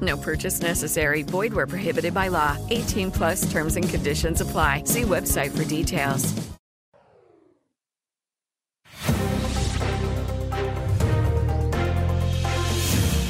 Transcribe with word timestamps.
No 0.00 0.16
purchase 0.16 0.60
necessary. 0.60 1.22
Void 1.22 1.52
where 1.52 1.66
prohibited 1.66 2.14
by 2.14 2.28
law. 2.28 2.56
18 2.70 3.10
plus 3.10 3.50
terms 3.50 3.76
and 3.76 3.88
conditions 3.88 4.40
apply. 4.40 4.84
See 4.84 5.02
website 5.02 5.50
for 5.50 5.64
details. 5.64 6.32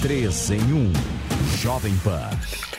Três 0.03 0.51
em 0.51 0.61
um. 0.73 0.93
Jovem 1.59 1.97
Pan. 1.99 2.70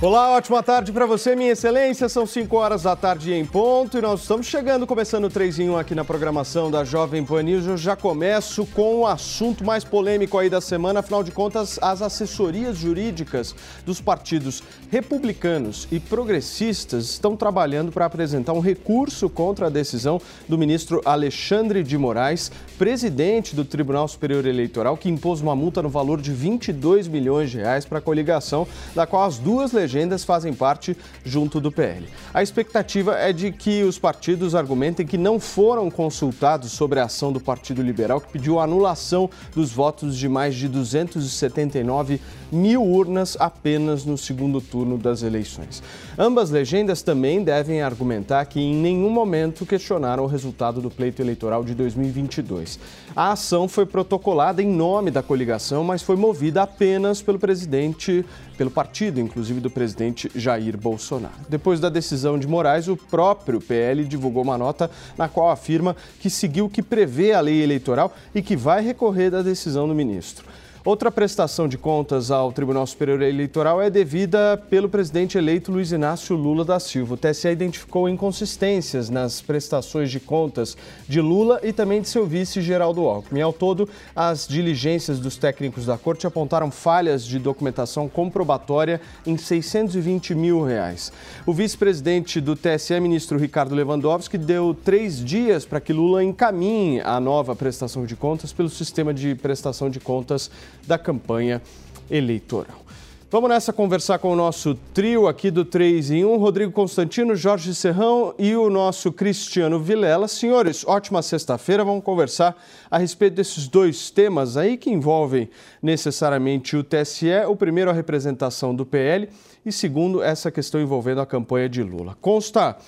Olá, 0.00 0.36
ótima 0.36 0.62
tarde 0.62 0.92
para 0.92 1.06
você, 1.06 1.34
minha 1.34 1.50
excelência. 1.50 2.08
São 2.08 2.24
5 2.24 2.56
horas 2.56 2.84
da 2.84 2.94
tarde 2.94 3.32
em 3.32 3.44
ponto 3.44 3.98
e 3.98 4.00
nós 4.00 4.20
estamos 4.20 4.46
chegando, 4.46 4.86
começando 4.86 5.24
o 5.24 5.28
3 5.28 5.58
em 5.58 5.70
1 5.70 5.76
aqui 5.76 5.92
na 5.92 6.04
programação 6.04 6.70
da 6.70 6.84
Jovem 6.84 7.24
Pan 7.24 7.42
News. 7.42 7.66
Eu 7.66 7.76
já 7.76 7.96
começo 7.96 8.64
com 8.66 9.00
o 9.00 9.06
assunto 9.08 9.64
mais 9.64 9.82
polêmico 9.82 10.38
aí 10.38 10.48
da 10.48 10.60
semana, 10.60 11.00
afinal 11.00 11.24
de 11.24 11.32
contas, 11.32 11.80
as 11.82 12.00
assessorias 12.00 12.76
jurídicas 12.76 13.56
dos 13.84 14.00
partidos 14.00 14.62
republicanos 14.88 15.88
e 15.90 15.98
progressistas 15.98 17.06
estão 17.06 17.36
trabalhando 17.36 17.90
para 17.90 18.06
apresentar 18.06 18.52
um 18.52 18.60
recurso 18.60 19.28
contra 19.28 19.66
a 19.66 19.70
decisão 19.70 20.22
do 20.48 20.56
ministro 20.56 21.02
Alexandre 21.04 21.82
de 21.82 21.98
Moraes, 21.98 22.52
presidente 22.78 23.56
do 23.56 23.64
Tribunal 23.64 24.06
Superior 24.06 24.46
Eleitoral, 24.46 24.96
que 24.96 25.08
impôs 25.08 25.40
uma 25.40 25.56
multa 25.56 25.82
no 25.82 25.88
valor 25.88 26.20
de 26.20 26.32
22 26.32 27.08
milhões 27.08 27.50
de 27.50 27.56
reais 27.56 27.84
para 27.84 27.98
a 27.98 28.00
coligação, 28.00 28.64
da 28.94 29.04
qual 29.04 29.24
as 29.24 29.38
duas 29.38 29.72
legendas 29.88 30.22
fazem 30.22 30.52
parte 30.52 30.94
junto 31.24 31.58
do 31.60 31.72
PL. 31.72 32.06
A 32.34 32.42
expectativa 32.42 33.16
é 33.16 33.32
de 33.32 33.50
que 33.50 33.82
os 33.82 33.98
partidos 33.98 34.54
argumentem 34.54 35.06
que 35.06 35.16
não 35.16 35.40
foram 35.40 35.90
consultados 35.90 36.72
sobre 36.72 37.00
a 37.00 37.04
ação 37.04 37.32
do 37.32 37.40
Partido 37.40 37.80
Liberal, 37.80 38.20
que 38.20 38.30
pediu 38.30 38.60
a 38.60 38.64
anulação 38.64 39.30
dos 39.54 39.72
votos 39.72 40.16
de 40.16 40.28
mais 40.28 40.54
de 40.54 40.68
279 40.68 42.20
mil 42.52 42.82
urnas 42.82 43.36
apenas 43.40 44.04
no 44.04 44.18
segundo 44.18 44.60
turno 44.60 44.98
das 44.98 45.22
eleições. 45.22 45.82
Ambas 46.18 46.50
legendas 46.50 47.00
também 47.00 47.42
devem 47.42 47.80
argumentar 47.80 48.44
que 48.44 48.60
em 48.60 48.74
nenhum 48.74 49.10
momento 49.10 49.64
questionaram 49.64 50.24
o 50.24 50.26
resultado 50.26 50.82
do 50.82 50.90
pleito 50.90 51.22
eleitoral 51.22 51.64
de 51.64 51.74
2022. 51.74 52.78
A 53.16 53.32
ação 53.32 53.68
foi 53.68 53.86
protocolada 53.86 54.62
em 54.62 54.68
nome 54.68 55.10
da 55.10 55.22
coligação, 55.22 55.82
mas 55.82 56.02
foi 56.02 56.16
movida 56.16 56.62
apenas 56.62 57.22
pelo 57.22 57.38
presidente, 57.38 58.24
pelo 58.58 58.70
partido, 58.72 59.20
inclusive 59.20 59.60
do 59.60 59.70
presidente 59.70 60.28
Jair 60.34 60.76
Bolsonaro. 60.76 61.32
Depois 61.48 61.78
da 61.78 61.88
decisão 61.88 62.36
de 62.36 62.48
Moraes, 62.48 62.88
o 62.88 62.96
próprio 62.96 63.60
PL 63.60 64.04
divulgou 64.04 64.42
uma 64.42 64.58
nota 64.58 64.90
na 65.16 65.28
qual 65.28 65.48
afirma 65.48 65.96
que 66.18 66.28
seguiu 66.28 66.64
o 66.64 66.68
que 66.68 66.82
prevê 66.82 67.32
a 67.32 67.40
lei 67.40 67.62
eleitoral 67.62 68.12
e 68.34 68.42
que 68.42 68.56
vai 68.56 68.82
recorrer 68.82 69.30
da 69.30 69.42
decisão 69.42 69.86
do 69.86 69.94
ministro. 69.94 70.44
Outra 70.88 71.12
prestação 71.12 71.68
de 71.68 71.76
contas 71.76 72.30
ao 72.30 72.50
Tribunal 72.50 72.86
Superior 72.86 73.20
Eleitoral 73.20 73.82
é 73.82 73.90
devida 73.90 74.56
pelo 74.70 74.88
presidente 74.88 75.36
eleito 75.36 75.70
Luiz 75.70 75.92
Inácio 75.92 76.34
Lula 76.34 76.64
da 76.64 76.80
Silva. 76.80 77.12
O 77.12 77.16
TSE 77.18 77.46
identificou 77.46 78.08
inconsistências 78.08 79.10
nas 79.10 79.42
prestações 79.42 80.10
de 80.10 80.18
contas 80.18 80.78
de 81.06 81.20
Lula 81.20 81.60
e 81.62 81.74
também 81.74 82.00
de 82.00 82.08
seu 82.08 82.26
vice 82.26 82.62
Geraldo 82.62 83.02
Alckmin. 83.02 83.42
Ao 83.42 83.52
todo, 83.52 83.86
as 84.16 84.48
diligências 84.48 85.20
dos 85.20 85.36
técnicos 85.36 85.84
da 85.84 85.98
corte 85.98 86.26
apontaram 86.26 86.70
falhas 86.70 87.22
de 87.22 87.38
documentação 87.38 88.08
comprobatória 88.08 88.98
em 89.26 89.36
620 89.36 90.34
mil 90.34 90.64
reais. 90.64 91.12
O 91.44 91.52
vice-presidente 91.52 92.40
do 92.40 92.56
TSE, 92.56 92.98
ministro 92.98 93.38
Ricardo 93.38 93.74
Lewandowski, 93.74 94.38
deu 94.38 94.72
três 94.72 95.22
dias 95.22 95.66
para 95.66 95.82
que 95.82 95.92
Lula 95.92 96.24
encaminhe 96.24 97.02
a 97.02 97.20
nova 97.20 97.54
prestação 97.54 98.06
de 98.06 98.16
contas 98.16 98.54
pelo 98.54 98.70
sistema 98.70 99.12
de 99.12 99.34
prestação 99.34 99.90
de 99.90 100.00
contas 100.00 100.50
da 100.88 100.98
campanha 100.98 101.62
eleitoral. 102.10 102.88
Vamos 103.30 103.50
nessa 103.50 103.74
conversar 103.74 104.18
com 104.20 104.32
o 104.32 104.34
nosso 104.34 104.74
trio 104.94 105.28
aqui 105.28 105.50
do 105.50 105.62
3 105.62 106.12
em 106.12 106.24
1, 106.24 106.38
Rodrigo 106.38 106.72
Constantino, 106.72 107.36
Jorge 107.36 107.74
Serrão 107.74 108.34
e 108.38 108.56
o 108.56 108.70
nosso 108.70 109.12
Cristiano 109.12 109.78
Vilela. 109.78 110.26
Senhores, 110.26 110.82
ótima 110.86 111.20
sexta-feira. 111.20 111.84
Vamos 111.84 112.02
conversar 112.02 112.56
a 112.90 112.96
respeito 112.96 113.34
desses 113.34 113.68
dois 113.68 114.08
temas 114.08 114.56
aí 114.56 114.78
que 114.78 114.88
envolvem 114.88 115.50
necessariamente 115.82 116.74
o 116.74 116.82
TSE. 116.82 117.26
O 117.46 117.54
primeiro, 117.54 117.90
a 117.90 117.92
representação 117.92 118.74
do 118.74 118.86
PL 118.86 119.28
e 119.64 119.70
segundo, 119.70 120.22
essa 120.22 120.50
questão 120.50 120.80
envolvendo 120.80 121.20
a 121.20 121.26
campanha 121.26 121.68
de 121.68 121.82
Lula. 121.82 122.16
Consta, 122.22 122.78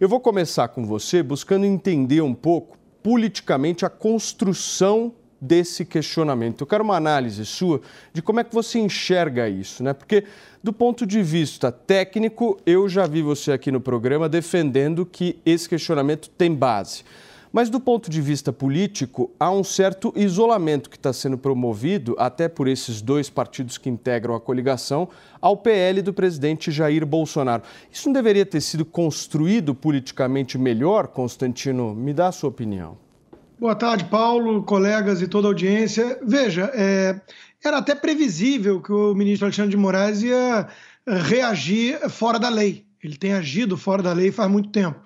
eu 0.00 0.08
vou 0.08 0.20
começar 0.20 0.68
com 0.68 0.86
você 0.86 1.24
buscando 1.24 1.66
entender 1.66 2.20
um 2.20 2.34
pouco 2.34 2.78
politicamente 3.02 3.84
a 3.84 3.90
construção 3.90 5.12
desse 5.40 5.84
questionamento. 5.84 6.62
Eu 6.62 6.66
quero 6.66 6.84
uma 6.84 6.96
análise 6.96 7.44
sua 7.46 7.80
de 8.12 8.20
como 8.22 8.40
é 8.40 8.44
que 8.44 8.54
você 8.54 8.78
enxerga 8.78 9.48
isso, 9.48 9.82
né? 9.82 9.92
Porque 9.92 10.24
do 10.62 10.72
ponto 10.72 11.06
de 11.06 11.22
vista 11.22 11.70
técnico, 11.70 12.58
eu 12.66 12.88
já 12.88 13.06
vi 13.06 13.22
você 13.22 13.52
aqui 13.52 13.70
no 13.70 13.80
programa 13.80 14.28
defendendo 14.28 15.06
que 15.06 15.38
esse 15.46 15.68
questionamento 15.68 16.28
tem 16.30 16.54
base. 16.54 17.04
Mas 17.50 17.70
do 17.70 17.80
ponto 17.80 18.10
de 18.10 18.20
vista 18.20 18.52
político, 18.52 19.30
há 19.40 19.50
um 19.50 19.64
certo 19.64 20.12
isolamento 20.14 20.90
que 20.90 20.96
está 20.96 21.12
sendo 21.12 21.38
promovido, 21.38 22.14
até 22.18 22.46
por 22.46 22.68
esses 22.68 23.00
dois 23.00 23.30
partidos 23.30 23.78
que 23.78 23.88
integram 23.88 24.34
a 24.34 24.40
coligação, 24.40 25.08
ao 25.40 25.56
PL 25.56 26.02
do 26.02 26.12
presidente 26.12 26.70
Jair 26.70 27.06
Bolsonaro. 27.06 27.62
Isso 27.90 28.08
não 28.08 28.12
deveria 28.12 28.44
ter 28.44 28.60
sido 28.60 28.84
construído 28.84 29.74
politicamente 29.74 30.58
melhor, 30.58 31.08
Constantino? 31.08 31.94
Me 31.94 32.12
dá 32.12 32.28
a 32.28 32.32
sua 32.32 32.50
opinião. 32.50 33.07
Boa 33.60 33.74
tarde, 33.74 34.04
Paulo, 34.04 34.62
colegas 34.62 35.20
e 35.20 35.26
toda 35.26 35.48
a 35.48 35.50
audiência. 35.50 36.16
Veja, 36.22 36.70
é, 36.72 37.20
era 37.64 37.78
até 37.78 37.92
previsível 37.92 38.80
que 38.80 38.92
o 38.92 39.16
ministro 39.16 39.46
Alexandre 39.46 39.72
de 39.72 39.76
Moraes 39.76 40.22
ia 40.22 40.68
reagir 41.04 42.08
fora 42.08 42.38
da 42.38 42.48
lei. 42.48 42.86
Ele 43.02 43.16
tem 43.16 43.32
agido 43.32 43.76
fora 43.76 44.00
da 44.00 44.12
lei 44.12 44.30
faz 44.30 44.48
muito 44.48 44.68
tempo. 44.68 45.00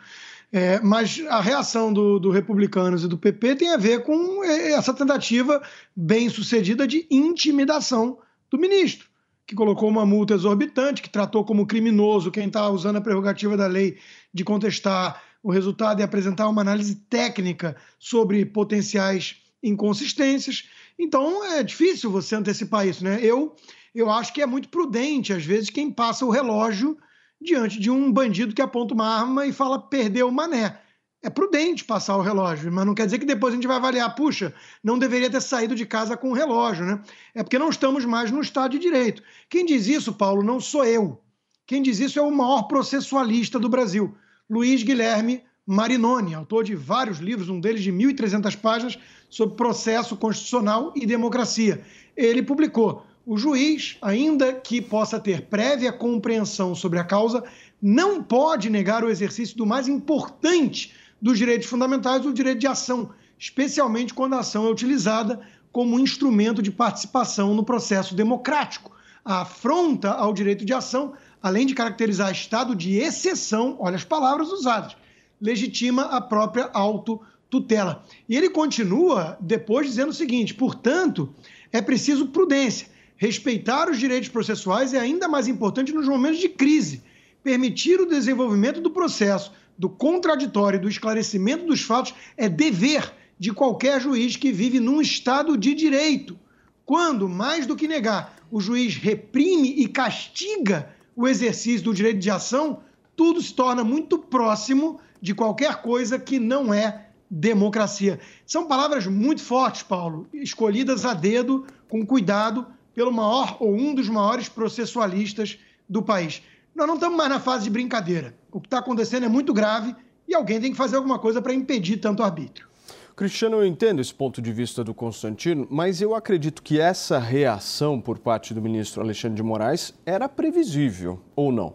É, 0.52 0.78
mas 0.80 1.18
a 1.30 1.40
reação 1.40 1.90
do, 1.90 2.18
do, 2.18 2.30
Republicanos 2.30 3.02
e 3.02 3.08
do 3.08 3.16
PP 3.16 3.56
tem 3.56 3.72
a 3.72 3.78
ver 3.78 4.02
com 4.02 4.44
essa 4.44 4.92
tentativa 4.92 5.62
bem 5.96 6.28
sucedida 6.28 6.86
de 6.86 7.06
intimidação 7.10 8.18
do 8.50 8.58
ministro, 8.58 9.08
que 9.46 9.54
colocou 9.54 9.88
uma 9.88 10.04
multa 10.04 10.34
exorbitante, 10.34 11.00
que 11.00 11.08
tratou 11.08 11.42
como 11.42 11.66
criminoso 11.66 12.30
quem 12.30 12.48
está 12.48 12.68
usando 12.68 12.96
a 12.96 13.00
prerrogativa 13.00 13.56
da 13.56 13.66
lei 13.66 13.96
de 14.32 14.44
contestar 14.44 15.22
o 15.42 15.50
resultado 15.50 16.00
é 16.00 16.04
apresentar 16.04 16.48
uma 16.48 16.62
análise 16.62 16.94
técnica 16.94 17.76
sobre 17.98 18.44
potenciais 18.46 19.36
inconsistências. 19.62 20.68
Então 20.98 21.44
é 21.44 21.62
difícil 21.62 22.10
você 22.10 22.36
antecipar 22.36 22.86
isso, 22.86 23.02
né? 23.02 23.18
Eu, 23.22 23.56
eu 23.94 24.10
acho 24.10 24.32
que 24.32 24.42
é 24.42 24.46
muito 24.46 24.68
prudente, 24.68 25.32
às 25.32 25.44
vezes, 25.44 25.70
quem 25.70 25.90
passa 25.90 26.24
o 26.24 26.30
relógio 26.30 26.96
diante 27.40 27.80
de 27.80 27.90
um 27.90 28.12
bandido 28.12 28.54
que 28.54 28.62
aponta 28.62 28.94
uma 28.94 29.08
arma 29.08 29.46
e 29.46 29.52
fala 29.52 29.80
perdeu 29.80 30.28
o 30.28 30.32
mané. 30.32 30.78
É 31.24 31.30
prudente 31.30 31.84
passar 31.84 32.16
o 32.16 32.20
relógio, 32.20 32.72
mas 32.72 32.84
não 32.84 32.94
quer 32.94 33.04
dizer 33.04 33.18
que 33.18 33.24
depois 33.24 33.52
a 33.52 33.56
gente 33.56 33.66
vai 33.66 33.76
avaliar, 33.76 34.12
puxa, 34.14 34.52
não 34.82 34.98
deveria 34.98 35.30
ter 35.30 35.40
saído 35.40 35.74
de 35.74 35.86
casa 35.86 36.16
com 36.16 36.30
o 36.30 36.34
relógio, 36.34 36.84
né? 36.84 37.00
É 37.32 37.44
porque 37.44 37.58
não 37.58 37.68
estamos 37.68 38.04
mais 38.04 38.30
no 38.32 38.40
Estado 38.40 38.72
de 38.72 38.80
Direito. 38.80 39.22
Quem 39.48 39.64
diz 39.64 39.86
isso, 39.86 40.12
Paulo, 40.12 40.42
não 40.42 40.60
sou 40.60 40.84
eu. 40.84 41.20
Quem 41.64 41.80
diz 41.80 42.00
isso 42.00 42.18
é 42.18 42.22
o 42.22 42.30
maior 42.30 42.64
processualista 42.64 43.56
do 43.58 43.68
Brasil, 43.68 44.16
Luiz 44.48 44.82
Guilherme 44.82 45.42
Marinoni, 45.66 46.34
autor 46.34 46.64
de 46.64 46.74
vários 46.74 47.18
livros, 47.18 47.48
um 47.48 47.60
deles 47.60 47.82
de 47.82 47.92
1.300 47.92 48.56
páginas, 48.56 48.98
sobre 49.30 49.56
processo 49.56 50.16
constitucional 50.16 50.92
e 50.94 51.06
democracia. 51.06 51.82
Ele 52.16 52.42
publicou: 52.42 53.06
o 53.24 53.36
juiz, 53.36 53.96
ainda 54.02 54.52
que 54.52 54.80
possa 54.80 55.18
ter 55.20 55.42
prévia 55.42 55.92
compreensão 55.92 56.74
sobre 56.74 56.98
a 56.98 57.04
causa, 57.04 57.44
não 57.80 58.22
pode 58.22 58.68
negar 58.68 59.04
o 59.04 59.08
exercício 59.08 59.56
do 59.56 59.64
mais 59.64 59.88
importante 59.88 60.92
dos 61.20 61.38
direitos 61.38 61.68
fundamentais, 61.68 62.26
o 62.26 62.32
direito 62.32 62.58
de 62.58 62.66
ação, 62.66 63.10
especialmente 63.38 64.12
quando 64.12 64.34
a 64.34 64.40
ação 64.40 64.66
é 64.66 64.70
utilizada 64.70 65.40
como 65.70 65.98
instrumento 65.98 66.60
de 66.60 66.70
participação 66.70 67.54
no 67.54 67.64
processo 67.64 68.14
democrático. 68.14 68.90
A 69.24 69.42
afronta 69.42 70.10
ao 70.10 70.32
direito 70.32 70.64
de 70.64 70.74
ação, 70.74 71.14
além 71.42 71.66
de 71.66 71.74
caracterizar 71.74 72.30
estado 72.30 72.74
de 72.74 72.96
exceção, 72.96 73.76
olha 73.80 73.96
as 73.96 74.04
palavras 74.04 74.50
usadas, 74.50 74.96
legitima 75.40 76.04
a 76.04 76.20
própria 76.20 76.70
autotutela. 76.72 78.04
E 78.28 78.36
ele 78.36 78.48
continua 78.48 79.36
depois 79.40 79.86
dizendo 79.86 80.10
o 80.10 80.14
seguinte: 80.14 80.54
portanto, 80.54 81.34
é 81.72 81.82
preciso 81.82 82.28
prudência. 82.28 82.86
Respeitar 83.16 83.90
os 83.90 83.98
direitos 83.98 84.28
processuais 84.28 84.94
é 84.94 84.98
ainda 84.98 85.28
mais 85.28 85.48
importante 85.48 85.92
nos 85.92 86.08
momentos 86.08 86.40
de 86.40 86.48
crise. 86.48 87.02
Permitir 87.42 88.00
o 88.00 88.06
desenvolvimento 88.06 88.80
do 88.80 88.90
processo, 88.90 89.52
do 89.76 89.88
contraditório 89.88 90.80
do 90.80 90.88
esclarecimento 90.88 91.66
dos 91.66 91.82
fatos 91.82 92.14
é 92.36 92.48
dever 92.48 93.12
de 93.38 93.52
qualquer 93.52 94.00
juiz 94.00 94.36
que 94.36 94.52
vive 94.52 94.78
num 94.78 95.00
Estado 95.00 95.56
de 95.56 95.74
direito. 95.74 96.38
Quando, 96.84 97.28
mais 97.28 97.66
do 97.66 97.74
que 97.74 97.88
negar, 97.88 98.36
o 98.50 98.60
juiz 98.60 98.96
reprime 98.96 99.74
e 99.76 99.88
castiga 99.88 100.94
o 101.14 101.28
exercício 101.28 101.84
do 101.84 101.94
direito 101.94 102.18
de 102.18 102.30
ação, 102.30 102.80
tudo 103.16 103.40
se 103.40 103.54
torna 103.54 103.84
muito 103.84 104.18
próximo 104.18 105.00
de 105.20 105.34
qualquer 105.34 105.82
coisa 105.82 106.18
que 106.18 106.38
não 106.38 106.72
é 106.72 107.08
democracia. 107.30 108.20
São 108.46 108.66
palavras 108.66 109.06
muito 109.06 109.42
fortes, 109.42 109.82
Paulo, 109.82 110.26
escolhidas 110.32 111.04
a 111.04 111.14
dedo, 111.14 111.66
com 111.88 112.04
cuidado, 112.04 112.66
pelo 112.94 113.12
maior 113.12 113.56
ou 113.60 113.74
um 113.74 113.94
dos 113.94 114.08
maiores 114.08 114.48
processualistas 114.48 115.58
do 115.88 116.02
país. 116.02 116.42
Nós 116.74 116.86
não 116.86 116.94
estamos 116.94 117.16
mais 117.16 117.30
na 117.30 117.40
fase 117.40 117.64
de 117.64 117.70
brincadeira. 117.70 118.34
O 118.50 118.60
que 118.60 118.66
está 118.66 118.78
acontecendo 118.78 119.24
é 119.24 119.28
muito 119.28 119.52
grave 119.52 119.94
e 120.26 120.34
alguém 120.34 120.60
tem 120.60 120.70
que 120.70 120.76
fazer 120.76 120.96
alguma 120.96 121.18
coisa 121.18 121.40
para 121.40 121.54
impedir 121.54 121.98
tanto 121.98 122.22
arbítrio. 122.22 122.71
Cristiano, 123.14 123.56
eu 123.58 123.66
entendo 123.66 124.00
esse 124.00 124.14
ponto 124.14 124.40
de 124.40 124.50
vista 124.50 124.82
do 124.82 124.94
Constantino, 124.94 125.66
mas 125.70 126.00
eu 126.00 126.14
acredito 126.14 126.62
que 126.62 126.80
essa 126.80 127.18
reação 127.18 128.00
por 128.00 128.18
parte 128.18 128.54
do 128.54 128.62
ministro 128.62 129.02
Alexandre 129.02 129.36
de 129.36 129.42
Moraes 129.42 129.92
era 130.06 130.28
previsível, 130.30 131.20
ou 131.36 131.52
não? 131.52 131.74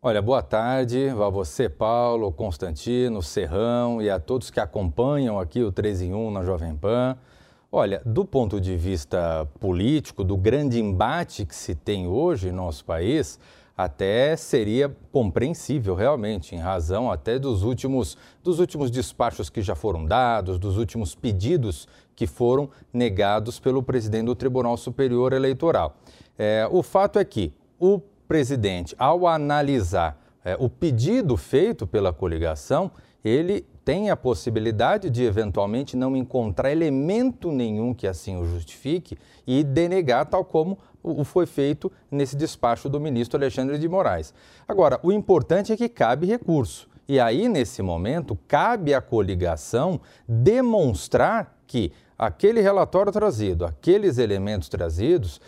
Olha, 0.00 0.22
boa 0.22 0.42
tarde 0.42 1.10
a 1.10 1.28
você, 1.28 1.68
Paulo, 1.68 2.32
Constantino, 2.32 3.22
Serrão 3.22 4.00
e 4.00 4.08
a 4.08 4.18
todos 4.18 4.50
que 4.50 4.58
acompanham 4.58 5.38
aqui 5.38 5.62
o 5.62 5.70
3 5.70 6.00
em 6.00 6.14
1 6.14 6.30
na 6.30 6.42
Jovem 6.42 6.74
Pan. 6.74 7.16
Olha, 7.70 8.00
do 8.04 8.24
ponto 8.24 8.58
de 8.58 8.74
vista 8.74 9.46
político, 9.60 10.24
do 10.24 10.36
grande 10.36 10.80
embate 10.80 11.44
que 11.44 11.54
se 11.54 11.74
tem 11.74 12.08
hoje 12.08 12.48
em 12.48 12.52
nosso 12.52 12.86
país, 12.86 13.38
até 13.84 14.36
seria 14.36 14.94
compreensível 15.10 15.94
realmente, 15.94 16.54
em 16.54 16.58
razão 16.58 17.10
até 17.10 17.38
dos 17.38 17.62
últimos, 17.62 18.16
dos 18.42 18.58
últimos 18.58 18.90
despachos 18.90 19.50
que 19.50 19.62
já 19.62 19.74
foram 19.74 20.04
dados, 20.04 20.58
dos 20.58 20.76
últimos 20.76 21.14
pedidos 21.14 21.88
que 22.14 22.26
foram 22.26 22.70
negados 22.92 23.58
pelo 23.58 23.82
presidente 23.82 24.26
do 24.26 24.34
Tribunal 24.34 24.76
Superior 24.76 25.32
Eleitoral. 25.32 25.96
É, 26.38 26.68
o 26.70 26.82
fato 26.82 27.18
é 27.18 27.24
que 27.24 27.52
o 27.78 28.00
presidente, 28.28 28.94
ao 28.98 29.26
analisar 29.26 30.20
é, 30.44 30.56
o 30.58 30.68
pedido 30.68 31.36
feito 31.36 31.86
pela 31.86 32.12
coligação, 32.12 32.90
ele 33.24 33.64
tem 33.84 34.10
a 34.10 34.16
possibilidade 34.16 35.10
de 35.10 35.24
eventualmente 35.24 35.96
não 35.96 36.16
encontrar 36.16 36.70
elemento 36.70 37.50
nenhum 37.50 37.92
que 37.92 38.06
assim 38.06 38.36
o 38.36 38.44
justifique 38.44 39.18
e 39.46 39.64
denegar, 39.64 40.26
tal 40.26 40.44
como 40.44 40.78
o 41.02 41.24
foi 41.24 41.46
feito 41.46 41.90
nesse 42.10 42.36
despacho 42.36 42.88
do 42.88 43.00
ministro 43.00 43.38
Alexandre 43.38 43.78
de 43.78 43.88
Moraes. 43.88 44.32
Agora, 44.66 45.00
o 45.02 45.10
importante 45.10 45.72
é 45.72 45.76
que 45.76 45.88
cabe 45.88 46.26
recurso. 46.26 46.88
E 47.08 47.18
aí, 47.18 47.48
nesse 47.48 47.82
momento, 47.82 48.38
cabe 48.46 48.94
à 48.94 49.00
coligação 49.00 50.00
demonstrar 50.26 51.58
que 51.66 51.92
aquele 52.16 52.60
relatório 52.60 53.12
trazido, 53.12 53.64
aqueles 53.64 54.18
elementos 54.18 54.68
trazidos, 54.68 55.40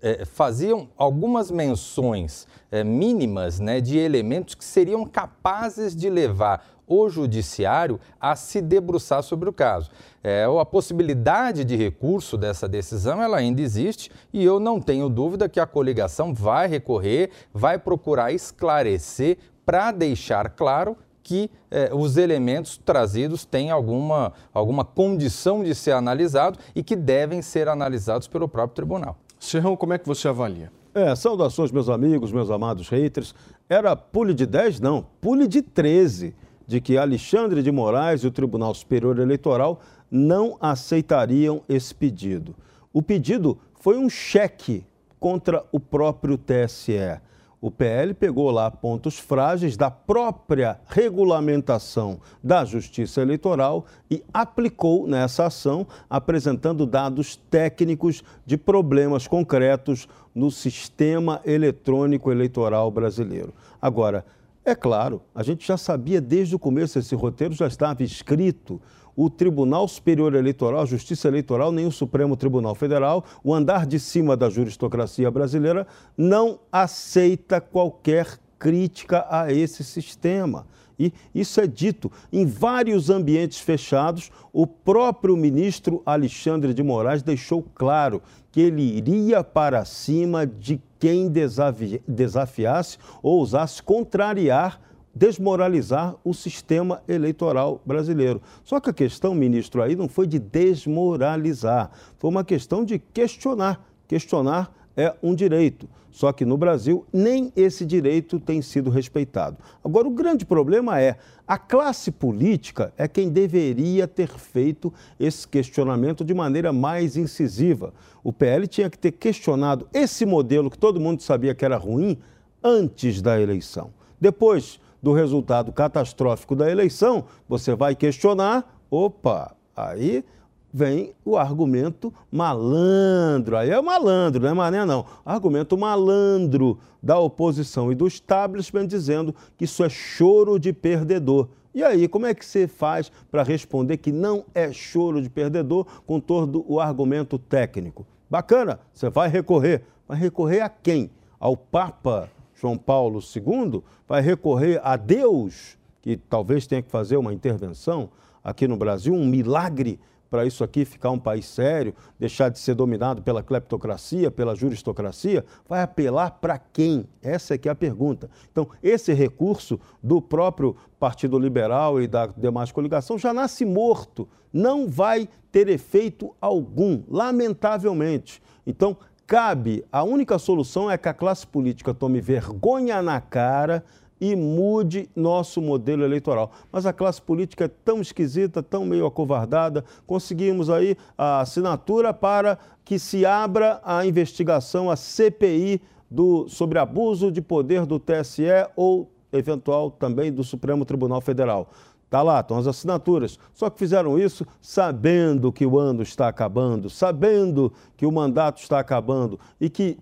é, 0.00 0.24
faziam 0.24 0.88
algumas 0.96 1.50
menções 1.50 2.46
é, 2.70 2.82
mínimas 2.84 3.58
né, 3.60 3.80
de 3.80 3.98
elementos 3.98 4.54
que 4.54 4.64
seriam 4.64 5.04
capazes 5.04 5.94
de 5.94 6.08
levar 6.08 6.77
o 6.88 7.08
judiciário 7.08 8.00
a 8.20 8.34
se 8.34 8.60
debruçar 8.60 9.22
sobre 9.22 9.48
o 9.48 9.52
caso. 9.52 9.90
É, 10.22 10.46
a 10.60 10.64
possibilidade 10.64 11.64
de 11.64 11.76
recurso 11.76 12.36
dessa 12.36 12.68
decisão 12.68 13.22
ela 13.22 13.36
ainda 13.36 13.60
existe 13.60 14.10
e 14.32 14.44
eu 14.44 14.58
não 14.58 14.80
tenho 14.80 15.08
dúvida 15.08 15.48
que 15.48 15.60
a 15.60 15.66
coligação 15.66 16.34
vai 16.34 16.66
recorrer, 16.66 17.30
vai 17.52 17.78
procurar 17.78 18.32
esclarecer 18.32 19.38
para 19.64 19.92
deixar 19.92 20.50
claro 20.50 20.96
que 21.22 21.50
eh, 21.70 21.90
os 21.92 22.16
elementos 22.16 22.78
trazidos 22.78 23.44
têm 23.44 23.70
alguma, 23.70 24.32
alguma 24.54 24.82
condição 24.82 25.62
de 25.62 25.74
ser 25.74 25.90
analisado 25.90 26.58
e 26.74 26.82
que 26.82 26.96
devem 26.96 27.42
ser 27.42 27.68
analisados 27.68 28.26
pelo 28.26 28.48
próprio 28.48 28.76
tribunal. 28.76 29.18
Serrão, 29.38 29.76
como 29.76 29.92
é 29.92 29.98
que 29.98 30.06
você 30.06 30.26
avalia? 30.26 30.72
É, 30.94 31.14
saudações, 31.14 31.70
meus 31.70 31.90
amigos, 31.90 32.32
meus 32.32 32.50
amados 32.50 32.88
haters. 32.88 33.34
Era 33.68 33.94
pule 33.94 34.32
de 34.32 34.46
10? 34.46 34.80
Não, 34.80 35.06
pule 35.20 35.46
de 35.46 35.60
13 35.60 36.34
de 36.68 36.82
que 36.82 36.98
Alexandre 36.98 37.62
de 37.62 37.72
Moraes 37.72 38.22
e 38.22 38.26
o 38.26 38.30
Tribunal 38.30 38.74
Superior 38.74 39.18
Eleitoral 39.18 39.80
não 40.10 40.58
aceitariam 40.60 41.62
esse 41.66 41.94
pedido. 41.94 42.54
O 42.92 43.00
pedido 43.00 43.58
foi 43.80 43.96
um 43.96 44.10
cheque 44.10 44.84
contra 45.18 45.64
o 45.72 45.80
próprio 45.80 46.36
TSE. 46.36 47.20
O 47.60 47.70
PL 47.72 48.14
pegou 48.14 48.50
lá 48.50 48.70
pontos 48.70 49.18
frágeis 49.18 49.76
da 49.76 49.90
própria 49.90 50.78
regulamentação 50.86 52.20
da 52.44 52.64
Justiça 52.64 53.20
Eleitoral 53.20 53.84
e 54.08 54.22
aplicou 54.32 55.08
nessa 55.08 55.46
ação, 55.46 55.86
apresentando 56.08 56.86
dados 56.86 57.34
técnicos 57.50 58.22
de 58.46 58.56
problemas 58.56 59.26
concretos 59.26 60.06
no 60.32 60.52
sistema 60.52 61.40
eletrônico 61.44 62.30
eleitoral 62.30 62.90
brasileiro. 62.92 63.52
Agora, 63.82 64.24
é 64.68 64.74
claro, 64.74 65.22
a 65.34 65.42
gente 65.42 65.66
já 65.66 65.76
sabia 65.76 66.20
desde 66.20 66.54
o 66.54 66.58
começo, 66.58 66.98
esse 66.98 67.14
roteiro 67.14 67.54
já 67.54 67.66
estava 67.66 68.02
escrito. 68.02 68.80
O 69.16 69.28
Tribunal 69.28 69.88
Superior 69.88 70.34
Eleitoral, 70.34 70.82
a 70.82 70.86
Justiça 70.86 71.26
Eleitoral, 71.26 71.72
nem 71.72 71.86
o 71.86 71.90
Supremo 71.90 72.36
Tribunal 72.36 72.74
Federal, 72.74 73.24
o 73.42 73.52
andar 73.52 73.84
de 73.84 73.98
cima 73.98 74.36
da 74.36 74.48
juristocracia 74.48 75.28
brasileira, 75.30 75.86
não 76.16 76.60
aceita 76.70 77.60
qualquer 77.60 78.38
crítica 78.58 79.26
a 79.28 79.52
esse 79.52 79.82
sistema. 79.82 80.66
E 80.98 81.12
isso 81.34 81.60
é 81.60 81.66
dito 81.66 82.10
em 82.32 82.44
vários 82.44 83.08
ambientes 83.08 83.60
fechados. 83.60 84.30
O 84.52 84.66
próprio 84.66 85.36
ministro 85.36 86.02
Alexandre 86.04 86.74
de 86.74 86.82
Moraes 86.82 87.22
deixou 87.22 87.62
claro 87.74 88.20
que 88.50 88.60
ele 88.60 88.82
iria 88.82 89.44
para 89.44 89.84
cima 89.84 90.46
de 90.46 90.80
quem 90.98 91.28
desafi 91.28 92.02
desafiasse 92.08 92.98
ou 93.22 93.38
ousasse 93.38 93.82
contrariar, 93.82 94.80
desmoralizar 95.14 96.16
o 96.24 96.34
sistema 96.34 97.02
eleitoral 97.06 97.80
brasileiro. 97.86 98.42
Só 98.64 98.80
que 98.80 98.90
a 98.90 98.92
questão, 98.92 99.34
ministro, 99.34 99.82
aí 99.82 99.94
não 99.94 100.08
foi 100.08 100.26
de 100.26 100.38
desmoralizar, 100.38 101.90
foi 102.18 102.30
uma 102.30 102.44
questão 102.44 102.84
de 102.84 102.98
questionar. 102.98 103.84
Questionar 104.08 104.72
é 104.98 105.14
um 105.22 105.32
direito. 105.32 105.88
Só 106.10 106.32
que 106.32 106.44
no 106.44 106.56
Brasil 106.56 107.06
nem 107.12 107.52
esse 107.54 107.86
direito 107.86 108.40
tem 108.40 108.60
sido 108.60 108.90
respeitado. 108.90 109.56
Agora, 109.84 110.08
o 110.08 110.10
grande 110.10 110.44
problema 110.44 111.00
é 111.00 111.16
a 111.46 111.56
classe 111.56 112.10
política 112.10 112.92
é 112.98 113.06
quem 113.06 113.30
deveria 113.30 114.08
ter 114.08 114.28
feito 114.28 114.92
esse 115.20 115.46
questionamento 115.46 116.24
de 116.24 116.34
maneira 116.34 116.72
mais 116.72 117.16
incisiva. 117.16 117.94
O 118.24 118.32
PL 118.32 118.66
tinha 118.66 118.90
que 118.90 118.98
ter 118.98 119.12
questionado 119.12 119.86
esse 119.94 120.26
modelo 120.26 120.68
que 120.68 120.78
todo 120.78 120.98
mundo 120.98 121.22
sabia 121.22 121.54
que 121.54 121.64
era 121.64 121.76
ruim 121.76 122.18
antes 122.62 123.22
da 123.22 123.40
eleição. 123.40 123.90
Depois 124.20 124.80
do 125.00 125.12
resultado 125.12 125.72
catastrófico 125.72 126.56
da 126.56 126.68
eleição, 126.68 127.26
você 127.48 127.76
vai 127.76 127.94
questionar, 127.94 128.82
opa, 128.90 129.54
aí 129.76 130.24
vem 130.72 131.12
o 131.24 131.36
argumento 131.36 132.12
malandro. 132.30 133.56
Aí 133.56 133.70
é 133.70 133.80
malandro, 133.80 134.42
não 134.42 134.50
é 134.50 134.54
mané 134.54 134.84
não. 134.84 135.04
Argumento 135.24 135.76
malandro 135.76 136.78
da 137.02 137.18
oposição 137.18 137.90
e 137.90 137.94
do 137.94 138.06
establishment 138.06 138.86
dizendo 138.86 139.34
que 139.56 139.64
isso 139.64 139.82
é 139.84 139.88
choro 139.88 140.58
de 140.58 140.72
perdedor. 140.72 141.48
E 141.74 141.84
aí, 141.84 142.08
como 142.08 142.26
é 142.26 142.34
que 142.34 142.44
você 142.44 142.66
faz 142.66 143.10
para 143.30 143.42
responder 143.42 143.98
que 143.98 144.10
não 144.10 144.44
é 144.54 144.72
choro 144.72 145.22
de 145.22 145.30
perdedor 145.30 145.86
com 146.06 146.18
todo 146.18 146.64
o 146.66 146.80
argumento 146.80 147.38
técnico? 147.38 148.06
Bacana, 148.28 148.80
você 148.92 149.08
vai 149.08 149.28
recorrer. 149.28 149.82
Vai 150.06 150.18
recorrer 150.18 150.60
a 150.60 150.68
quem? 150.68 151.10
Ao 151.38 151.56
Papa 151.56 152.28
João 152.54 152.76
Paulo 152.76 153.20
II? 153.20 153.82
Vai 154.08 154.20
recorrer 154.22 154.80
a 154.82 154.96
Deus, 154.96 155.78
que 156.02 156.16
talvez 156.16 156.66
tenha 156.66 156.82
que 156.82 156.90
fazer 156.90 157.16
uma 157.16 157.32
intervenção 157.32 158.10
aqui 158.42 158.66
no 158.66 158.76
Brasil, 158.76 159.14
um 159.14 159.26
milagre 159.26 160.00
para 160.30 160.44
isso 160.44 160.62
aqui 160.62 160.84
ficar 160.84 161.10
um 161.10 161.18
país 161.18 161.46
sério, 161.46 161.94
deixar 162.18 162.48
de 162.48 162.58
ser 162.58 162.74
dominado 162.74 163.22
pela 163.22 163.42
cleptocracia, 163.42 164.30
pela 164.30 164.54
juristocracia, 164.54 165.44
vai 165.68 165.82
apelar 165.82 166.32
para 166.32 166.58
quem? 166.58 167.06
Essa 167.22 167.54
é 167.54 167.58
que 167.58 167.68
é 167.68 167.72
a 167.72 167.74
pergunta. 167.74 168.30
Então, 168.50 168.68
esse 168.82 169.12
recurso 169.12 169.80
do 170.02 170.20
próprio 170.20 170.76
Partido 170.98 171.38
Liberal 171.38 172.00
e 172.00 172.06
da 172.06 172.26
demais 172.26 172.72
coligação 172.72 173.18
já 173.18 173.32
nasce 173.32 173.64
morto, 173.64 174.28
não 174.52 174.88
vai 174.88 175.28
ter 175.50 175.68
efeito 175.68 176.34
algum, 176.40 177.02
lamentavelmente. 177.08 178.42
Então, 178.66 178.96
cabe, 179.26 179.84
a 179.90 180.02
única 180.02 180.38
solução 180.38 180.90
é 180.90 180.98
que 180.98 181.08
a 181.08 181.14
classe 181.14 181.46
política 181.46 181.94
tome 181.94 182.20
vergonha 182.20 183.00
na 183.00 183.20
cara 183.20 183.84
e 184.20 184.34
mude 184.34 185.08
nosso 185.14 185.60
modelo 185.60 186.04
eleitoral. 186.04 186.52
Mas 186.70 186.86
a 186.86 186.92
classe 186.92 187.20
política 187.20 187.64
é 187.64 187.68
tão 187.68 188.00
esquisita, 188.00 188.62
tão 188.62 188.84
meio 188.84 189.06
acovardada, 189.06 189.84
conseguimos 190.06 190.70
aí 190.70 190.96
a 191.16 191.40
assinatura 191.40 192.12
para 192.12 192.58
que 192.84 192.98
se 192.98 193.24
abra 193.24 193.80
a 193.84 194.06
investigação, 194.06 194.90
a 194.90 194.96
CPI 194.96 195.80
do, 196.10 196.48
sobre 196.48 196.78
abuso 196.78 197.30
de 197.30 197.42
poder 197.42 197.84
do 197.84 197.98
TSE 197.98 198.44
ou 198.74 199.10
eventual 199.32 199.90
também 199.90 200.32
do 200.32 200.42
Supremo 200.42 200.84
Tribunal 200.84 201.20
Federal. 201.20 201.68
Está 202.08 202.22
lá, 202.22 202.40
estão 202.40 202.56
as 202.56 202.66
assinaturas. 202.66 203.38
Só 203.52 203.68
que 203.68 203.78
fizeram 203.78 204.18
isso 204.18 204.46
sabendo 204.62 205.52
que 205.52 205.66
o 205.66 205.78
ano 205.78 206.02
está 206.02 206.26
acabando, 206.26 206.88
sabendo 206.88 207.70
que 207.98 208.06
o 208.06 208.12
mandato 208.12 208.62
está 208.62 208.78
acabando 208.78 209.38
e 209.60 209.68
que 209.68 209.98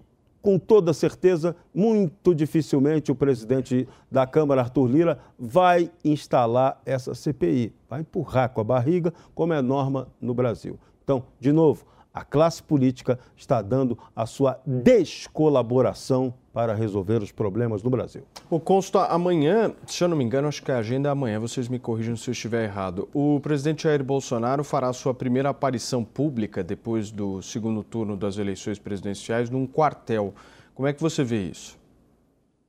com 0.47 0.61
toda 0.61 0.93
certeza, 0.93 1.57
muito 1.75 2.33
dificilmente 2.33 3.11
o 3.11 3.17
presidente 3.17 3.89
da 4.09 4.29
Câmara, 4.29 4.61
Arthur 4.61 4.87
Lira, 4.87 5.19
vai 5.37 5.91
instalar 6.05 6.81
essa 6.87 7.17
CPI. 7.17 7.75
Vai 7.91 8.03
empurrar 8.03 8.51
com 8.51 8.61
a 8.61 8.65
barriga, 8.65 9.13
como 9.35 9.53
é 9.53 9.61
norma 9.61 10.07
no 10.21 10.33
Brasil. 10.33 10.79
Então, 11.03 11.25
de 11.41 11.51
novo, 11.51 11.85
a 12.15 12.25
classe 12.25 12.63
política 12.63 13.19
está 13.37 13.61
dando 13.61 13.99
a 14.15 14.25
sua 14.25 14.61
descolaboração 14.65 16.33
para 16.57 16.73
resolver 16.73 17.23
os 17.23 17.31
problemas 17.31 17.83
no 17.83 17.91
Brasil. 17.91 18.23
O 18.49 18.59
Consta, 18.59 19.05
amanhã, 19.09 19.75
se 19.87 20.03
eu 20.03 20.09
não 20.09 20.17
me 20.17 20.25
engano, 20.25 20.49
acho 20.49 20.63
que 20.63 20.73
a 20.73 20.79
agenda 20.79 21.11
é 21.11 21.13
amanhã, 21.13 21.39
vocês 21.39 21.69
me 21.69 21.79
corrijam 21.79 22.17
se 22.17 22.31
eu 22.31 22.33
estiver 22.33 22.65
errado. 22.65 23.11
O 23.13 23.39
presidente 23.41 23.83
Jair 23.83 24.03
Bolsonaro 24.03 24.65
fará 24.65 24.91
sua 24.95 25.13
primeira 25.13 25.51
aparição 25.51 26.03
pública 26.03 26.65
depois 26.65 27.11
do 27.11 27.43
segundo 27.43 27.85
turno 27.85 28.17
das 28.17 28.39
eleições 28.39 28.79
presidenciais 28.79 29.51
num 29.51 29.67
quartel. 29.67 30.35
Como 30.75 30.89
é 30.89 30.95
que 30.95 31.03
você 31.03 31.23
vê 31.23 31.45
isso? 31.45 31.77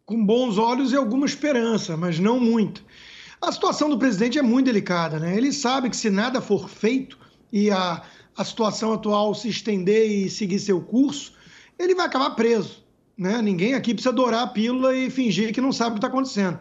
Com 0.06 0.26
bons 0.26 0.58
olhos 0.58 0.92
e 0.92 0.98
alguma 0.98 1.26
esperança, 1.26 1.96
mas 1.96 2.20
não 2.20 2.42
muito. 2.42 2.84
A 3.42 3.54
situação 3.54 3.90
do 3.90 3.98
presidente 3.98 4.38
é 4.38 4.42
muito 4.42 4.66
delicada, 4.66 5.18
né? 5.18 5.38
Ele 5.38 5.54
sabe 5.54 5.90
que 5.90 5.96
se 5.96 6.10
nada 6.10 6.42
for 6.42 6.68
feito 6.68 7.18
e 7.54 7.72
a, 7.72 8.04
a 8.36 8.44
situação 8.44 8.92
atual 8.92 9.34
se 9.34 9.48
estender 9.48 10.12
e 10.12 10.30
seguir 10.30 10.60
seu 10.60 10.82
curso, 10.82 11.32
ele 11.80 11.96
vai 11.96 12.06
acabar 12.06 12.32
preso. 12.32 12.86
Né? 13.18 13.42
Ninguém 13.42 13.74
aqui 13.74 13.94
precisa 13.94 14.12
adorar 14.12 14.44
a 14.44 14.48
pílula 14.48 14.96
e 14.96 15.10
fingir 15.10 15.52
que 15.54 15.60
não 15.60 15.72
sabe 15.72 15.92
o 15.92 15.94
que 15.94 15.98
está 15.98 16.08
acontecendo. 16.08 16.60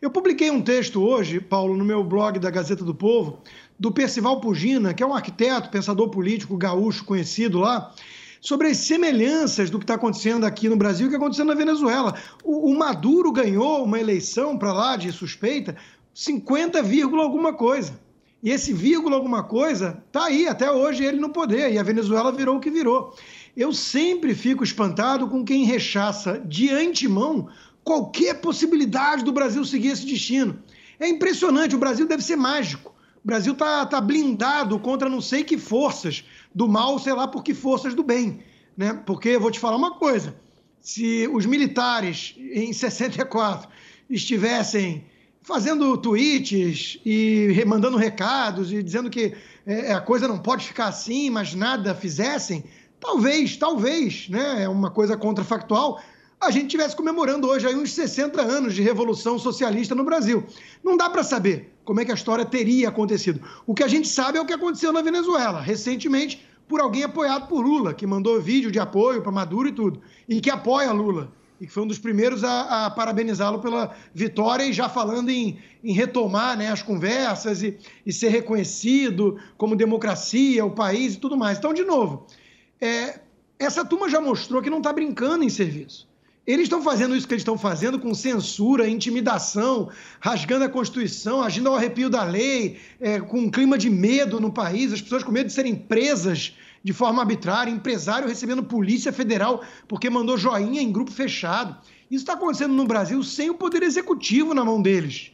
Eu 0.00 0.10
publiquei 0.10 0.50
um 0.50 0.62
texto 0.62 1.02
hoje, 1.02 1.40
Paulo, 1.40 1.76
no 1.76 1.84
meu 1.84 2.02
blog 2.02 2.38
da 2.38 2.50
Gazeta 2.50 2.84
do 2.84 2.94
Povo, 2.94 3.42
do 3.78 3.92
Percival 3.92 4.40
Pugina, 4.40 4.94
que 4.94 5.02
é 5.02 5.06
um 5.06 5.12
arquiteto, 5.12 5.70
pensador 5.70 6.08
político 6.08 6.56
gaúcho 6.56 7.04
conhecido 7.04 7.58
lá, 7.58 7.92
sobre 8.40 8.68
as 8.68 8.78
semelhanças 8.78 9.68
do 9.68 9.78
que 9.78 9.84
está 9.84 9.94
acontecendo 9.94 10.46
aqui 10.46 10.68
no 10.68 10.76
Brasil 10.76 11.06
e 11.06 11.08
o 11.08 11.10
que 11.10 11.16
está 11.16 11.26
acontecendo 11.26 11.48
na 11.48 11.54
Venezuela. 11.54 12.14
O, 12.42 12.70
o 12.70 12.78
Maduro 12.78 13.32
ganhou 13.32 13.84
uma 13.84 13.98
eleição 13.98 14.56
para 14.56 14.72
lá 14.72 14.96
de 14.96 15.12
suspeita 15.12 15.76
50, 16.14 16.80
alguma 17.20 17.52
coisa. 17.52 17.98
E 18.42 18.50
esse 18.50 18.72
vírgula 18.72 19.16
alguma 19.16 19.42
coisa 19.42 20.02
está 20.06 20.26
aí 20.26 20.46
até 20.46 20.70
hoje 20.70 21.04
ele 21.04 21.18
no 21.18 21.30
poder 21.30 21.72
e 21.72 21.78
a 21.78 21.82
Venezuela 21.82 22.30
virou 22.30 22.56
o 22.56 22.60
que 22.60 22.70
virou. 22.70 23.14
Eu 23.58 23.72
sempre 23.72 24.36
fico 24.36 24.62
espantado 24.62 25.26
com 25.26 25.44
quem 25.44 25.64
rechaça 25.64 26.38
de 26.38 26.70
antemão 26.70 27.48
qualquer 27.82 28.40
possibilidade 28.40 29.24
do 29.24 29.32
Brasil 29.32 29.64
seguir 29.64 29.88
esse 29.88 30.06
destino. 30.06 30.62
É 31.00 31.08
impressionante, 31.08 31.74
o 31.74 31.78
Brasil 31.78 32.06
deve 32.06 32.22
ser 32.22 32.36
mágico. 32.36 32.94
O 33.24 33.26
Brasil 33.26 33.54
está 33.54 33.84
tá 33.84 34.00
blindado 34.00 34.78
contra 34.78 35.08
não 35.08 35.20
sei 35.20 35.42
que 35.42 35.58
forças 35.58 36.24
do 36.54 36.68
mal, 36.68 37.00
sei 37.00 37.12
lá 37.12 37.26
por 37.26 37.42
que 37.42 37.52
forças 37.52 37.94
do 37.94 38.04
bem. 38.04 38.44
Né? 38.76 38.92
Porque 39.04 39.30
eu 39.30 39.40
vou 39.40 39.50
te 39.50 39.58
falar 39.58 39.76
uma 39.76 39.98
coisa: 39.98 40.36
se 40.80 41.28
os 41.32 41.44
militares 41.44 42.36
em 42.38 42.72
64 42.72 43.68
estivessem 44.08 45.04
fazendo 45.42 45.96
tweets 45.98 47.00
e 47.04 47.60
mandando 47.66 47.96
recados 47.96 48.70
e 48.72 48.84
dizendo 48.84 49.10
que 49.10 49.34
é, 49.66 49.92
a 49.92 50.00
coisa 50.00 50.28
não 50.28 50.38
pode 50.38 50.64
ficar 50.64 50.86
assim, 50.86 51.28
mas 51.28 51.54
nada 51.54 51.94
fizessem, 51.94 52.62
talvez, 53.00 53.56
talvez, 53.56 54.28
né, 54.28 54.64
é 54.64 54.68
uma 54.68 54.90
coisa 54.90 55.16
contrafactual, 55.16 56.00
a 56.40 56.50
gente 56.50 56.66
estivesse 56.66 56.94
comemorando 56.94 57.48
hoje 57.48 57.66
aí 57.66 57.74
uns 57.74 57.92
60 57.92 58.40
anos 58.40 58.74
de 58.74 58.82
revolução 58.82 59.38
socialista 59.38 59.94
no 59.94 60.04
Brasil. 60.04 60.44
Não 60.84 60.96
dá 60.96 61.10
para 61.10 61.24
saber 61.24 61.72
como 61.84 62.00
é 62.00 62.04
que 62.04 62.12
a 62.12 62.14
história 62.14 62.44
teria 62.44 62.88
acontecido. 62.88 63.40
O 63.66 63.74
que 63.74 63.82
a 63.82 63.88
gente 63.88 64.06
sabe 64.06 64.38
é 64.38 64.40
o 64.40 64.46
que 64.46 64.52
aconteceu 64.52 64.92
na 64.92 65.02
Venezuela, 65.02 65.60
recentemente, 65.60 66.46
por 66.68 66.80
alguém 66.80 67.02
apoiado 67.02 67.48
por 67.48 67.60
Lula, 67.62 67.94
que 67.94 68.06
mandou 68.06 68.40
vídeo 68.40 68.70
de 68.70 68.78
apoio 68.78 69.22
para 69.22 69.32
Maduro 69.32 69.68
e 69.68 69.72
tudo, 69.72 70.00
e 70.28 70.40
que 70.40 70.50
apoia 70.50 70.92
Lula, 70.92 71.32
e 71.60 71.66
que 71.66 71.72
foi 71.72 71.82
um 71.82 71.86
dos 71.86 71.98
primeiros 71.98 72.44
a, 72.44 72.86
a 72.86 72.90
parabenizá-lo 72.90 73.58
pela 73.58 73.96
vitória 74.14 74.64
e 74.64 74.72
já 74.72 74.88
falando 74.88 75.30
em, 75.30 75.58
em 75.82 75.92
retomar 75.92 76.56
né, 76.56 76.70
as 76.70 76.82
conversas 76.82 77.62
e, 77.62 77.76
e 78.06 78.12
ser 78.12 78.28
reconhecido 78.28 79.38
como 79.56 79.74
democracia, 79.74 80.64
o 80.64 80.70
país 80.70 81.14
e 81.14 81.18
tudo 81.18 81.36
mais. 81.36 81.58
Então, 81.58 81.72
de 81.72 81.84
novo, 81.84 82.26
é, 82.80 83.20
essa 83.58 83.84
turma 83.84 84.08
já 84.08 84.20
mostrou 84.20 84.62
que 84.62 84.70
não 84.70 84.78
está 84.78 84.92
brincando 84.92 85.44
em 85.44 85.48
serviço. 85.48 86.08
Eles 86.46 86.62
estão 86.62 86.82
fazendo 86.82 87.14
isso 87.14 87.28
que 87.28 87.34
eles 87.34 87.42
estão 87.42 87.58
fazendo 87.58 87.98
com 87.98 88.14
censura, 88.14 88.88
intimidação, 88.88 89.90
rasgando 90.18 90.64
a 90.64 90.68
Constituição, 90.68 91.42
agindo 91.42 91.68
ao 91.68 91.76
arrepio 91.76 92.08
da 92.08 92.24
lei, 92.24 92.80
é, 92.98 93.20
com 93.20 93.40
um 93.40 93.50
clima 93.50 93.76
de 93.76 93.90
medo 93.90 94.40
no 94.40 94.50
país, 94.50 94.90
as 94.90 95.02
pessoas 95.02 95.22
com 95.22 95.30
medo 95.30 95.48
de 95.48 95.52
serem 95.52 95.76
presas 95.76 96.56
de 96.82 96.92
forma 96.94 97.20
arbitrária, 97.20 97.70
empresário 97.70 98.26
recebendo 98.26 98.62
polícia 98.62 99.12
federal 99.12 99.62
porque 99.86 100.08
mandou 100.08 100.38
joinha 100.38 100.80
em 100.80 100.90
grupo 100.90 101.10
fechado. 101.10 101.76
Isso 102.10 102.22
está 102.22 102.32
acontecendo 102.32 102.72
no 102.72 102.86
Brasil 102.86 103.22
sem 103.22 103.50
o 103.50 103.54
poder 103.54 103.82
executivo 103.82 104.54
na 104.54 104.64
mão 104.64 104.80
deles. 104.80 105.32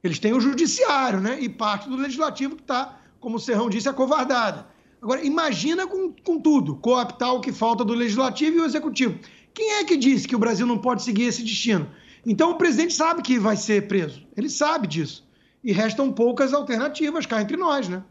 Eles 0.00 0.20
têm 0.20 0.32
o 0.32 0.40
judiciário, 0.40 1.20
né? 1.20 1.40
E 1.40 1.48
parte 1.48 1.88
do 1.88 1.96
legislativo 1.96 2.54
que 2.54 2.62
está, 2.62 3.00
como 3.18 3.36
o 3.36 3.40
Serrão 3.40 3.68
disse, 3.68 3.88
acovardada. 3.88 4.66
Agora, 5.02 5.24
imagina 5.24 5.84
com, 5.84 6.12
com 6.12 6.38
tudo, 6.38 6.76
cooptar 6.76 7.34
o 7.34 7.40
que 7.40 7.52
falta 7.52 7.84
do 7.84 7.92
legislativo 7.92 8.58
e 8.58 8.60
o 8.60 8.64
executivo. 8.64 9.18
Quem 9.52 9.72
é 9.72 9.84
que 9.84 9.96
disse 9.96 10.28
que 10.28 10.36
o 10.36 10.38
Brasil 10.38 10.64
não 10.64 10.78
pode 10.78 11.02
seguir 11.02 11.24
esse 11.24 11.42
destino? 11.42 11.88
Então 12.24 12.52
o 12.52 12.54
presidente 12.54 12.94
sabe 12.94 13.20
que 13.20 13.36
vai 13.36 13.56
ser 13.56 13.88
preso. 13.88 14.22
Ele 14.36 14.48
sabe 14.48 14.86
disso. 14.86 15.26
E 15.64 15.72
restam 15.72 16.12
poucas 16.12 16.54
alternativas 16.54 17.26
cá 17.26 17.42
entre 17.42 17.56
nós, 17.56 17.88
né? 17.88 18.02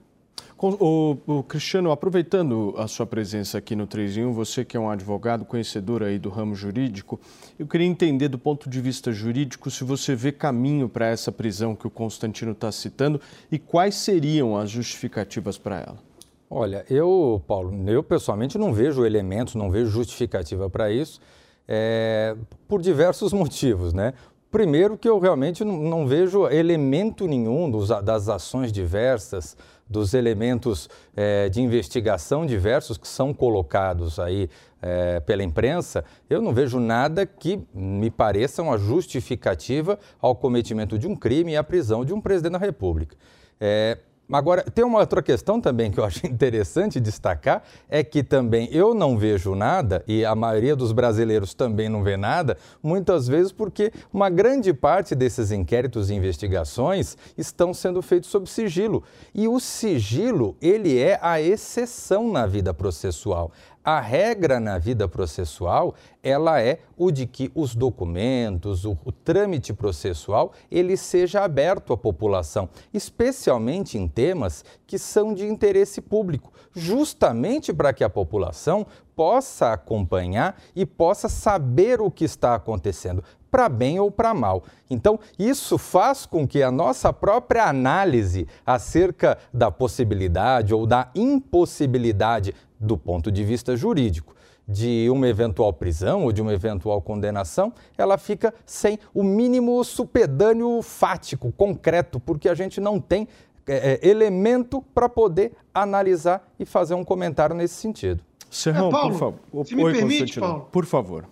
O, 0.57 1.17
o, 1.25 1.43
Cristiano, 1.43 1.91
aproveitando 1.91 2.75
a 2.77 2.87
sua 2.87 3.05
presença 3.05 3.57
aqui 3.57 3.75
no 3.75 3.87
3 3.87 4.17
em 4.17 4.25
1, 4.25 4.33
você 4.33 4.63
que 4.63 4.77
é 4.77 4.79
um 4.79 4.91
advogado 4.91 5.43
conhecedor 5.43 6.03
aí 6.03 6.19
do 6.19 6.29
ramo 6.29 6.53
jurídico, 6.53 7.19
eu 7.57 7.65
queria 7.65 7.87
entender 7.87 8.27
do 8.27 8.37
ponto 8.37 8.69
de 8.69 8.79
vista 8.79 9.11
jurídico 9.11 9.71
se 9.71 9.83
você 9.83 10.13
vê 10.13 10.31
caminho 10.31 10.87
para 10.87 11.07
essa 11.07 11.31
prisão 11.31 11.75
que 11.75 11.87
o 11.87 11.89
Constantino 11.89 12.51
está 12.51 12.71
citando 12.71 13.19
e 13.51 13.57
quais 13.57 13.95
seriam 13.95 14.55
as 14.55 14.69
justificativas 14.69 15.57
para 15.57 15.79
ela. 15.79 16.10
Olha, 16.53 16.85
eu, 16.89 17.41
Paulo, 17.47 17.73
eu 17.89 18.03
pessoalmente 18.03 18.57
não 18.57 18.73
vejo 18.73 19.05
elementos, 19.05 19.55
não 19.55 19.71
vejo 19.71 19.89
justificativa 19.89 20.69
para 20.69 20.91
isso, 20.91 21.21
é, 21.65 22.35
por 22.67 22.81
diversos 22.81 23.31
motivos, 23.31 23.93
né? 23.93 24.13
Primeiro 24.51 24.97
que 24.97 25.07
eu 25.07 25.17
realmente 25.17 25.63
não, 25.63 25.77
não 25.77 26.05
vejo 26.05 26.45
elemento 26.49 27.25
nenhum 27.25 27.71
dos, 27.71 27.87
das 27.87 28.27
ações 28.27 28.69
diversas, 28.69 29.55
dos 29.87 30.13
elementos 30.13 30.89
é, 31.15 31.47
de 31.47 31.61
investigação 31.61 32.45
diversos 32.45 32.97
que 32.97 33.07
são 33.07 33.33
colocados 33.33 34.19
aí 34.19 34.49
é, 34.81 35.21
pela 35.21 35.43
imprensa, 35.43 36.03
eu 36.29 36.41
não 36.41 36.53
vejo 36.53 36.81
nada 36.81 37.25
que 37.25 37.61
me 37.73 38.11
pareça 38.11 38.61
uma 38.61 38.77
justificativa 38.77 39.97
ao 40.19 40.35
cometimento 40.35 40.99
de 40.99 41.07
um 41.07 41.15
crime 41.15 41.53
e 41.53 41.55
à 41.55 41.63
prisão 41.63 42.03
de 42.03 42.13
um 42.13 42.19
presidente 42.19 42.53
da 42.53 42.57
República. 42.57 43.15
É, 43.57 43.99
Agora, 44.31 44.63
tem 44.63 44.85
uma 44.85 44.99
outra 44.99 45.21
questão 45.21 45.59
também 45.59 45.91
que 45.91 45.99
eu 45.99 46.05
acho 46.05 46.25
interessante 46.27 46.99
destacar, 46.99 47.63
é 47.89 48.03
que 48.03 48.23
também 48.23 48.69
eu 48.71 48.93
não 48.93 49.17
vejo 49.17 49.55
nada, 49.55 50.03
e 50.07 50.23
a 50.23 50.33
maioria 50.33 50.75
dos 50.75 50.91
brasileiros 50.91 51.53
também 51.53 51.89
não 51.89 52.01
vê 52.01 52.15
nada, 52.15 52.57
muitas 52.81 53.27
vezes 53.27 53.51
porque 53.51 53.91
uma 54.13 54.29
grande 54.29 54.73
parte 54.73 55.13
desses 55.13 55.51
inquéritos 55.51 56.09
e 56.09 56.13
investigações 56.13 57.17
estão 57.37 57.73
sendo 57.73 58.01
feitos 58.01 58.29
sob 58.29 58.49
sigilo. 58.49 59.03
E 59.33 59.47
o 59.47 59.59
sigilo, 59.59 60.55
ele 60.61 60.97
é 60.97 61.19
a 61.21 61.41
exceção 61.41 62.31
na 62.31 62.45
vida 62.45 62.73
processual. 62.73 63.51
A 63.83 63.99
regra 63.99 64.59
na 64.59 64.77
vida 64.77 65.07
processual, 65.07 65.95
ela 66.21 66.61
é 66.61 66.79
o 66.95 67.09
de 67.09 67.25
que 67.25 67.51
os 67.55 67.73
documentos, 67.73 68.85
o, 68.85 68.95
o, 69.03 69.11
trâmite 69.11 69.73
processual, 69.73 70.53
ele 70.69 70.95
seja 70.95 71.43
aberto 71.43 71.91
à 71.91 71.97
população, 71.97 72.69
especialmente 72.93 73.97
em 73.97 74.07
temas 74.07 74.63
que 74.85 74.99
são 74.99 75.33
de 75.33 75.47
interesse 75.47 75.99
público, 75.99 76.53
justamente 76.71 77.73
para 77.73 77.91
que 77.91 78.03
a 78.03 78.09
população 78.09 78.85
possa 79.15 79.73
acompanhar 79.73 80.59
e 80.75 80.85
possa 80.85 81.29
saber 81.29 82.01
o 82.01 82.11
que 82.11 82.25
está 82.25 82.55
acontecendo, 82.55 83.23
para 83.49 83.67
bem 83.67 83.99
ou 83.99 84.09
para 84.09 84.33
mal. 84.33 84.63
Então, 84.89 85.19
isso 85.37 85.77
faz 85.77 86.25
com 86.25 86.47
que 86.47 86.63
a 86.63 86.71
nossa 86.71 87.11
própria 87.11 87.65
análise 87.65 88.47
acerca 88.65 89.37
da 89.53 89.69
possibilidade 89.69 90.73
ou 90.73 90.87
da 90.87 91.09
impossibilidade 91.13 92.55
do 92.79 92.97
ponto 92.97 93.31
de 93.31 93.43
vista 93.43 93.75
jurídico 93.75 94.35
de 94.67 95.09
uma 95.09 95.27
eventual 95.27 95.73
prisão 95.73 96.23
ou 96.23 96.31
de 96.31 96.41
uma 96.41 96.53
eventual 96.53 97.01
condenação, 97.01 97.73
ela 97.97 98.17
fica 98.17 98.53
sem 98.65 98.97
o 99.13 99.23
mínimo 99.23 99.83
supedâneo 99.83 100.81
fático, 100.81 101.51
concreto, 101.51 102.19
porque 102.19 102.47
a 102.47 102.55
gente 102.55 102.79
não 102.79 102.99
tem 102.99 103.27
é, 103.67 103.99
é 104.01 104.07
elemento 104.07 104.81
para 104.93 105.07
poder 105.07 105.53
analisar 105.73 106.49
e 106.59 106.65
fazer 106.65 106.93
um 106.93 107.03
comentário 107.03 107.55
nesse 107.55 107.75
sentido. 107.75 108.23
Serrão, 108.51 108.89
é, 108.89 108.91
Paulo, 108.91 109.11
por 109.11 109.19
favor. 109.19 109.65
Se 109.65 109.75
me 109.75 109.83
Oi, 109.83 109.93
permite, 109.93 110.39
Paulo. 110.39 110.67
Por 110.71 110.85
favor. 110.85 111.25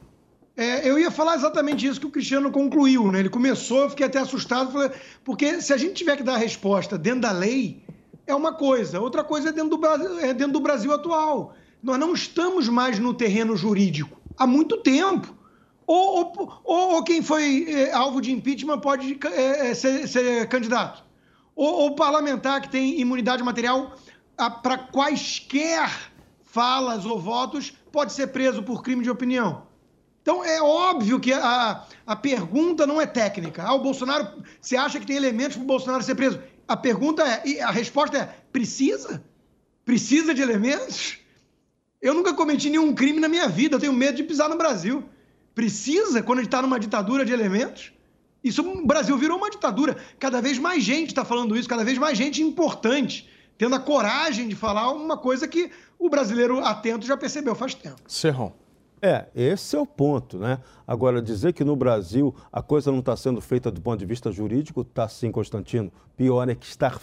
É, 0.55 0.89
eu 0.89 0.97
ia 0.97 1.11
falar 1.11 1.35
exatamente 1.35 1.85
isso 1.85 1.99
que 1.99 2.07
o 2.07 2.09
Cristiano 2.09 2.49
concluiu, 2.49 3.11
né? 3.11 3.19
Ele 3.19 3.29
começou, 3.29 3.83
eu 3.83 3.89
fiquei 3.89 4.05
até 4.05 4.19
assustado, 4.19 4.71
porque 5.23 5.61
se 5.61 5.73
a 5.73 5.77
gente 5.77 5.93
tiver 5.93 6.17
que 6.17 6.23
dar 6.23 6.35
a 6.35 6.37
resposta 6.37 6.97
dentro 6.97 7.21
da 7.21 7.31
lei, 7.31 7.83
é 8.25 8.33
uma 8.33 8.53
coisa. 8.53 8.99
Outra 8.99 9.23
coisa 9.23 9.49
é 9.49 9.51
dentro 9.51 9.69
do 9.69 9.77
Brasil, 9.77 10.19
é 10.19 10.33
dentro 10.33 10.53
do 10.53 10.59
Brasil 10.59 10.93
atual. 10.93 11.53
Nós 11.83 11.99
não 11.99 12.13
estamos 12.13 12.67
mais 12.67 12.99
no 12.99 13.13
terreno 13.13 13.55
jurídico 13.55 14.19
há 14.37 14.47
muito 14.47 14.77
tempo. 14.77 15.35
Ou, 15.85 16.33
ou, 16.63 16.95
ou 16.95 17.03
quem 17.03 17.21
foi 17.21 17.65
é, 17.67 17.91
alvo 17.91 18.21
de 18.21 18.31
impeachment 18.31 18.79
pode 18.79 19.19
é, 19.25 19.69
é 19.69 19.73
ser, 19.73 20.07
ser, 20.07 20.47
candidato. 20.47 21.03
Ou 21.55 21.87
o 21.87 21.95
parlamentar 21.95 22.61
que 22.61 22.69
tem 22.69 22.99
imunidade 22.99 23.43
material 23.43 23.93
para 24.61 24.77
quaisquer 24.77 26.08
falas 26.51 27.05
ou 27.05 27.19
votos 27.19 27.73
pode 27.91 28.13
ser 28.13 28.27
preso 28.27 28.63
por 28.63 28.83
crime 28.83 29.03
de 29.03 29.09
opinião. 29.09 29.67
Então 30.21 30.43
é 30.43 30.61
óbvio 30.61 31.19
que 31.19 31.31
a, 31.31 31.85
a 32.05 32.15
pergunta 32.15 32.85
não 32.85 32.99
é 32.99 33.05
técnica. 33.05 33.63
Ah, 33.63 33.73
o 33.73 33.81
Bolsonaro, 33.81 34.43
você 34.59 34.75
acha 34.75 34.99
que 34.99 35.05
tem 35.05 35.15
elementos 35.15 35.55
para 35.55 35.63
o 35.63 35.67
Bolsonaro 35.67 36.03
ser 36.03 36.15
preso? 36.15 36.41
A 36.67 36.75
pergunta 36.75 37.23
é, 37.23 37.41
e 37.47 37.59
a 37.59 37.71
resposta 37.71 38.17
é: 38.17 38.35
precisa? 38.51 39.23
Precisa 39.85 40.33
de 40.33 40.41
elementos? 40.41 41.17
Eu 42.01 42.13
nunca 42.13 42.33
cometi 42.33 42.69
nenhum 42.69 42.93
crime 42.93 43.19
na 43.19 43.27
minha 43.27 43.47
vida, 43.47 43.75
eu 43.75 43.79
tenho 43.79 43.93
medo 43.93 44.17
de 44.17 44.23
pisar 44.23 44.49
no 44.49 44.57
Brasil. 44.57 45.03
Precisa, 45.53 46.21
quando 46.23 46.39
a 46.39 46.41
gente 46.41 46.49
está 46.49 46.61
numa 46.61 46.79
ditadura 46.79 47.25
de 47.25 47.33
elementos? 47.33 47.91
Isso, 48.43 48.61
o 48.61 48.85
Brasil 48.85 49.17
virou 49.17 49.37
uma 49.37 49.49
ditadura. 49.49 49.97
Cada 50.17 50.41
vez 50.41 50.57
mais 50.57 50.83
gente 50.83 51.09
está 51.09 51.25
falando 51.25 51.57
isso, 51.57 51.67
cada 51.67 51.83
vez 51.83 51.97
mais 51.97 52.17
gente 52.17 52.41
importante, 52.41 53.27
tendo 53.59 53.75
a 53.75 53.79
coragem 53.79 54.47
de 54.47 54.55
falar 54.55 54.89
uma 54.89 55.17
coisa 55.17 55.45
que 55.45 55.69
o 55.99 56.09
brasileiro 56.09 56.63
atento 56.63 57.05
já 57.05 57.17
percebeu 57.17 57.53
faz 57.53 57.75
tempo. 57.75 57.97
Serrão. 58.07 58.53
É, 59.01 59.25
esse 59.35 59.75
é 59.75 59.79
o 59.79 59.85
ponto, 59.85 60.37
né? 60.37 60.59
Agora, 60.87 61.21
dizer 61.21 61.51
que 61.53 61.63
no 61.63 61.75
Brasil 61.75 62.33
a 62.51 62.61
coisa 62.61 62.89
não 62.89 62.99
está 62.99 63.15
sendo 63.17 63.41
feita 63.41 63.69
do 63.69 63.81
ponto 63.81 63.99
de 63.99 64.05
vista 64.05 64.31
jurídico, 64.31 64.81
está 64.81 65.09
sim, 65.09 65.29
Constantino. 65.29 65.91
Pior 66.15 66.47
é 66.47 66.55
que 66.55 66.65
está 66.65 66.97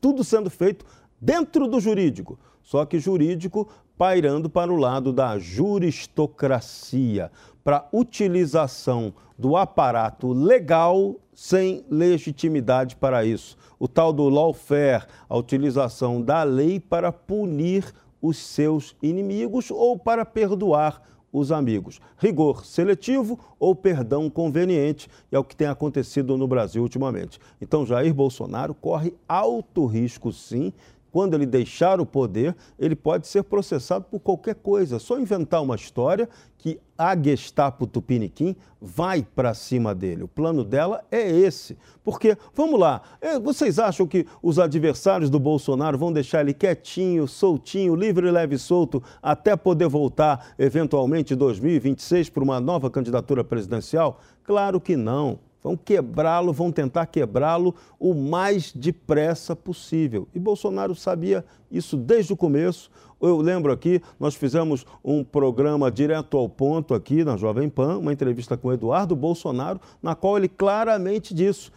tudo 0.00 0.24
sendo 0.24 0.48
feito 0.48 0.86
dentro 1.20 1.68
do 1.68 1.78
jurídico, 1.78 2.38
só 2.62 2.86
que 2.86 2.98
jurídico 2.98 3.68
pairando 3.98 4.48
para 4.48 4.72
o 4.72 4.76
lado 4.76 5.12
da 5.12 5.38
juristocracia, 5.38 7.30
para 7.62 7.88
utilização 7.92 9.12
do 9.38 9.56
aparato 9.56 10.32
legal 10.32 11.16
sem 11.32 11.84
legitimidade 11.90 12.96
para 12.96 13.24
isso. 13.24 13.56
O 13.78 13.88
tal 13.88 14.12
do 14.12 14.28
lawfare, 14.28 15.06
a 15.28 15.36
utilização 15.36 16.20
da 16.20 16.42
lei 16.42 16.78
para 16.78 17.10
punir 17.10 17.94
os 18.20 18.36
seus 18.36 18.94
inimigos 19.02 19.70
ou 19.70 19.98
para 19.98 20.24
perdoar 20.24 21.02
os 21.32 21.52
amigos. 21.52 22.00
Rigor 22.18 22.66
seletivo 22.66 23.38
ou 23.58 23.74
perdão 23.74 24.28
conveniente 24.28 25.08
é 25.30 25.38
o 25.38 25.44
que 25.44 25.56
tem 25.56 25.68
acontecido 25.68 26.36
no 26.36 26.46
Brasil 26.46 26.82
ultimamente. 26.82 27.38
Então, 27.60 27.86
Jair 27.86 28.12
Bolsonaro 28.12 28.74
corre 28.74 29.14
alto 29.28 29.86
risco, 29.86 30.32
sim, 30.32 30.72
quando 31.10 31.34
ele 31.34 31.46
deixar 31.46 32.00
o 32.00 32.06
poder, 32.06 32.54
ele 32.78 32.94
pode 32.94 33.26
ser 33.26 33.42
processado 33.42 34.04
por 34.04 34.20
qualquer 34.20 34.54
coisa. 34.54 34.98
Só 34.98 35.18
inventar 35.18 35.62
uma 35.62 35.74
história 35.74 36.28
que 36.56 36.78
a 36.96 37.16
Gestapo 37.20 37.86
Tupiniquim 37.86 38.54
vai 38.80 39.22
para 39.22 39.54
cima 39.54 39.94
dele. 39.94 40.24
O 40.24 40.28
plano 40.28 40.62
dela 40.62 41.02
é 41.10 41.30
esse. 41.30 41.76
Porque, 42.04 42.36
vamos 42.54 42.78
lá, 42.78 43.00
é, 43.20 43.38
vocês 43.38 43.78
acham 43.78 44.06
que 44.06 44.26
os 44.42 44.58
adversários 44.58 45.30
do 45.30 45.40
Bolsonaro 45.40 45.96
vão 45.96 46.12
deixar 46.12 46.42
ele 46.42 46.52
quietinho, 46.52 47.26
soltinho, 47.26 47.96
livre, 47.96 48.30
leve 48.30 48.56
e 48.56 48.58
solto, 48.58 49.02
até 49.22 49.56
poder 49.56 49.88
voltar, 49.88 50.54
eventualmente, 50.58 51.34
em 51.34 51.36
2026 51.36 52.28
para 52.28 52.44
uma 52.44 52.60
nova 52.60 52.90
candidatura 52.90 53.42
presidencial? 53.42 54.20
Claro 54.44 54.80
que 54.80 54.96
não. 54.96 55.38
Vão 55.62 55.76
quebrá-lo, 55.76 56.52
vão 56.52 56.72
tentar 56.72 57.06
quebrá-lo 57.06 57.74
o 57.98 58.14
mais 58.14 58.72
depressa 58.72 59.54
possível. 59.54 60.26
E 60.34 60.38
Bolsonaro 60.38 60.94
sabia 60.94 61.44
isso 61.70 61.96
desde 61.96 62.32
o 62.32 62.36
começo. 62.36 62.90
Eu 63.20 63.38
lembro 63.38 63.70
aqui, 63.70 64.00
nós 64.18 64.34
fizemos 64.34 64.86
um 65.04 65.22
programa 65.22 65.90
direto 65.90 66.38
ao 66.38 66.48
ponto 66.48 66.94
aqui 66.94 67.22
na 67.22 67.36
Jovem 67.36 67.68
Pan, 67.68 67.98
uma 67.98 68.12
entrevista 68.12 68.56
com 68.56 68.72
Eduardo 68.72 69.14
Bolsonaro, 69.14 69.78
na 70.02 70.14
qual 70.14 70.38
ele 70.38 70.48
claramente 70.48 71.34
disse, 71.34 71.70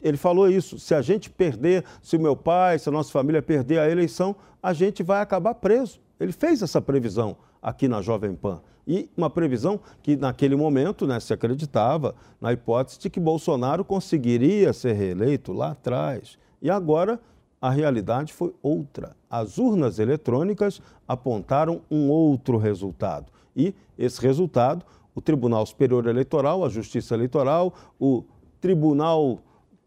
ele 0.00 0.16
falou 0.16 0.48
isso, 0.48 0.78
se 0.78 0.94
a 0.94 1.02
gente 1.02 1.28
perder, 1.30 1.84
se 2.02 2.16
o 2.16 2.20
meu 2.20 2.36
pai, 2.36 2.78
se 2.78 2.88
a 2.88 2.92
nossa 2.92 3.10
família 3.10 3.42
perder 3.42 3.78
a 3.78 3.90
eleição, 3.90 4.34
a 4.62 4.72
gente 4.72 5.02
vai 5.02 5.20
acabar 5.20 5.54
preso. 5.54 6.00
Ele 6.18 6.32
fez 6.32 6.62
essa 6.62 6.80
previsão 6.80 7.36
aqui 7.62 7.86
na 7.88 8.02
Jovem 8.02 8.34
Pan 8.34 8.60
e 8.88 9.10
uma 9.14 9.28
previsão 9.28 9.78
que 10.02 10.16
naquele 10.16 10.56
momento 10.56 11.06
né, 11.06 11.20
se 11.20 11.34
acreditava 11.34 12.14
na 12.40 12.54
hipótese 12.54 12.98
de 12.98 13.10
que 13.10 13.20
Bolsonaro 13.20 13.84
conseguiria 13.84 14.72
ser 14.72 14.94
reeleito 14.94 15.52
lá 15.52 15.72
atrás. 15.72 16.38
E 16.62 16.70
agora 16.70 17.20
a 17.60 17.68
realidade 17.68 18.32
foi 18.32 18.54
outra. 18.62 19.14
As 19.28 19.58
urnas 19.58 19.98
eletrônicas 19.98 20.80
apontaram 21.06 21.82
um 21.90 22.08
outro 22.08 22.56
resultado. 22.56 23.30
E 23.54 23.74
esse 23.98 24.22
resultado, 24.22 24.86
o 25.14 25.20
Tribunal 25.20 25.66
Superior 25.66 26.06
Eleitoral, 26.06 26.64
a 26.64 26.70
Justiça 26.70 27.14
Eleitoral, 27.14 27.74
o 28.00 28.24
Tribunal, 28.58 29.40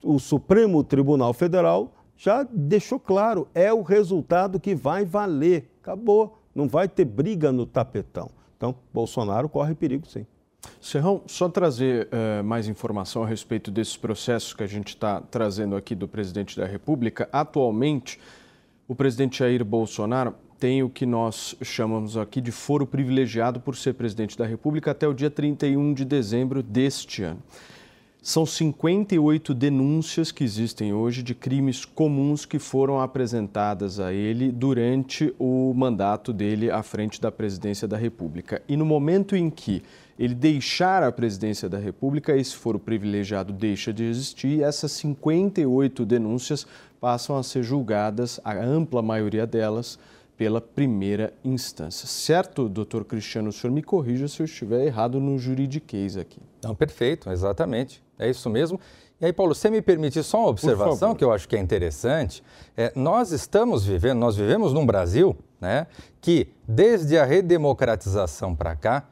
o 0.04 0.20
Supremo 0.20 0.84
Tribunal 0.84 1.34
Federal 1.34 1.92
já 2.16 2.44
deixou 2.44 3.00
claro, 3.00 3.48
é 3.56 3.74
o 3.74 3.82
resultado 3.82 4.60
que 4.60 4.76
vai 4.76 5.04
valer. 5.04 5.72
Acabou, 5.82 6.38
não 6.54 6.68
vai 6.68 6.88
ter 6.88 7.06
briga 7.06 7.52
no 7.52 7.66
tapetão. 7.66 8.30
Então, 8.62 8.76
Bolsonaro 8.94 9.50
corre 9.50 9.74
perigo, 9.74 10.06
sim. 10.06 10.24
Serrão, 10.80 11.24
só 11.26 11.50
trazer 11.50 12.08
uh, 12.10 12.44
mais 12.44 12.68
informação 12.68 13.24
a 13.24 13.26
respeito 13.26 13.72
desses 13.72 13.98
processos 13.98 14.54
que 14.54 14.62
a 14.62 14.68
gente 14.68 14.90
está 14.90 15.20
trazendo 15.20 15.76
aqui 15.76 15.96
do 15.96 16.08
presidente 16.08 16.56
da 16.56 16.68
República. 16.68 17.28
Atualmente, 17.34 18.20
o 18.88 18.94
presidente 18.94 19.40
Jair 19.40 19.66
Bolsonaro 19.66 20.36
tem 20.60 20.84
o 20.84 20.92
que 20.92 21.08
nós 21.08 21.56
chamamos 21.64 22.16
aqui 22.16 22.40
de 22.40 22.52
foro 22.52 22.86
privilegiado 22.86 23.60
por 23.60 23.76
ser 23.76 23.96
presidente 23.96 24.38
da 24.38 24.46
República 24.46 24.92
até 24.92 25.08
o 25.08 25.14
dia 25.16 25.32
31 25.32 25.96
de 25.96 26.06
dezembro 26.06 26.62
deste 26.62 27.24
ano. 27.24 27.42
São 28.24 28.46
58 28.46 29.52
denúncias 29.52 30.32
que 30.32 30.44
existem 30.44 30.94
hoje 30.94 31.24
de 31.24 31.34
crimes 31.34 31.86
comuns 31.86 32.46
que 32.46 32.60
foram 32.60 33.02
apresentadas 33.02 34.00
a 34.00 34.14
ele 34.14 34.52
durante 34.52 35.34
o 35.40 35.74
mandato 35.76 36.32
dele 36.32 36.70
à 36.70 36.84
frente 36.84 37.20
da 37.20 37.32
presidência 37.32 37.88
da 37.88 37.98
República. 37.98 38.62
E 38.68 38.78
no 38.78 38.86
momento 38.86 39.36
em 39.36 39.50
que 39.50 39.82
ele 40.20 40.36
deixar 40.36 41.02
a 41.02 41.12
presidência 41.12 41.68
da 41.68 41.80
República, 41.80 42.38
esse 42.38 42.56
foro 42.56 42.78
privilegiado 42.78 43.52
deixa 43.52 43.92
de 43.92 44.04
existir 44.04 44.60
e 44.60 44.64
essas 44.64 44.92
58 44.92 46.06
denúncias 46.06 46.68
passam 47.00 47.36
a 47.36 47.42
ser 47.42 47.64
julgadas, 47.64 48.40
a 48.44 48.54
ampla 48.54 49.02
maioria 49.02 49.48
delas, 49.48 49.98
pela 50.38 50.60
primeira 50.60 51.34
instância. 51.44 52.08
Certo, 52.08 52.68
doutor 52.68 53.06
Cristiano, 53.06 53.50
o 53.50 53.52
senhor 53.52 53.72
me 53.72 53.84
corrija 53.84 54.28
se 54.28 54.42
eu 54.42 54.46
estiver 54.46 54.86
errado 54.86 55.20
no 55.20 55.38
juridiquês 55.38 56.18
aqui. 56.18 56.40
Não, 56.64 56.74
perfeito, 56.74 57.30
exatamente. 57.30 58.02
É 58.22 58.30
isso 58.30 58.50
mesmo. 58.50 58.80
E 59.20 59.26
aí, 59.26 59.34
Paulo, 59.34 59.54
você 59.54 59.70
me 59.70 59.82
permite 59.82 60.24
só 60.24 60.40
uma 60.40 60.48
observação 60.48 61.14
que 61.14 61.24
eu 61.24 61.32
acho 61.32 61.48
que 61.48 61.56
é 61.56 61.60
interessante. 61.60 62.44
É, 62.76 62.92
nós 62.96 63.32
estamos 63.32 63.86
vivendo, 63.86 64.18
nós 64.18 64.36
vivemos 64.36 64.74
num 64.74 64.86
Brasil 64.86 65.36
né, 65.60 65.88
que, 66.20 66.48
desde 66.68 67.18
a 67.18 67.26
redemocratização 67.26 68.56
para 68.56 68.76
cá, 68.76 69.08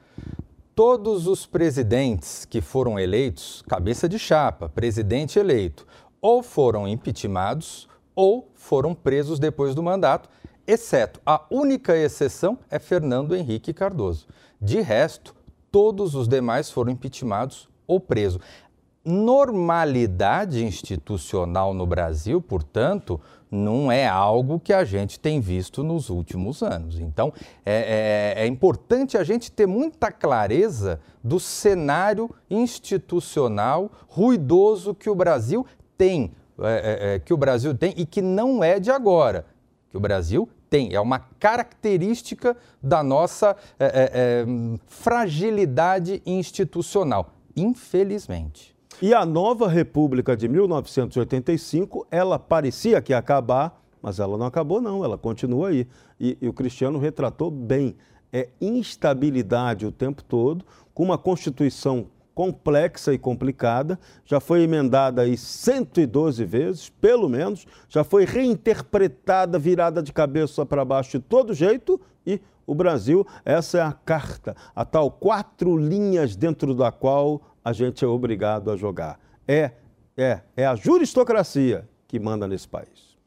todos 0.73 1.27
os 1.27 1.45
presidentes 1.45 2.45
que 2.45 2.61
foram 2.61 2.99
eleitos, 2.99 3.63
cabeça 3.67 4.09
de 4.09 4.17
chapa, 4.17 4.69
presidente 4.69 5.37
eleito, 5.37 5.85
ou 6.21 6.41
foram 6.41 6.87
impeachmentados 6.87 7.87
ou 8.15 8.49
foram 8.55 8.95
presos 8.95 9.39
depois 9.39 9.75
do 9.75 9.83
mandato 9.83 10.29
exceto 10.69 11.19
a 11.25 11.43
única 11.49 11.97
exceção 11.97 12.59
é 12.69 12.77
Fernando 12.77 13.35
Henrique 13.35 13.73
Cardoso. 13.73 14.27
De 14.61 14.79
resto, 14.81 15.35
todos 15.71 16.13
os 16.13 16.27
demais 16.27 16.69
foram 16.69 16.91
impeachmentados 16.91 17.67
ou 17.87 17.99
presos. 17.99 18.39
Normalidade 19.11 20.63
institucional 20.63 21.73
no 21.73 21.87
Brasil, 21.87 22.39
portanto, 22.39 23.19
não 23.49 23.91
é 23.91 24.07
algo 24.07 24.59
que 24.59 24.71
a 24.71 24.83
gente 24.83 25.19
tem 25.19 25.41
visto 25.41 25.83
nos 25.83 26.11
últimos 26.11 26.61
anos. 26.61 26.99
Então, 26.99 27.33
é, 27.65 28.35
é, 28.37 28.43
é 28.43 28.45
importante 28.45 29.17
a 29.17 29.23
gente 29.23 29.51
ter 29.51 29.65
muita 29.65 30.11
clareza 30.11 30.99
do 31.23 31.39
cenário 31.39 32.29
institucional 32.51 33.91
ruidoso 34.07 34.93
que 34.93 35.09
o 35.09 35.15
Brasil 35.15 35.65
tem, 35.97 36.31
é, 36.59 37.09
é, 37.11 37.15
é 37.15 37.19
que 37.19 37.33
o 37.33 37.37
Brasil 37.37 37.73
tem 37.75 37.95
e 37.97 38.05
que 38.05 38.21
não 38.21 38.63
é 38.63 38.79
de 38.79 38.91
agora, 38.91 39.43
que 39.89 39.97
o 39.97 39.99
Brasil 39.99 40.47
tem, 40.69 40.93
é 40.93 41.01
uma 41.01 41.17
característica 41.17 42.55
da 42.79 43.01
nossa 43.01 43.57
é, 43.79 44.45
fragilidade 44.85 46.21
institucional, 46.27 47.33
infelizmente. 47.55 48.68
E 49.01 49.13
a 49.13 49.25
nova 49.25 49.69
República 49.69 50.35
de 50.35 50.49
1985, 50.49 52.05
ela 52.11 52.37
parecia 52.37 53.01
que 53.01 53.13
ia 53.13 53.17
acabar, 53.17 53.81
mas 54.01 54.19
ela 54.19 54.37
não 54.37 54.45
acabou, 54.45 54.81
não, 54.81 55.05
ela 55.05 55.17
continua 55.17 55.69
aí. 55.69 55.87
E, 56.19 56.37
e 56.41 56.49
o 56.49 56.53
Cristiano 56.53 56.99
retratou 56.99 57.49
bem. 57.49 57.95
É 58.31 58.49
instabilidade 58.59 59.85
o 59.85 59.91
tempo 59.91 60.21
todo, 60.21 60.65
com 60.93 61.03
uma 61.03 61.17
Constituição 61.17 62.07
complexa 62.35 63.13
e 63.13 63.17
complicada, 63.17 63.97
já 64.25 64.41
foi 64.41 64.63
emendada 64.63 65.21
aí 65.21 65.37
112 65.37 66.43
vezes, 66.43 66.89
pelo 66.89 67.29
menos, 67.29 67.65
já 67.87 68.03
foi 68.03 68.25
reinterpretada, 68.25 69.57
virada 69.57 70.03
de 70.03 70.11
cabeça 70.11 70.65
para 70.65 70.83
baixo 70.83 71.17
de 71.17 71.19
todo 71.19 71.53
jeito 71.53 71.99
e 72.25 72.41
o 72.69 72.75
Brasil, 72.75 73.25
essa 73.43 73.79
é 73.79 73.81
a 73.81 73.91
carta, 73.91 74.55
a 74.75 74.85
tal 74.85 75.09
quatro 75.09 75.75
linhas 75.75 76.35
dentro 76.35 76.75
da 76.75 76.91
qual 76.91 77.41
a 77.63 77.73
gente 77.73 78.03
é 78.03 78.07
obrigado 78.07 78.71
a 78.71 78.77
jogar. 78.77 79.19
É, 79.47 79.71
é, 80.17 80.41
é 80.55 80.65
a 80.65 80.75
juristocracia 80.75 81.87
que 82.07 82.19
manda 82.19 82.47
nesse 82.47 82.67
país. 82.67 83.17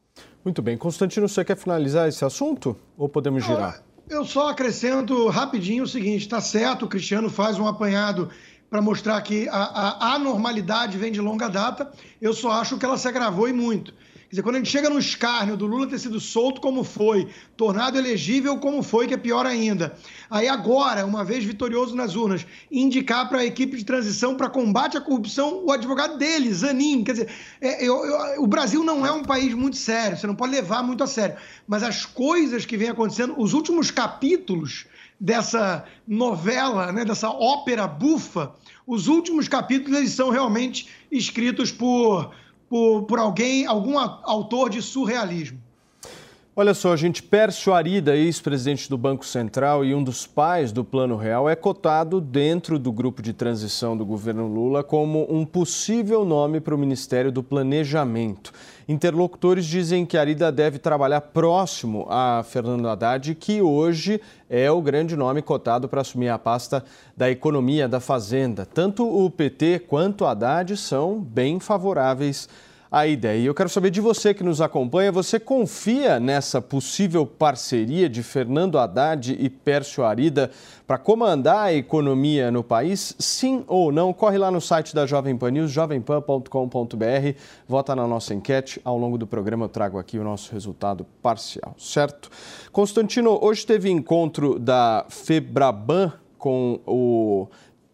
Muito 0.44 0.60
bem. 0.60 0.76
Constantino, 0.76 1.28
você 1.28 1.44
quer 1.44 1.56
finalizar 1.56 2.08
esse 2.08 2.24
assunto 2.24 2.76
ou 2.96 3.08
podemos 3.08 3.44
girar? 3.44 3.82
Eu 4.08 4.24
só 4.24 4.50
acrescento 4.50 5.28
rapidinho 5.28 5.84
o 5.84 5.88
seguinte: 5.88 6.22
está 6.22 6.40
certo, 6.40 6.84
o 6.84 6.88
Cristiano 6.88 7.30
faz 7.30 7.58
um 7.58 7.66
apanhado 7.66 8.28
para 8.68 8.82
mostrar 8.82 9.20
que 9.20 9.48
a, 9.48 9.56
a 9.56 10.14
anormalidade 10.14 10.98
vem 10.98 11.12
de 11.12 11.20
longa 11.20 11.48
data. 11.48 11.92
Eu 12.20 12.32
só 12.32 12.52
acho 12.52 12.78
que 12.78 12.84
ela 12.84 12.98
se 12.98 13.06
agravou 13.06 13.48
e 13.48 13.52
muito. 13.52 13.94
Dizer, 14.32 14.42
quando 14.42 14.54
a 14.54 14.58
gente 14.60 14.70
chega 14.70 14.88
no 14.88 14.98
escárnio 14.98 15.58
do 15.58 15.66
Lula 15.66 15.86
ter 15.86 15.98
sido 15.98 16.18
solto 16.18 16.58
como 16.58 16.82
foi, 16.82 17.28
tornado 17.54 17.98
elegível 17.98 18.56
como 18.56 18.82
foi, 18.82 19.06
que 19.06 19.12
é 19.12 19.18
pior 19.18 19.44
ainda. 19.44 19.94
Aí 20.30 20.48
agora, 20.48 21.04
uma 21.04 21.22
vez 21.22 21.44
vitorioso 21.44 21.94
nas 21.94 22.16
urnas, 22.16 22.46
indicar 22.70 23.28
para 23.28 23.40
a 23.40 23.44
equipe 23.44 23.76
de 23.76 23.84
transição 23.84 24.34
para 24.34 24.48
combate 24.48 24.96
à 24.96 25.02
corrupção 25.02 25.62
o 25.66 25.70
advogado 25.70 26.16
dele, 26.16 26.50
Zanin. 26.50 27.04
Quer 27.04 27.12
dizer, 27.12 27.28
é, 27.60 27.86
eu, 27.86 28.06
eu, 28.06 28.42
o 28.42 28.46
Brasil 28.46 28.82
não 28.82 29.04
é 29.04 29.12
um 29.12 29.22
país 29.22 29.52
muito 29.52 29.76
sério, 29.76 30.16
você 30.16 30.26
não 30.26 30.34
pode 30.34 30.52
levar 30.52 30.82
muito 30.82 31.04
a 31.04 31.06
sério. 31.06 31.36
Mas 31.68 31.82
as 31.82 32.06
coisas 32.06 32.64
que 32.64 32.78
vêm 32.78 32.88
acontecendo, 32.88 33.34
os 33.36 33.52
últimos 33.52 33.90
capítulos 33.90 34.86
dessa 35.20 35.84
novela, 36.08 36.90
né, 36.90 37.04
dessa 37.04 37.28
ópera 37.28 37.86
bufa, 37.86 38.54
os 38.86 39.08
últimos 39.08 39.46
capítulos 39.46 39.98
eles 39.98 40.12
são 40.12 40.30
realmente 40.30 40.88
escritos 41.10 41.70
por 41.70 42.32
por, 42.72 43.02
por 43.02 43.18
alguém, 43.18 43.66
algum 43.66 43.98
autor 43.98 44.70
de 44.70 44.80
surrealismo. 44.80 45.61
Olha 46.54 46.74
só, 46.74 46.94
gente, 46.94 47.22
Pércio 47.22 47.72
Arida, 47.72 48.14
ex-presidente 48.14 48.86
do 48.86 48.98
Banco 48.98 49.24
Central 49.24 49.86
e 49.86 49.94
um 49.94 50.04
dos 50.04 50.26
pais 50.26 50.70
do 50.70 50.84
Plano 50.84 51.16
Real, 51.16 51.48
é 51.48 51.56
cotado 51.56 52.20
dentro 52.20 52.78
do 52.78 52.92
grupo 52.92 53.22
de 53.22 53.32
transição 53.32 53.96
do 53.96 54.04
governo 54.04 54.46
Lula 54.46 54.84
como 54.84 55.26
um 55.30 55.46
possível 55.46 56.26
nome 56.26 56.60
para 56.60 56.74
o 56.74 56.78
Ministério 56.78 57.32
do 57.32 57.42
Planejamento. 57.42 58.52
Interlocutores 58.86 59.64
dizem 59.64 60.04
que 60.04 60.18
Arida 60.18 60.52
deve 60.52 60.78
trabalhar 60.78 61.22
próximo 61.22 62.06
a 62.10 62.44
Fernando 62.46 62.86
Haddad, 62.86 63.34
que 63.34 63.62
hoje 63.62 64.20
é 64.50 64.70
o 64.70 64.82
grande 64.82 65.16
nome 65.16 65.40
cotado 65.40 65.88
para 65.88 66.02
assumir 66.02 66.28
a 66.28 66.38
pasta 66.38 66.84
da 67.16 67.30
economia 67.30 67.88
da 67.88 67.98
Fazenda. 67.98 68.66
Tanto 68.66 69.08
o 69.08 69.30
PT 69.30 69.86
quanto 69.88 70.26
Haddad 70.26 70.76
são 70.76 71.18
bem 71.18 71.58
favoráveis 71.58 72.46
à 72.92 73.06
ideia. 73.06 73.38
E 73.38 73.46
eu 73.46 73.54
quero 73.54 73.70
saber 73.70 73.88
de 73.88 74.02
você 74.02 74.34
que 74.34 74.44
nos 74.44 74.60
acompanha, 74.60 75.10
você 75.10 75.40
confia 75.40 76.20
nessa 76.20 76.60
possível 76.60 77.24
parceria 77.24 78.06
de 78.06 78.22
Fernando 78.22 78.78
Haddad 78.78 79.34
e 79.40 79.48
Pércio 79.48 80.04
Arida 80.04 80.50
para 80.86 80.98
comandar 80.98 81.68
a 81.68 81.72
economia 81.72 82.50
no 82.50 82.62
país? 82.62 83.16
Sim 83.18 83.64
ou 83.66 83.90
não? 83.90 84.12
Corre 84.12 84.36
lá 84.36 84.50
no 84.50 84.60
site 84.60 84.94
da 84.94 85.06
Jovem 85.06 85.38
Pan 85.38 85.52
News, 85.52 85.70
jovempan.com.br, 85.70 87.38
vota 87.66 87.96
na 87.96 88.06
nossa 88.06 88.34
enquete. 88.34 88.78
Ao 88.84 88.98
longo 88.98 89.16
do 89.16 89.26
programa 89.26 89.64
eu 89.64 89.70
trago 89.70 89.98
aqui 89.98 90.18
o 90.18 90.24
nosso 90.24 90.52
resultado 90.52 91.06
parcial, 91.22 91.74
certo? 91.78 92.28
Constantino, 92.70 93.38
hoje 93.40 93.66
teve 93.66 93.88
encontro 93.88 94.58
da 94.58 95.06
Febraban 95.08 96.12
com 96.36 96.78
o 96.86 97.46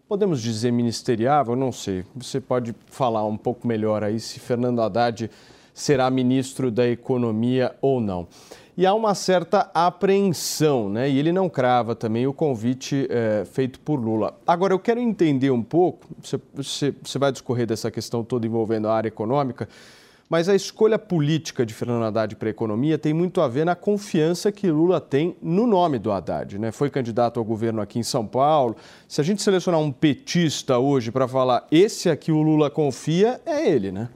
podemos 0.09 0.41
dizer 0.41 0.73
ministeriável, 0.73 1.55
não 1.55 1.71
sei. 1.71 2.05
Você 2.17 2.41
pode 2.41 2.75
falar 2.87 3.27
um 3.27 3.37
pouco 3.37 3.69
melhor 3.69 4.03
aí 4.03 4.19
se 4.19 4.41
Fernando 4.41 4.81
Haddad 4.81 5.31
será 5.75 6.11
ministro 6.11 6.71
da 6.71 6.89
Economia 6.89 7.77
ou 7.83 8.01
não 8.01 8.27
e 8.79 8.87
há 8.87 8.95
uma 8.95 9.13
certa 9.13 9.69
apreensão, 9.75 10.89
né? 10.89 11.11
E 11.11 11.19
ele 11.19 11.33
não 11.33 11.49
crava 11.49 11.97
também 11.97 12.29
o 12.29 12.33
convite 12.33 13.09
é, 13.11 13.45
feito 13.45 13.81
por 13.81 13.97
Lula. 13.99 14.39
Agora, 14.47 14.73
eu 14.73 14.79
quero 14.79 15.01
entender 15.01 15.51
um 15.51 15.65
pouco, 15.65 16.07
você, 16.23 16.41
você, 16.55 16.95
você 17.03 17.19
vai 17.19 17.33
discorrer 17.33 17.67
dessa 17.67 17.91
questão 17.91 18.23
toda 18.23 18.47
envolvendo 18.47 18.87
a 18.87 18.95
área 18.95 19.09
econômica, 19.09 19.69
mas 20.29 20.49
a 20.49 20.55
escolha 20.55 20.99
política 20.99 21.65
de 21.65 21.73
Fernando 21.73 22.05
Haddad 22.05 22.37
para 22.37 22.49
a 22.49 22.51
economia 22.51 22.99
tem 22.99 23.15
muito 23.15 23.41
a 23.41 23.49
ver 23.49 23.65
na 23.65 23.75
confiança 23.75 24.53
que 24.53 24.71
Lula 24.71 25.01
tem 25.01 25.37
no 25.41 25.67
nome 25.67 25.99
do 25.99 26.13
Haddad. 26.13 26.59
Né? 26.59 26.71
Foi 26.71 26.91
candidato 26.91 27.41
ao 27.41 27.45
governo 27.45 27.81
aqui 27.81 27.99
em 27.99 28.03
São 28.03 28.27
Paulo. 28.27 28.77
Se 29.07 29.21
a 29.21 29.25
gente 29.25 29.43
selecionar 29.43 29.81
um 29.81 29.91
petista 29.91 30.79
hoje 30.79 31.11
para 31.11 31.27
falar 31.27 31.67
esse 31.71 32.11
aqui 32.11 32.31
o 32.31 32.43
Lula 32.43 32.71
confia, 32.71 33.41
é 33.47 33.71
ele, 33.71 33.91
né? 33.91 34.11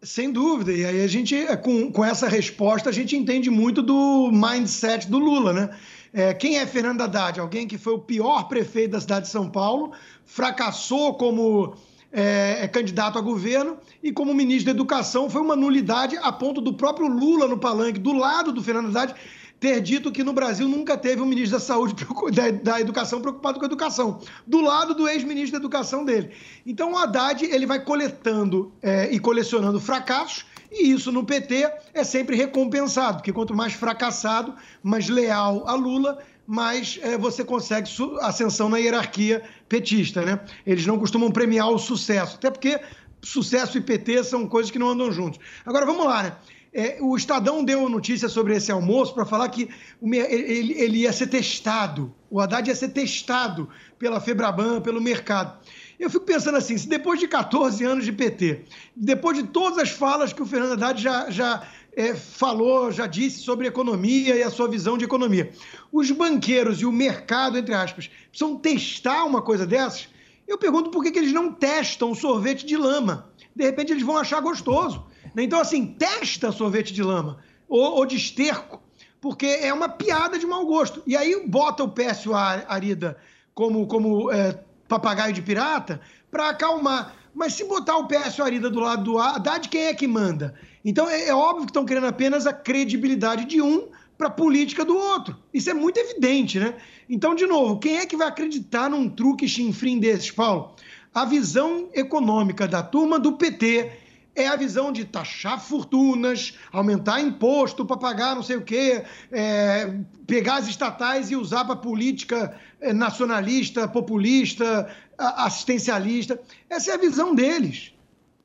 Sem 0.00 0.32
dúvida. 0.32 0.72
E 0.72 0.84
aí 0.84 1.02
a 1.02 1.06
gente, 1.06 1.34
é, 1.34 1.56
com, 1.56 1.90
com 1.90 2.04
essa 2.04 2.28
resposta, 2.28 2.90
a 2.90 2.92
gente 2.92 3.16
entende 3.16 3.50
muito 3.50 3.82
do 3.82 4.30
mindset 4.32 5.08
do 5.08 5.18
Lula, 5.18 5.52
né? 5.52 5.70
É, 6.14 6.34
quem 6.34 6.58
é 6.58 6.66
Fernando 6.66 7.00
Haddad? 7.00 7.40
Alguém 7.40 7.66
que 7.66 7.78
foi 7.78 7.94
o 7.94 7.98
pior 7.98 8.48
prefeito 8.48 8.92
da 8.92 9.00
cidade 9.00 9.26
de 9.26 9.32
São 9.32 9.48
Paulo, 9.48 9.92
fracassou 10.24 11.14
como 11.14 11.74
é, 12.12 12.58
é, 12.60 12.68
candidato 12.68 13.18
a 13.18 13.22
governo 13.22 13.78
e 14.02 14.12
como 14.12 14.34
ministro 14.34 14.66
da 14.66 14.70
Educação 14.72 15.30
foi 15.30 15.40
uma 15.40 15.56
nulidade 15.56 16.16
a 16.18 16.30
ponto 16.30 16.60
do 16.60 16.74
próprio 16.74 17.08
Lula 17.08 17.48
no 17.48 17.58
palanque, 17.58 17.98
do 17.98 18.12
lado 18.12 18.52
do 18.52 18.62
Fernando 18.62 18.88
Haddad, 18.88 19.14
ter 19.58 19.80
dito 19.80 20.10
que 20.10 20.24
no 20.24 20.32
Brasil 20.32 20.68
nunca 20.68 20.98
teve 20.98 21.22
um 21.22 21.24
ministro 21.24 21.58
da 21.58 21.64
Saúde, 21.64 21.94
da, 22.34 22.50
da 22.50 22.80
Educação 22.80 23.20
preocupado 23.20 23.58
com 23.58 23.64
a 23.64 23.68
educação, 23.68 24.20
do 24.46 24.60
lado 24.60 24.94
do 24.94 25.08
ex-ministro 25.08 25.52
da 25.52 25.58
Educação 25.58 26.04
dele. 26.04 26.32
Então 26.66 26.92
o 26.92 26.98
Haddad 26.98 27.44
ele 27.44 27.64
vai 27.64 27.82
coletando 27.82 28.72
é, 28.82 29.10
e 29.10 29.18
colecionando 29.18 29.80
fracassos, 29.80 30.44
e 30.70 30.90
isso 30.90 31.12
no 31.12 31.24
PT 31.24 31.70
é 31.94 32.02
sempre 32.02 32.34
recompensado, 32.34 33.18
porque 33.18 33.32
quanto 33.32 33.54
mais 33.54 33.74
fracassado, 33.74 34.54
mais 34.82 35.08
leal 35.08 35.68
a 35.68 35.74
Lula, 35.74 36.18
mais 36.52 37.00
é, 37.00 37.16
você 37.16 37.42
consegue 37.42 37.88
ascensão 38.20 38.68
na 38.68 38.76
hierarquia 38.76 39.42
petista. 39.70 40.20
Né? 40.20 40.38
Eles 40.66 40.84
não 40.84 40.98
costumam 40.98 41.30
premiar 41.30 41.70
o 41.70 41.78
sucesso, 41.78 42.36
até 42.36 42.50
porque 42.50 42.78
sucesso 43.22 43.78
e 43.78 43.80
PT 43.80 44.22
são 44.24 44.46
coisas 44.46 44.70
que 44.70 44.78
não 44.78 44.90
andam 44.90 45.10
juntos. 45.10 45.40
Agora 45.64 45.86
vamos 45.86 46.04
lá, 46.04 46.22
né? 46.24 46.36
É, 46.74 46.98
o 47.00 47.14
Estadão 47.16 47.62
deu 47.62 47.86
notícia 47.86 48.30
sobre 48.30 48.56
esse 48.56 48.72
almoço 48.72 49.14
para 49.14 49.26
falar 49.26 49.46
que 49.50 49.68
ele, 50.02 50.72
ele, 50.72 50.98
ia 51.00 51.12
ser 51.12 51.26
testado, 51.26 52.14
o 52.30 52.40
Haddad 52.40 52.66
ia 52.66 52.74
ser 52.74 52.88
testado 52.88 53.68
pela 53.98 54.20
Febraban, 54.20 54.80
pelo 54.80 54.98
mercado. 54.98 55.58
Eu 56.00 56.08
fico 56.08 56.24
pensando 56.24 56.56
assim, 56.56 56.78
se 56.78 56.88
depois 56.88 57.20
de 57.20 57.28
14 57.28 57.84
anos 57.84 58.06
de 58.06 58.12
PT, 58.12 58.64
depois 58.96 59.36
de 59.36 59.44
todas 59.44 59.78
as 59.78 59.90
falas 59.90 60.32
que 60.32 60.40
o 60.40 60.46
Fernando 60.46 60.72
Haddad 60.72 61.02
já, 61.02 61.30
já 61.30 61.62
é, 61.94 62.14
falou, 62.14 62.90
já 62.90 63.06
disse 63.06 63.40
sobre 63.40 63.66
economia 63.66 64.34
e 64.34 64.42
a 64.42 64.50
sua 64.50 64.68
visão 64.68 64.96
de 64.96 65.04
economia, 65.04 65.52
os 65.92 66.10
banqueiros 66.10 66.80
e 66.80 66.86
o 66.86 66.90
mercado, 66.90 67.58
entre 67.58 67.74
aspas, 67.74 68.10
precisam 68.30 68.56
testar 68.56 69.24
uma 69.24 69.42
coisa 69.42 69.66
dessas, 69.66 70.08
eu 70.48 70.56
pergunto 70.56 70.90
por 70.90 71.02
que, 71.02 71.10
que 71.10 71.18
eles 71.18 71.32
não 71.32 71.52
testam 71.52 72.14
sorvete 72.14 72.64
de 72.64 72.76
lama. 72.76 73.30
De 73.54 73.64
repente 73.64 73.92
eles 73.92 74.02
vão 74.02 74.16
achar 74.16 74.40
gostoso. 74.40 75.04
Né? 75.34 75.42
Então, 75.42 75.60
assim, 75.60 75.86
testa 75.86 76.50
sorvete 76.50 76.92
de 76.92 77.02
lama 77.02 77.38
ou, 77.68 77.96
ou 77.96 78.06
de 78.06 78.16
esterco, 78.16 78.82
porque 79.20 79.46
é 79.46 79.72
uma 79.72 79.88
piada 79.88 80.38
de 80.38 80.46
mau 80.46 80.64
gosto. 80.64 81.02
E 81.06 81.16
aí 81.16 81.46
bota 81.46 81.84
o 81.84 81.90
Pécio 81.90 82.34
Arida 82.34 83.18
como, 83.54 83.86
como 83.86 84.30
é, 84.32 84.58
papagaio 84.88 85.32
de 85.34 85.42
pirata 85.42 86.00
para 86.30 86.48
acalmar. 86.48 87.14
Mas 87.34 87.54
se 87.54 87.64
botar 87.64 87.96
o 87.96 88.06
Pécio 88.06 88.44
Arida 88.44 88.68
do 88.68 88.80
lado 88.80 89.04
do 89.04 89.18
Haddad, 89.18 89.68
quem 89.68 89.84
é 89.84 89.94
que 89.94 90.06
manda? 90.06 90.54
Então 90.84 91.08
é, 91.08 91.28
é 91.28 91.34
óbvio 91.34 91.64
que 91.64 91.70
estão 91.70 91.84
querendo 91.84 92.06
apenas 92.06 92.46
a 92.46 92.52
credibilidade 92.52 93.44
de 93.44 93.62
um 93.62 93.88
para 94.22 94.28
a 94.28 94.30
política 94.30 94.84
do 94.84 94.96
outro. 94.96 95.36
Isso 95.52 95.68
é 95.68 95.74
muito 95.74 95.98
evidente, 95.98 96.60
né? 96.60 96.76
Então, 97.08 97.34
de 97.34 97.44
novo, 97.44 97.80
quem 97.80 97.98
é 97.98 98.06
que 98.06 98.16
vai 98.16 98.28
acreditar 98.28 98.88
num 98.88 99.08
truque 99.08 99.48
chinfrim 99.48 99.98
desses, 99.98 100.30
Paulo? 100.30 100.76
A 101.12 101.24
visão 101.24 101.88
econômica 101.92 102.68
da 102.68 102.84
turma 102.84 103.18
do 103.18 103.32
PT 103.32 103.90
é 104.34 104.46
a 104.46 104.54
visão 104.54 104.92
de 104.92 105.04
taxar 105.04 105.60
fortunas, 105.60 106.56
aumentar 106.70 107.20
imposto 107.20 107.84
para 107.84 107.96
pagar 107.96 108.36
não 108.36 108.44
sei 108.44 108.56
o 108.56 108.62
quê, 108.62 109.02
é, 109.32 109.92
pegar 110.24 110.56
as 110.56 110.68
estatais 110.68 111.30
e 111.30 111.36
usar 111.36 111.64
para 111.64 111.74
política 111.74 112.56
é, 112.80 112.92
nacionalista, 112.92 113.88
populista, 113.88 114.88
assistencialista. 115.18 116.40
Essa 116.70 116.92
é 116.92 116.94
a 116.94 116.98
visão 116.98 117.34
deles. 117.34 117.92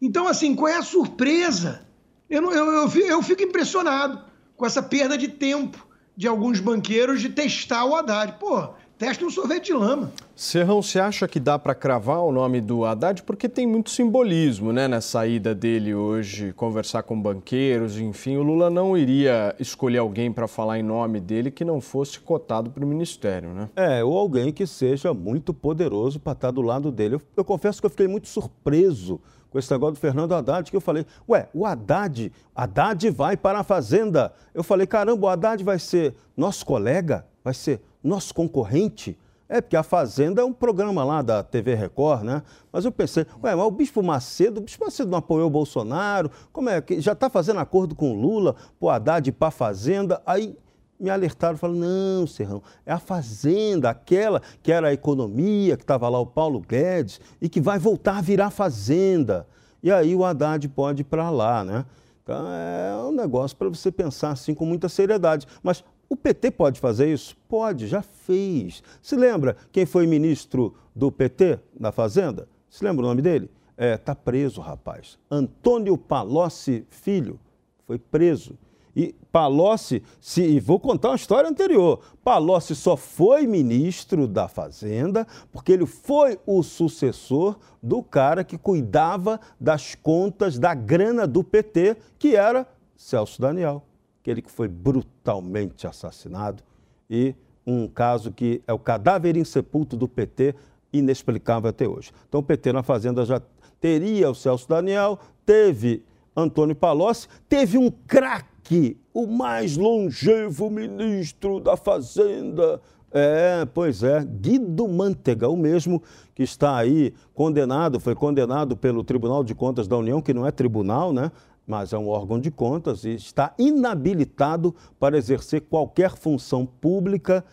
Então, 0.01 0.27
assim, 0.27 0.55
qual 0.55 0.67
é 0.69 0.77
a 0.77 0.81
surpresa? 0.81 1.87
Eu, 2.27 2.51
eu, 2.51 2.65
eu, 2.65 2.89
eu 2.89 3.21
fico 3.21 3.43
impressionado 3.43 4.27
com 4.57 4.65
essa 4.65 4.81
perda 4.81 5.17
de 5.17 5.27
tempo 5.27 5.85
de 6.15 6.27
alguns 6.27 6.59
banqueiros 6.59 7.21
de 7.21 7.29
testar 7.29 7.85
o 7.85 7.95
Haddad. 7.95 8.33
Pô, 8.39 8.69
testa 8.97 9.23
um 9.23 9.29
sorvete 9.29 9.67
de 9.67 9.73
lama. 9.73 10.11
Serrão, 10.35 10.81
você 10.81 10.99
acha 10.99 11.27
que 11.27 11.39
dá 11.39 11.59
para 11.59 11.75
cravar 11.75 12.21
o 12.21 12.31
nome 12.31 12.59
do 12.59 12.83
Haddad? 12.83 13.21
Porque 13.21 13.47
tem 13.47 13.67
muito 13.67 13.91
simbolismo 13.91 14.73
né, 14.73 14.87
na 14.87 14.99
saída 14.99 15.53
dele 15.53 15.93
hoje, 15.93 16.53
conversar 16.53 17.03
com 17.03 17.21
banqueiros, 17.21 17.99
enfim. 17.99 18.37
O 18.37 18.41
Lula 18.41 18.71
não 18.71 18.97
iria 18.97 19.55
escolher 19.59 19.99
alguém 19.99 20.31
para 20.31 20.47
falar 20.47 20.79
em 20.79 20.83
nome 20.83 21.19
dele 21.19 21.51
que 21.51 21.63
não 21.63 21.79
fosse 21.79 22.19
cotado 22.19 22.71
para 22.71 22.83
o 22.83 22.87
ministério, 22.87 23.49
né? 23.49 23.69
É, 23.75 24.03
ou 24.03 24.17
alguém 24.17 24.51
que 24.51 24.65
seja 24.65 25.13
muito 25.13 25.53
poderoso 25.53 26.19
para 26.19 26.33
estar 26.33 26.49
do 26.49 26.63
lado 26.63 26.91
dele. 26.91 27.15
Eu, 27.15 27.21
eu 27.37 27.45
confesso 27.45 27.79
que 27.79 27.85
eu 27.85 27.91
fiquei 27.91 28.07
muito 28.07 28.27
surpreso 28.27 29.21
com 29.49 29.59
esse 29.59 29.71
negócio 29.71 29.95
do 29.95 29.99
Fernando 29.99 30.33
Haddad, 30.33 30.69
que 30.69 30.77
eu 30.77 30.81
falei, 30.81 31.05
ué, 31.27 31.47
o 31.53 31.65
Haddad, 31.65 32.31
Haddad 32.55 33.09
vai 33.09 33.37
para 33.37 33.59
a 33.59 33.63
Fazenda. 33.63 34.33
Eu 34.53 34.63
falei, 34.63 34.85
caramba, 34.85 35.25
o 35.25 35.29
Haddad 35.29 35.63
vai 35.63 35.79
ser 35.79 36.15
nosso 36.35 36.65
colega, 36.65 37.25
vai 37.43 37.53
ser 37.53 37.81
nosso 38.03 38.33
concorrente. 38.33 39.17
É, 39.49 39.61
porque 39.61 39.77
a 39.77 39.83
Fazenda 39.83 40.41
é 40.41 40.45
um 40.45 40.51
programa 40.51 41.05
lá 41.05 41.21
da 41.21 41.41
TV 41.41 41.73
Record, 41.73 42.23
né? 42.23 42.43
Mas 42.71 42.83
eu 42.83 42.91
pensei, 42.91 43.25
ué, 43.41 43.55
mas 43.55 43.65
o 43.65 43.71
Bispo 43.71 44.03
Macedo, 44.03 44.59
o 44.59 44.63
Bispo 44.63 44.83
Macedo 44.83 45.09
não 45.09 45.19
apoiou 45.19 45.47
o 45.47 45.49
Bolsonaro, 45.49 46.29
como 46.51 46.69
é 46.69 46.81
que 46.81 46.99
já 46.99 47.13
está 47.13 47.29
fazendo 47.29 47.61
acordo 47.61 47.95
com 47.95 48.11
o 48.11 48.13
Lula, 48.13 48.55
o 48.77 48.89
Haddad 48.89 49.31
para 49.31 49.47
a 49.47 49.51
Fazenda, 49.51 50.21
aí 50.25 50.57
me 50.99 51.09
alertaram, 51.09 51.57
falaram, 51.57 51.79
não, 51.79 52.27
Serrão, 52.27 52.61
é 52.85 52.91
a 52.91 52.99
Fazenda, 52.99 53.89
aquela 53.89 54.41
que 54.63 54.71
era 54.71 54.87
a 54.87 54.93
economia, 54.93 55.77
que 55.77 55.83
estava 55.83 56.09
lá 56.09 56.19
o 56.19 56.25
Paulo 56.25 56.59
Guedes, 56.59 57.21
e 57.41 57.47
que 57.47 57.61
vai 57.61 57.77
voltar 57.77 58.17
a 58.17 58.21
virar 58.21 58.49
Fazenda. 58.49 59.47
E 59.81 59.91
aí 59.91 60.15
o 60.15 60.25
Haddad 60.25 60.67
pode 60.69 61.01
ir 61.01 61.05
para 61.05 61.29
lá, 61.29 61.63
né? 61.63 61.85
Então 62.23 62.45
é 62.51 62.95
um 63.05 63.11
negócio 63.11 63.55
para 63.55 63.69
você 63.69 63.91
pensar 63.91 64.31
assim 64.31 64.53
com 64.53 64.65
muita 64.65 64.89
seriedade. 64.89 65.47
Mas 65.63 65.83
o 66.09 66.15
PT 66.15 66.51
pode 66.51 66.79
fazer 66.79 67.11
isso? 67.11 67.37
Pode, 67.47 67.87
já 67.87 68.01
fez. 68.01 68.81
Se 69.01 69.15
lembra 69.15 69.55
quem 69.71 69.85
foi 69.85 70.07
ministro 70.07 70.75
do 70.95 71.11
PT 71.11 71.59
na 71.79 71.91
Fazenda? 71.91 72.47
Se 72.69 72.83
lembra 72.83 73.05
o 73.05 73.07
nome 73.07 73.21
dele? 73.21 73.49
É, 73.77 73.95
tá 73.95 74.15
preso, 74.15 74.59
rapaz. 74.59 75.17
Antônio 75.29 75.97
Palocci 75.97 76.85
Filho 76.89 77.39
foi 77.85 77.99
preso. 77.99 78.57
E 78.97 79.13
Palocci, 79.31 80.01
se, 80.19 80.41
e 80.41 80.59
vou 80.59 80.79
contar 80.79 81.09
uma 81.09 81.15
história 81.15 81.47
anterior, 81.47 82.01
Palocci 82.23 82.73
só 82.73 82.97
foi 82.97 83.45
ministro 83.45 84.27
da 84.27 84.47
Fazenda 84.47 85.27
porque 85.51 85.71
ele 85.71 85.85
foi 85.85 86.39
o 86.47 86.63
sucessor 86.63 87.59
do 87.79 88.01
cara 88.01 88.43
que 88.43 88.57
cuidava 88.57 89.39
das 89.61 89.93
contas 89.93 90.57
da 90.57 90.73
grana 90.73 91.27
do 91.27 91.43
PT, 91.43 91.95
que 92.17 92.35
era 92.35 92.67
Celso 92.95 93.39
Daniel, 93.39 93.83
aquele 94.19 94.41
que 94.41 94.49
foi 94.49 94.67
brutalmente 94.67 95.85
assassinado 95.85 96.63
e 97.07 97.35
um 97.67 97.87
caso 97.87 98.31
que 98.31 98.63
é 98.65 98.73
o 98.73 98.79
cadáver 98.79 99.37
insepulto 99.37 99.95
do 99.95 100.07
PT, 100.07 100.55
inexplicável 100.91 101.69
até 101.69 101.87
hoje. 101.87 102.11
Então 102.27 102.39
o 102.39 102.43
PT 102.43 102.73
na 102.73 102.81
Fazenda 102.81 103.23
já 103.27 103.39
teria 103.79 104.27
o 104.31 104.33
Celso 104.33 104.67
Daniel, 104.67 105.19
teve 105.45 106.03
Antônio 106.35 106.75
Palocci, 106.75 107.27
teve 107.47 107.77
um 107.77 107.91
craque 107.91 108.56
que 108.67 108.97
o 109.13 109.25
mais 109.25 109.77
longevo 109.77 110.69
ministro 110.69 111.61
da 111.61 111.77
Fazenda. 111.77 112.81
É, 113.09 113.65
pois 113.73 114.03
é, 114.03 114.25
Guido 114.25 114.85
Mantega, 114.89 115.47
o 115.47 115.55
mesmo 115.55 116.03
que 116.35 116.43
está 116.43 116.75
aí 116.75 117.13
condenado, 117.33 117.97
foi 117.97 118.13
condenado 118.13 118.75
pelo 118.75 119.05
Tribunal 119.05 119.41
de 119.41 119.55
Contas 119.55 119.87
da 119.87 119.95
União, 119.95 120.21
que 120.21 120.33
não 120.33 120.45
é 120.45 120.51
tribunal, 120.51 121.13
né? 121.13 121.31
Mas 121.65 121.93
é 121.93 121.97
um 121.97 122.09
órgão 122.09 122.41
de 122.41 122.51
contas 122.51 123.05
e 123.05 123.11
está 123.11 123.53
inabilitado 123.57 124.75
para 124.99 125.17
exercer 125.17 125.61
qualquer 125.61 126.17
função 126.17 126.65
pública 126.65 127.45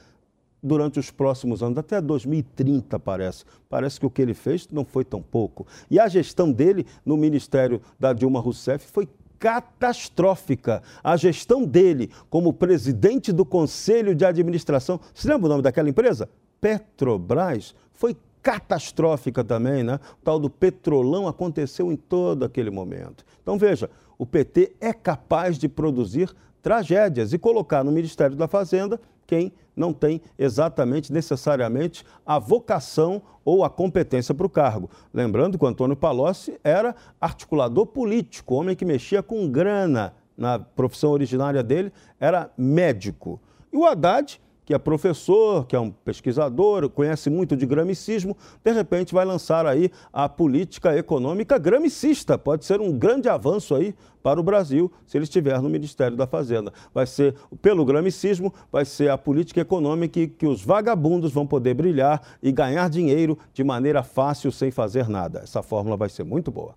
durante 0.61 0.99
os 0.99 1.13
próximos 1.13 1.63
anos, 1.63 1.79
até 1.79 2.01
2030, 2.01 2.99
parece. 2.99 3.45
Parece 3.69 4.01
que 4.01 4.07
o 4.07 4.11
que 4.11 4.21
ele 4.21 4.35
fez 4.35 4.69
não 4.69 4.85
foi 4.85 5.05
tão 5.05 5.23
pouco. 5.23 5.65
E 5.89 6.01
a 6.01 6.09
gestão 6.09 6.51
dele 6.51 6.85
no 7.07 7.17
ministério 7.17 7.81
da 8.01 8.13
Dilma 8.13 8.41
Rousseff 8.41 8.85
foi 8.91 9.09
catastrófica. 9.45 10.83
A 11.03 11.19
gestão 11.19 11.67
dele 11.67 12.11
como 12.31 12.51
presidente 12.51 13.31
do 13.31 13.45
Conselho 13.45 14.15
de 14.15 14.25
Administração, 14.25 14.99
se 15.13 15.29
lembra 15.29 15.45
o 15.45 15.49
nome 15.51 15.63
daquela 15.63 15.87
empresa? 15.87 16.31
Petrobras, 16.63 17.75
foi 17.93 18.17
catastrófica 18.43 19.45
também, 19.45 19.85
né? 19.85 20.01
O 20.19 20.25
tal 20.25 20.39
do 20.39 20.49
petrolão 20.49 21.29
aconteceu 21.29 21.93
em 21.93 21.97
todo 21.97 22.43
aquele 22.43 22.71
momento. 22.71 23.23
Então 23.43 23.59
veja, 23.59 23.91
o 24.17 24.25
PT 24.25 24.77
é 24.81 24.95
capaz 24.95 25.59
de 25.59 25.69
produzir 25.69 26.35
tragédias 26.63 27.35
e 27.35 27.39
colocar 27.39 27.85
no 27.85 27.93
Ministério 27.93 28.35
da 28.35 28.49
Fazenda 28.49 28.99
quem 29.27 29.53
não 29.77 29.93
tem 29.93 30.21
exatamente, 30.39 31.13
necessariamente, 31.13 32.05
a 32.25 32.39
vocação 32.39 33.23
ou 33.45 33.65
a 33.65 33.71
competência 33.71 34.35
para 34.35 34.47
o 34.47 34.51
cargo. 34.51 34.91
Lembrando 35.13 35.59
que 35.59 35.65
o 35.65 35.69
Antônio 35.69 35.97
Palocci 35.97 36.59
era 36.63 36.95
articulador 37.21 37.87
político, 37.87 38.55
homem 38.55 38.77
que 38.77 38.85
mexia 38.85 39.23
com 39.23 39.49
grana. 39.51 40.15
Na 40.37 40.59
profissão 40.59 41.11
originária 41.11 41.63
dele, 41.63 41.93
era 42.19 42.51
médico. 42.59 43.41
E 43.73 43.77
o 43.77 43.85
Haddad 43.87 44.41
que 44.65 44.73
é 44.73 44.79
professor, 44.79 45.67
que 45.67 45.77
é 45.77 45.81
um 45.81 45.91
pesquisador, 45.91 46.89
conhece 46.89 47.29
muito 47.29 47.57
de 47.57 47.67
gramicismo, 47.67 48.37
de 48.65 48.73
repente 48.73 49.15
vai 49.15 49.25
lançar 49.25 49.67
aí 49.67 49.91
a 50.13 50.29
política 50.29 50.97
econômica 50.97 51.59
gramicista. 51.59 52.39
Pode 52.39 52.65
ser 52.65 52.81
um 52.81 52.93
grande 52.97 53.29
avanço 53.29 53.75
aí 53.75 53.95
para 54.23 54.41
o 54.41 54.43
Brasil 54.43 54.91
se 55.07 55.19
ele 55.19 55.25
estiver 55.25 55.61
no 55.61 55.69
Ministério 55.69 56.17
da 56.17 56.27
Fazenda. 56.27 56.73
Vai 56.95 57.07
ser, 57.07 57.35
pelo 57.61 57.85
gramicismo, 57.85 58.53
vai 58.73 58.85
ser 58.85 59.11
a 59.11 59.19
política 59.19 59.61
econômica 59.61 60.27
que, 60.27 60.47
os 60.47 60.65
vagabundos 60.65 61.33
vão 61.33 61.47
poder 61.47 61.75
brilhar 61.75 62.23
e 62.43 62.51
ganhar 62.51 62.89
dinheiro 62.89 63.39
de 63.53 63.63
maneira 63.63 64.03
fácil, 64.03 64.51
sem 64.51 64.71
fazer 64.71 65.09
nada. 65.09 65.41
Essa 65.41 65.63
fórmula 65.63 65.97
vai 65.97 66.09
ser 66.09 66.25
muito 66.25 66.51
boa. 66.51 66.75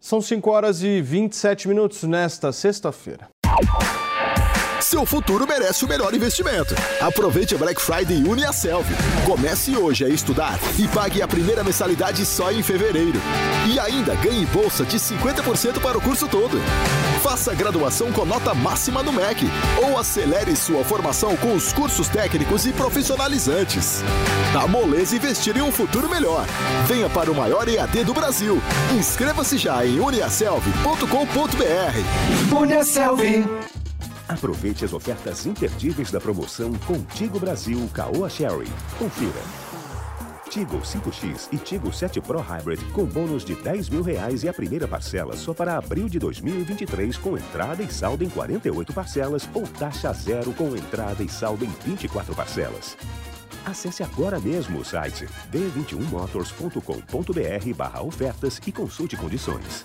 São 0.00 0.20
5 0.20 0.50
horas 0.50 0.82
e 0.82 1.00
27 1.00 1.68
minutos 1.68 2.02
nesta 2.02 2.52
sexta-feira. 2.52 3.28
Seu 4.84 5.04
futuro 5.06 5.46
merece 5.46 5.82
o 5.82 5.88
melhor 5.88 6.14
investimento. 6.14 6.74
Aproveite 7.00 7.54
a 7.54 7.58
Black 7.58 7.80
Friday 7.80 8.22
Uniaselv. 8.22 8.84
Comece 9.24 9.74
hoje 9.74 10.04
a 10.04 10.10
estudar 10.10 10.60
e 10.78 10.86
pague 10.86 11.22
a 11.22 11.26
primeira 11.26 11.64
mensalidade 11.64 12.26
só 12.26 12.52
em 12.52 12.62
fevereiro. 12.62 13.18
E 13.66 13.80
ainda 13.80 14.14
ganhe 14.16 14.44
bolsa 14.44 14.84
de 14.84 14.98
50% 14.98 15.80
para 15.80 15.96
o 15.96 16.02
curso 16.02 16.28
todo. 16.28 16.60
Faça 17.22 17.54
graduação 17.54 18.12
com 18.12 18.26
nota 18.26 18.52
máxima 18.52 19.02
no 19.02 19.10
MEC 19.10 19.46
ou 19.82 19.98
acelere 19.98 20.54
sua 20.54 20.84
formação 20.84 21.34
com 21.38 21.54
os 21.54 21.72
cursos 21.72 22.06
técnicos 22.08 22.66
e 22.66 22.72
profissionalizantes. 22.72 24.02
A 24.54 24.68
moleza 24.68 25.16
investir 25.16 25.56
em 25.56 25.62
um 25.62 25.72
futuro 25.72 26.10
melhor. 26.10 26.44
Venha 26.86 27.08
para 27.08 27.32
o 27.32 27.34
maior 27.34 27.66
EAD 27.66 28.04
do 28.04 28.12
Brasil. 28.12 28.62
Inscreva-se 28.92 29.56
já 29.56 29.86
em 29.86 29.98
uniaselv.com.br. 29.98 32.54
Uniaselv. 32.54 33.22
Aproveite 34.34 34.84
as 34.84 34.92
ofertas 34.92 35.46
imperdíveis 35.46 36.10
da 36.10 36.20
promoção 36.20 36.74
Contigo 36.86 37.38
Brasil 37.38 37.88
Caoa 37.94 38.28
Sherry. 38.28 38.68
Confira. 38.98 39.40
Tigo 40.50 40.78
5X 40.78 41.50
e 41.52 41.56
Tigo 41.56 41.92
7 41.92 42.20
Pro 42.20 42.40
Hybrid 42.40 42.80
com 42.92 43.04
bônus 43.04 43.44
de 43.44 43.54
10 43.54 43.90
mil 43.90 44.02
reais 44.02 44.42
e 44.42 44.48
a 44.48 44.52
primeira 44.52 44.88
parcela 44.88 45.36
só 45.36 45.54
para 45.54 45.78
abril 45.78 46.08
de 46.08 46.18
2023 46.18 47.16
com 47.16 47.38
entrada 47.38 47.80
e 47.82 47.92
saldo 47.92 48.24
em 48.24 48.28
48 48.28 48.92
parcelas 48.92 49.48
ou 49.54 49.62
taxa 49.62 50.12
zero 50.12 50.52
com 50.52 50.76
entrada 50.76 51.22
e 51.22 51.28
saldo 51.28 51.64
em 51.64 51.70
24 51.84 52.34
parcelas. 52.34 52.96
Acesse 53.64 54.02
agora 54.02 54.40
mesmo 54.40 54.80
o 54.80 54.84
site 54.84 55.28
d21motors.com.br 55.52 57.74
barra 57.76 58.02
ofertas 58.02 58.60
e 58.66 58.72
consulte 58.72 59.16
condições. 59.16 59.84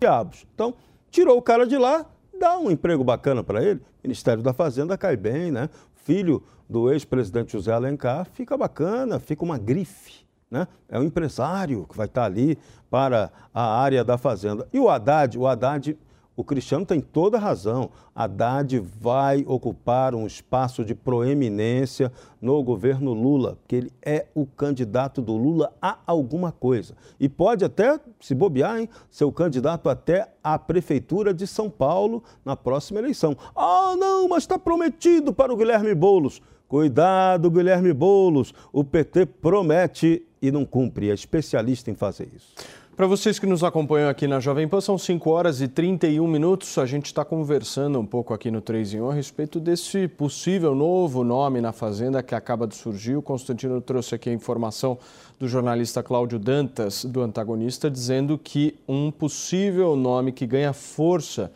Diabos. 0.00 0.46
Então, 0.54 0.74
tirou 1.10 1.38
o 1.38 1.42
cara 1.42 1.66
de 1.66 1.76
lá, 1.76 2.06
dá 2.38 2.58
um 2.58 2.70
emprego 2.70 3.02
bacana 3.02 3.42
para 3.42 3.62
ele. 3.62 3.80
Ministério 4.02 4.42
da 4.42 4.52
Fazenda 4.52 4.96
cai 4.96 5.16
bem, 5.16 5.50
né? 5.50 5.68
Filho 5.94 6.42
do 6.68 6.92
ex-presidente 6.92 7.52
José 7.52 7.72
Alencar, 7.72 8.26
fica 8.32 8.56
bacana, 8.56 9.18
fica 9.18 9.44
uma 9.44 9.58
grife. 9.58 10.26
Né? 10.50 10.66
É 10.88 10.98
um 10.98 11.02
empresário 11.02 11.86
que 11.88 11.96
vai 11.96 12.06
estar 12.06 12.24
ali 12.24 12.58
para 12.90 13.30
a 13.52 13.80
área 13.80 14.04
da 14.04 14.16
Fazenda. 14.16 14.66
E 14.72 14.78
o 14.78 14.88
Haddad, 14.88 15.38
o 15.38 15.46
Haddad 15.46 15.96
o 16.36 16.44
Cristiano 16.44 16.84
tem 16.84 17.00
toda 17.00 17.38
a 17.38 17.40
razão. 17.40 17.90
Haddad 18.14 18.78
vai 18.78 19.42
ocupar 19.46 20.14
um 20.14 20.26
espaço 20.26 20.84
de 20.84 20.94
proeminência 20.94 22.12
no 22.40 22.62
governo 22.62 23.14
Lula, 23.14 23.56
porque 23.56 23.76
ele 23.76 23.92
é 24.02 24.26
o 24.34 24.44
candidato 24.44 25.22
do 25.22 25.34
Lula 25.34 25.72
a 25.80 25.98
alguma 26.06 26.52
coisa. 26.52 26.94
E 27.18 27.28
pode 27.28 27.64
até, 27.64 27.98
se 28.20 28.34
bobear, 28.34 28.78
hein, 28.78 28.88
ser 29.10 29.24
o 29.24 29.32
candidato 29.32 29.88
até 29.88 30.30
à 30.44 30.58
Prefeitura 30.58 31.32
de 31.32 31.46
São 31.46 31.70
Paulo 31.70 32.22
na 32.44 32.54
próxima 32.54 32.98
eleição. 32.98 33.34
Ah, 33.54 33.94
não, 33.98 34.28
mas 34.28 34.42
está 34.42 34.58
prometido 34.58 35.32
para 35.32 35.52
o 35.52 35.56
Guilherme 35.56 35.94
Boulos. 35.94 36.42
Cuidado, 36.68 37.50
Guilherme 37.50 37.92
Boulos. 37.92 38.52
O 38.72 38.84
PT 38.84 39.24
promete 39.26 40.26
e 40.42 40.50
não 40.50 40.64
cumpre. 40.64 41.10
É 41.10 41.14
especialista 41.14 41.90
em 41.90 41.94
fazer 41.94 42.28
isso. 42.34 42.54
Para 42.96 43.06
vocês 43.06 43.38
que 43.38 43.44
nos 43.44 43.62
acompanham 43.62 44.08
aqui 44.08 44.26
na 44.26 44.40
Jovem 44.40 44.66
Pan, 44.66 44.80
são 44.80 44.96
5 44.96 45.28
horas 45.28 45.60
e 45.60 45.68
31 45.68 46.26
minutos. 46.26 46.78
A 46.78 46.86
gente 46.86 47.04
está 47.04 47.26
conversando 47.26 48.00
um 48.00 48.06
pouco 48.06 48.32
aqui 48.32 48.50
no 48.50 48.62
3 48.62 48.94
em 48.94 49.02
1 49.02 49.10
a 49.10 49.12
respeito 49.12 49.60
desse 49.60 50.08
possível 50.08 50.74
novo 50.74 51.22
nome 51.22 51.60
na 51.60 51.72
Fazenda 51.72 52.22
que 52.22 52.34
acaba 52.34 52.66
de 52.66 52.74
surgir. 52.74 53.14
O 53.14 53.20
Constantino 53.20 53.82
trouxe 53.82 54.14
aqui 54.14 54.30
a 54.30 54.32
informação 54.32 54.98
do 55.38 55.46
jornalista 55.46 56.02
Cláudio 56.02 56.38
Dantas, 56.38 57.04
do 57.04 57.20
Antagonista, 57.20 57.90
dizendo 57.90 58.38
que 58.38 58.74
um 58.88 59.10
possível 59.10 59.94
nome 59.94 60.32
que 60.32 60.46
ganha 60.46 60.72
força 60.72 61.52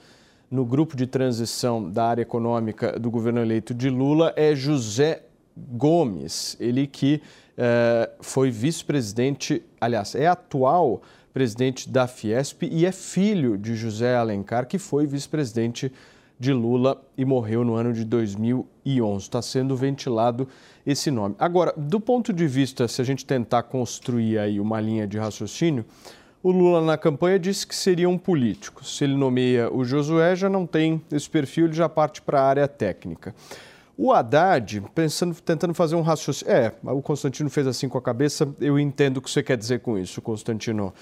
no 0.50 0.66
grupo 0.66 0.94
de 0.94 1.06
transição 1.06 1.90
da 1.90 2.04
área 2.04 2.20
econômica 2.20 2.98
do 2.98 3.10
governo 3.10 3.40
eleito 3.40 3.72
de 3.72 3.88
Lula 3.88 4.34
é 4.36 4.54
José 4.54 5.22
Gomes. 5.56 6.54
Ele 6.60 6.86
que 6.86 7.22
eh, 7.56 8.10
foi 8.20 8.50
vice-presidente, 8.50 9.62
aliás, 9.80 10.14
é 10.14 10.26
atual 10.26 11.00
presidente 11.32 11.88
da 11.88 12.06
Fiesp 12.06 12.62
e 12.62 12.84
é 12.84 12.92
filho 12.92 13.56
de 13.56 13.74
José 13.74 14.16
Alencar, 14.16 14.66
que 14.66 14.78
foi 14.78 15.06
vice-presidente 15.06 15.92
de 16.38 16.52
Lula 16.52 17.00
e 17.18 17.24
morreu 17.24 17.64
no 17.64 17.74
ano 17.74 17.92
de 17.92 18.04
2011. 18.04 19.22
Está 19.22 19.42
sendo 19.42 19.76
ventilado 19.76 20.48
esse 20.86 21.10
nome. 21.10 21.34
Agora, 21.38 21.74
do 21.76 22.00
ponto 22.00 22.32
de 22.32 22.46
vista, 22.46 22.88
se 22.88 23.00
a 23.02 23.04
gente 23.04 23.26
tentar 23.26 23.64
construir 23.64 24.38
aí 24.38 24.58
uma 24.58 24.80
linha 24.80 25.06
de 25.06 25.18
raciocínio, 25.18 25.84
o 26.42 26.50
Lula 26.50 26.80
na 26.80 26.96
campanha 26.96 27.38
disse 27.38 27.66
que 27.66 27.76
seria 27.76 28.08
um 28.08 28.16
político. 28.16 28.82
Se 28.82 29.04
ele 29.04 29.14
nomeia 29.14 29.70
o 29.70 29.84
Josué, 29.84 30.34
já 30.34 30.48
não 30.48 30.66
tem 30.66 31.02
esse 31.12 31.28
perfil, 31.28 31.66
ele 31.66 31.74
já 31.74 31.86
parte 31.86 32.22
para 32.22 32.40
a 32.40 32.44
área 32.44 32.66
técnica. 32.66 33.34
O 34.02 34.14
Haddad, 34.14 34.82
pensando, 34.94 35.34
tentando 35.42 35.74
fazer 35.74 35.94
um 35.94 36.00
raciocínio. 36.00 36.50
É, 36.50 36.72
o 36.84 37.02
Constantino 37.02 37.50
fez 37.50 37.66
assim 37.66 37.86
com 37.86 37.98
a 37.98 38.00
cabeça, 38.00 38.48
eu 38.58 38.78
entendo 38.78 39.18
o 39.18 39.20
que 39.20 39.30
você 39.30 39.42
quer 39.42 39.58
dizer 39.58 39.80
com 39.80 39.98
isso, 39.98 40.22
Constantino. 40.22 40.94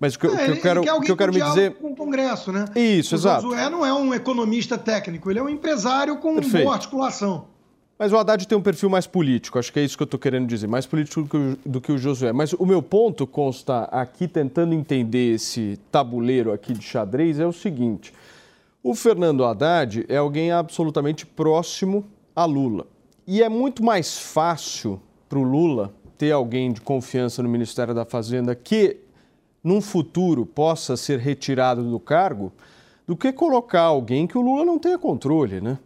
Mas 0.00 0.14
o 0.14 0.18
que, 0.18 0.26
é, 0.26 0.30
que 0.30 0.50
eu 0.52 0.60
quero, 0.62 0.80
que 1.02 1.10
eu 1.10 1.16
quero 1.18 1.34
me 1.34 1.42
dizer. 1.42 1.74
Com 1.74 1.88
o 1.88 1.94
Congresso, 1.94 2.50
né? 2.50 2.64
Isso, 2.74 3.14
o 3.14 3.18
exato. 3.18 3.46
O 3.46 3.50
Josué 3.50 3.68
não 3.68 3.84
é 3.84 3.92
um 3.92 4.14
economista 4.14 4.78
técnico, 4.78 5.30
ele 5.30 5.38
é 5.38 5.42
um 5.42 5.50
empresário 5.50 6.16
com 6.16 6.36
Perfeito. 6.36 6.64
boa 6.64 6.76
articulação. 6.76 7.44
Mas 7.98 8.10
o 8.10 8.16
Haddad 8.16 8.48
tem 8.48 8.56
um 8.56 8.62
perfil 8.62 8.88
mais 8.88 9.06
político, 9.06 9.58
acho 9.58 9.70
que 9.70 9.78
é 9.78 9.84
isso 9.84 9.94
que 9.94 10.02
eu 10.02 10.06
estou 10.06 10.18
querendo 10.18 10.46
dizer, 10.46 10.66
mais 10.66 10.86
político 10.86 11.24
do 11.24 11.28
que, 11.28 11.36
o, 11.36 11.58
do 11.66 11.78
que 11.78 11.92
o 11.92 11.98
Josué. 11.98 12.32
Mas 12.32 12.54
o 12.54 12.64
meu 12.64 12.80
ponto, 12.80 13.26
consta 13.26 13.84
aqui, 13.92 14.26
tentando 14.26 14.74
entender 14.74 15.34
esse 15.34 15.78
tabuleiro 15.92 16.54
aqui 16.54 16.72
de 16.72 16.82
xadrez, 16.82 17.38
é 17.38 17.46
o 17.46 17.52
seguinte: 17.52 18.14
o 18.82 18.94
Fernando 18.94 19.44
Haddad 19.44 20.06
é 20.08 20.16
alguém 20.16 20.52
absolutamente 20.52 21.26
próximo 21.26 22.15
a 22.36 22.44
Lula. 22.44 22.86
E 23.26 23.42
é 23.42 23.48
muito 23.48 23.82
mais 23.82 24.18
fácil 24.18 25.00
para 25.28 25.38
o 25.38 25.42
Lula 25.42 25.92
ter 26.18 26.30
alguém 26.30 26.70
de 26.70 26.82
confiança 26.82 27.42
no 27.42 27.48
Ministério 27.48 27.94
da 27.94 28.04
Fazenda 28.04 28.54
que, 28.54 28.98
num 29.64 29.80
futuro, 29.80 30.44
possa 30.44 30.96
ser 30.96 31.18
retirado 31.18 31.82
do 31.82 31.98
cargo, 31.98 32.52
do 33.06 33.16
que 33.16 33.32
colocar 33.32 33.82
alguém 33.82 34.26
que 34.26 34.36
o 34.36 34.42
Lula 34.42 34.64
não 34.64 34.78
tenha 34.78 34.98
controle, 34.98 35.60
né? 35.60 35.78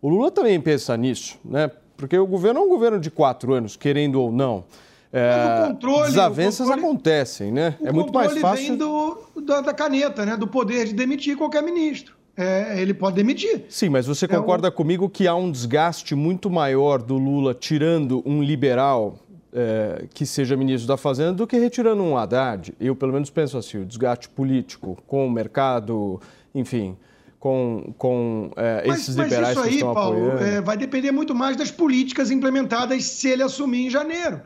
O 0.00 0.08
Lula 0.08 0.30
também 0.30 0.58
pensa 0.60 0.96
nisso, 0.96 1.38
né? 1.44 1.70
Porque 1.96 2.16
o 2.16 2.26
governo 2.26 2.60
é 2.60 2.62
um 2.62 2.68
governo 2.68 2.98
de 2.98 3.10
quatro 3.10 3.52
anos, 3.52 3.76
querendo 3.76 4.20
ou 4.20 4.32
não. 4.32 4.64
É, 5.12 5.66
controle, 5.68 6.06
desavenças 6.06 6.68
controle, 6.68 6.86
acontecem, 6.86 7.50
né? 7.50 7.76
é 7.82 7.90
muito 7.90 8.12
mais 8.12 8.36
fácil. 8.38 8.68
Vem 8.68 8.76
do, 8.76 9.18
da, 9.40 9.60
da 9.62 9.74
caneta, 9.74 10.24
né? 10.24 10.36
Do 10.36 10.46
poder 10.46 10.86
de 10.86 10.94
demitir 10.94 11.36
qualquer 11.36 11.62
ministro 11.62 12.17
é, 12.38 12.80
ele 12.80 12.94
pode 12.94 13.16
demitir. 13.16 13.64
Sim, 13.68 13.88
mas 13.88 14.06
você 14.06 14.28
concorda 14.28 14.68
é 14.68 14.70
um... 14.70 14.72
comigo 14.72 15.08
que 15.08 15.26
há 15.26 15.34
um 15.34 15.50
desgaste 15.50 16.14
muito 16.14 16.48
maior 16.48 17.02
do 17.02 17.18
Lula 17.18 17.52
tirando 17.52 18.22
um 18.24 18.40
liberal 18.40 19.18
é, 19.52 20.04
que 20.14 20.24
seja 20.24 20.56
ministro 20.56 20.86
da 20.86 20.96
Fazenda 20.96 21.32
do 21.32 21.48
que 21.48 21.58
retirando 21.58 22.00
um 22.00 22.16
Haddad? 22.16 22.72
Eu, 22.78 22.94
pelo 22.94 23.12
menos, 23.12 23.28
penso 23.28 23.58
assim: 23.58 23.78
o 23.78 23.84
desgaste 23.84 24.28
político 24.28 24.96
com 25.04 25.26
o 25.26 25.30
mercado, 25.30 26.20
enfim. 26.54 26.96
Com, 27.40 27.94
com 27.96 28.50
é, 28.56 28.84
mas, 28.86 29.00
esses 29.00 29.16
liberais 29.16 29.56
mas 29.56 29.56
isso 29.56 29.60
aí, 29.60 29.68
que 29.68 29.74
estão 29.76 29.94
Paulo, 29.94 30.32
apoiando. 30.32 30.44
É, 30.44 30.60
vai 30.60 30.76
depender 30.76 31.12
muito 31.12 31.34
mais 31.34 31.56
das 31.56 31.70
políticas 31.70 32.32
implementadas 32.32 33.04
se 33.04 33.28
ele 33.28 33.42
assumir 33.42 33.86
em 33.86 33.90
janeiro. 33.90 34.40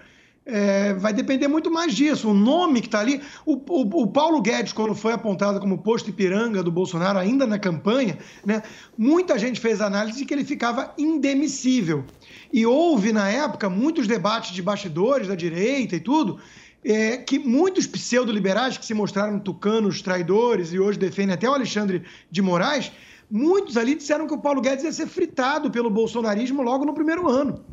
É, 0.44 0.92
vai 0.94 1.12
depender 1.12 1.48
muito 1.48 1.70
mais 1.70 1.94
disso. 1.94 2.28
O 2.28 2.34
nome 2.34 2.80
que 2.80 2.88
está 2.88 3.00
ali. 3.00 3.20
O, 3.46 3.54
o, 3.54 4.02
o, 4.02 4.06
Paulo 4.06 4.40
Guedes, 4.40 4.72
quando 4.72 4.94
foi 4.94 5.12
apontado 5.12 5.60
como 5.60 5.78
posto 5.78 6.10
Ipiranga 6.10 6.62
do 6.62 6.72
Bolsonaro, 6.72 7.18
ainda 7.18 7.46
na 7.46 7.58
campanha, 7.58 8.18
né, 8.44 8.62
muita 8.96 9.38
gente 9.38 9.60
fez 9.60 9.80
análise 9.80 10.18
de 10.18 10.24
que 10.24 10.34
ele 10.34 10.44
ficava 10.44 10.92
indemissível. 10.98 12.04
E 12.52 12.66
houve, 12.66 13.12
na 13.12 13.28
época, 13.28 13.70
muitos 13.70 14.06
debates 14.06 14.52
de 14.52 14.62
bastidores 14.62 15.28
da 15.28 15.34
direita 15.34 15.96
e 15.96 16.00
tudo, 16.00 16.38
é, 16.84 17.16
que 17.16 17.38
muitos 17.38 17.86
pseudo-liberais 17.86 18.76
que 18.76 18.84
se 18.84 18.94
mostraram 18.94 19.38
tucanos, 19.38 20.02
traidores 20.02 20.72
e 20.72 20.80
hoje 20.80 20.98
defendem 20.98 21.34
até 21.34 21.48
o 21.48 21.54
Alexandre 21.54 22.02
de 22.30 22.42
Moraes, 22.42 22.90
muitos 23.30 23.76
ali 23.76 23.94
disseram 23.94 24.26
que 24.26 24.34
o 24.34 24.38
Paulo 24.38 24.60
Guedes 24.60 24.84
ia 24.84 24.92
ser 24.92 25.06
fritado 25.06 25.70
pelo 25.70 25.88
bolsonarismo 25.88 26.60
logo 26.62 26.84
no 26.84 26.92
primeiro 26.92 27.28
ano 27.28 27.64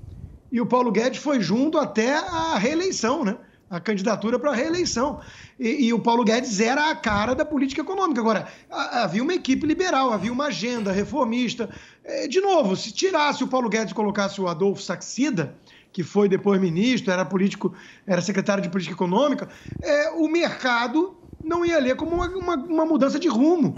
e 0.52 0.60
o 0.60 0.66
Paulo 0.66 0.92
Guedes 0.92 1.20
foi 1.20 1.40
junto 1.42 1.78
até 1.78 2.16
a 2.16 2.58
reeleição, 2.58 3.24
né? 3.24 3.38
A 3.70 3.80
candidatura 3.80 4.40
para 4.40 4.50
a 4.50 4.56
reeleição. 4.56 5.20
E, 5.60 5.86
e, 5.86 5.94
o 5.94 6.00
Paulo 6.00 6.24
Guedes 6.24 6.60
era 6.60 6.90
a 6.90 6.96
cara 6.96 7.36
da 7.36 7.46
política 7.46 7.82
econômica. 7.82 8.20
Agora, 8.20 8.48
havia 8.70 9.22
uma 9.22 9.34
equipe 9.34 9.68
liberal, 9.68 10.12
havia 10.12 10.34
uma 10.34 10.48
agenda 10.48 10.92
reformista. 10.92 11.70
É, 12.04 12.28
de 12.28 12.42
novo, 12.42 12.76
se 12.76 12.92
tirasse 12.92 13.44
o 13.44 13.48
Paulo 13.48 13.70
Guedes 13.70 13.92
e 13.92 13.96
colocasse 13.96 14.42
o 14.42 14.48
Adolfo 14.48 14.82
Saxida, 14.82 15.56
que 15.94 16.02
foi 16.02 16.28
depois 16.28 16.60
ministro, 16.60 17.14
era 17.14 17.24
político, 17.24 17.72
era 18.08 18.22
secretário 18.22 18.64
de 18.64 18.70
política 18.70 18.96
econômica, 18.96 19.48
é, 19.84 20.10
o 20.12 20.28
mercado 20.28 21.16
não 21.44 21.64
ia 21.64 21.80
ler 21.80 21.96
como 21.96 22.16
uma, 22.16 22.28
uma, 22.28 22.56
uma 22.56 22.86
mudança 22.86 23.20
de 23.20 23.28
rumo 23.28 23.76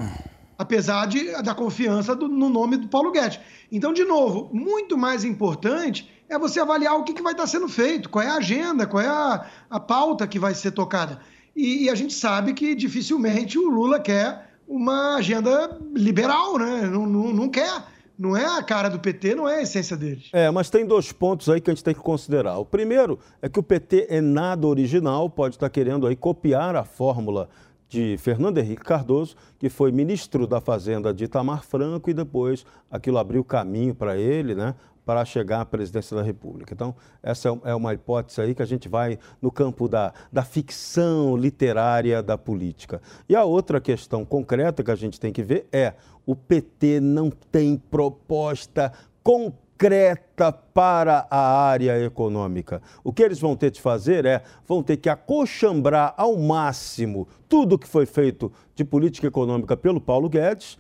apesar 0.62 1.08
de, 1.08 1.32
da 1.42 1.56
confiança 1.56 2.16
do, 2.16 2.28
no 2.28 2.48
nome 2.48 2.78
do 2.78 2.88
Paulo 2.88 3.12
Guedes. 3.12 3.40
Então, 3.72 3.92
de 3.92 4.04
novo, 4.04 4.48
muito 4.54 4.96
mais 4.96 5.24
importante 5.24 6.08
é 6.32 6.40
você 6.40 6.62
avaliar 6.62 6.96
o 6.96 7.04
que, 7.04 7.14
que 7.14 7.22
vai 7.22 7.34
estar 7.34 7.46
sendo 7.46 7.68
feito, 7.68 8.10
qual 8.10 8.24
é 8.24 8.30
a 8.30 8.36
agenda, 8.36 8.88
qual 8.88 9.04
é 9.04 9.08
a, 9.08 9.46
a 9.70 9.80
pauta 9.80 10.26
que 10.26 10.40
vai 10.40 10.56
ser 10.56 10.72
tocada. 10.72 11.20
E, 11.54 11.84
e, 11.84 11.90
a 11.90 11.96
gente 11.96 12.14
sabe 12.14 12.54
que 12.54 12.74
dificilmente 12.74 13.60
o 13.60 13.70
Lula 13.70 14.00
quer 14.00 14.50
uma 14.66 15.18
agenda 15.18 15.78
liberal, 15.94 16.58
né? 16.58 16.90
Não, 16.90 17.06
não, 17.06 17.34
não 17.34 17.50
quer. 17.50 17.84
Não 18.18 18.38
é 18.38 18.46
a 18.46 18.64
cara 18.64 18.88
do 18.88 19.00
PT, 19.00 19.36
não 19.36 19.50
é 19.50 19.58
a 19.58 19.62
essência 19.64 19.98
deles. 19.98 20.30
É, 20.32 20.50
mas 20.50 20.70
tem 20.70 20.86
dois 20.86 21.12
pontos 21.12 21.50
aí 21.50 21.60
que 21.60 21.70
a 21.70 21.74
gente 21.74 21.84
tem 21.84 21.94
que 21.94 22.00
considerar. 22.00 22.58
O 22.60 22.66
primeiro 22.66 23.20
é 23.42 23.50
que 23.50 23.60
o 23.60 23.64
PT 23.64 24.08
é 24.10 24.22
nada 24.22 24.66
original, 24.66 25.30
pode 25.30 25.56
estar 25.56 25.70
querendo 25.70 26.08
aí 26.08 26.16
copiar 26.16 26.76
a 26.76 26.86
fórmula 26.86 27.50
de 27.92 28.16
Fernando 28.18 28.58
Henrique 28.58 28.84
Cardoso, 28.84 29.36
que 29.60 29.68
foi 29.68 29.92
ministro 29.92 30.48
da 30.48 30.62
Fazenda 30.62 31.14
de 31.14 31.26
Itamar 31.26 31.62
Franco 31.62 32.10
e 32.10 32.14
depois 32.14 32.66
aquilo 32.90 33.18
abriu 33.18 33.44
caminho 33.44 33.94
para 33.94 34.18
ele, 34.18 34.56
né, 34.56 34.74
para 35.06 35.26
chegar 35.26 35.62
à 35.62 35.66
presidência 35.66 36.16
da 36.16 36.24
República. 36.24 36.74
Então, 36.74 36.96
essa 37.22 37.50
é 37.64 37.76
uma 37.76 37.94
hipótese 37.94 38.42
aí 38.42 38.54
que 38.54 38.62
a 38.62 38.66
gente 38.66 38.88
vai 38.88 39.18
no 39.42 39.52
campo 39.52 39.88
da, 39.88 40.14
da 40.32 40.44
ficção 40.44 41.36
literária 41.36 42.22
da 42.22 42.38
política. 42.38 43.02
E 43.28 43.36
a 43.36 43.44
outra 43.44 43.82
questão 43.82 44.24
concreta 44.24 44.84
que 44.84 44.92
a 44.92 44.96
gente 44.96 45.20
tem 45.20 45.34
que 45.34 45.44
ver 45.44 45.68
é 45.72 45.94
o 46.26 46.36
PT 46.36 47.00
não 47.00 47.30
tem 47.30 47.78
proposta 47.78 48.92
concreta 49.24 49.62
concreta 49.82 50.52
para 50.52 51.26
a 51.28 51.64
área 51.64 52.00
econômica. 52.06 52.84
O 53.04 53.12
que 53.12 53.24
eles 53.24 53.40
vão 53.40 53.56
ter 53.56 53.72
de 53.72 53.82
fazer 53.82 54.28
é, 54.28 54.44
vão 54.68 54.84
ter 54.84 54.98
que 54.98 55.10
acochambrar 55.10 56.14
ao 56.16 56.38
máximo 56.38 57.28
tudo 57.50 57.80
que 57.80 57.88
foi 57.88 58.06
feito 58.06 58.52
de 58.76 58.86
política 58.86 59.26
econômica 59.26 59.76
pelo 59.76 60.00
Paulo 60.00 60.30
Guedes, 60.30 60.78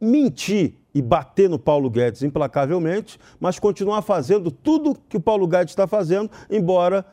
mentir 0.00 0.76
e 0.94 1.02
bater 1.02 1.48
no 1.50 1.58
Paulo 1.58 1.90
Guedes 1.90 2.22
implacavelmente, 2.22 3.18
mas 3.40 3.58
continuar 3.58 4.02
fazendo 4.02 4.50
tudo 4.50 4.96
que 5.08 5.16
o 5.16 5.20
Paulo 5.20 5.46
Guedes 5.46 5.72
está 5.72 5.86
fazendo, 5.86 6.30
embora 6.48 7.04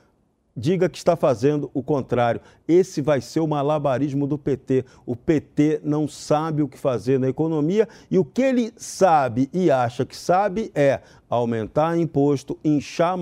diga 0.56 0.90
que 0.90 0.98
está 0.98 1.16
fazendo 1.16 1.70
o 1.74 1.82
contrário. 1.82 2.42
Esse 2.68 3.02
vai 3.02 3.22
ser 3.22 3.40
o 3.40 3.48
malabarismo 3.48 4.28
do 4.28 4.38
PT. 4.38 4.86
O 5.06 5.16
PT 5.16 5.82
não 5.84 6.08
sabe 6.08 6.62
o 6.62 6.68
que 6.68 6.78
fazer 6.78 7.20
na 7.20 7.30
economia 7.30 7.88
e 8.10 8.20
o 8.20 8.26
que 8.26 8.42
ele 8.42 8.74
sabe 8.76 9.50
e 9.54 9.72
acha 9.72 10.06
que 10.06 10.16
sabe 10.16 10.72
é 10.76 11.02
aumentar 11.30 11.98
imposto, 11.98 12.58
inchar 12.64 13.18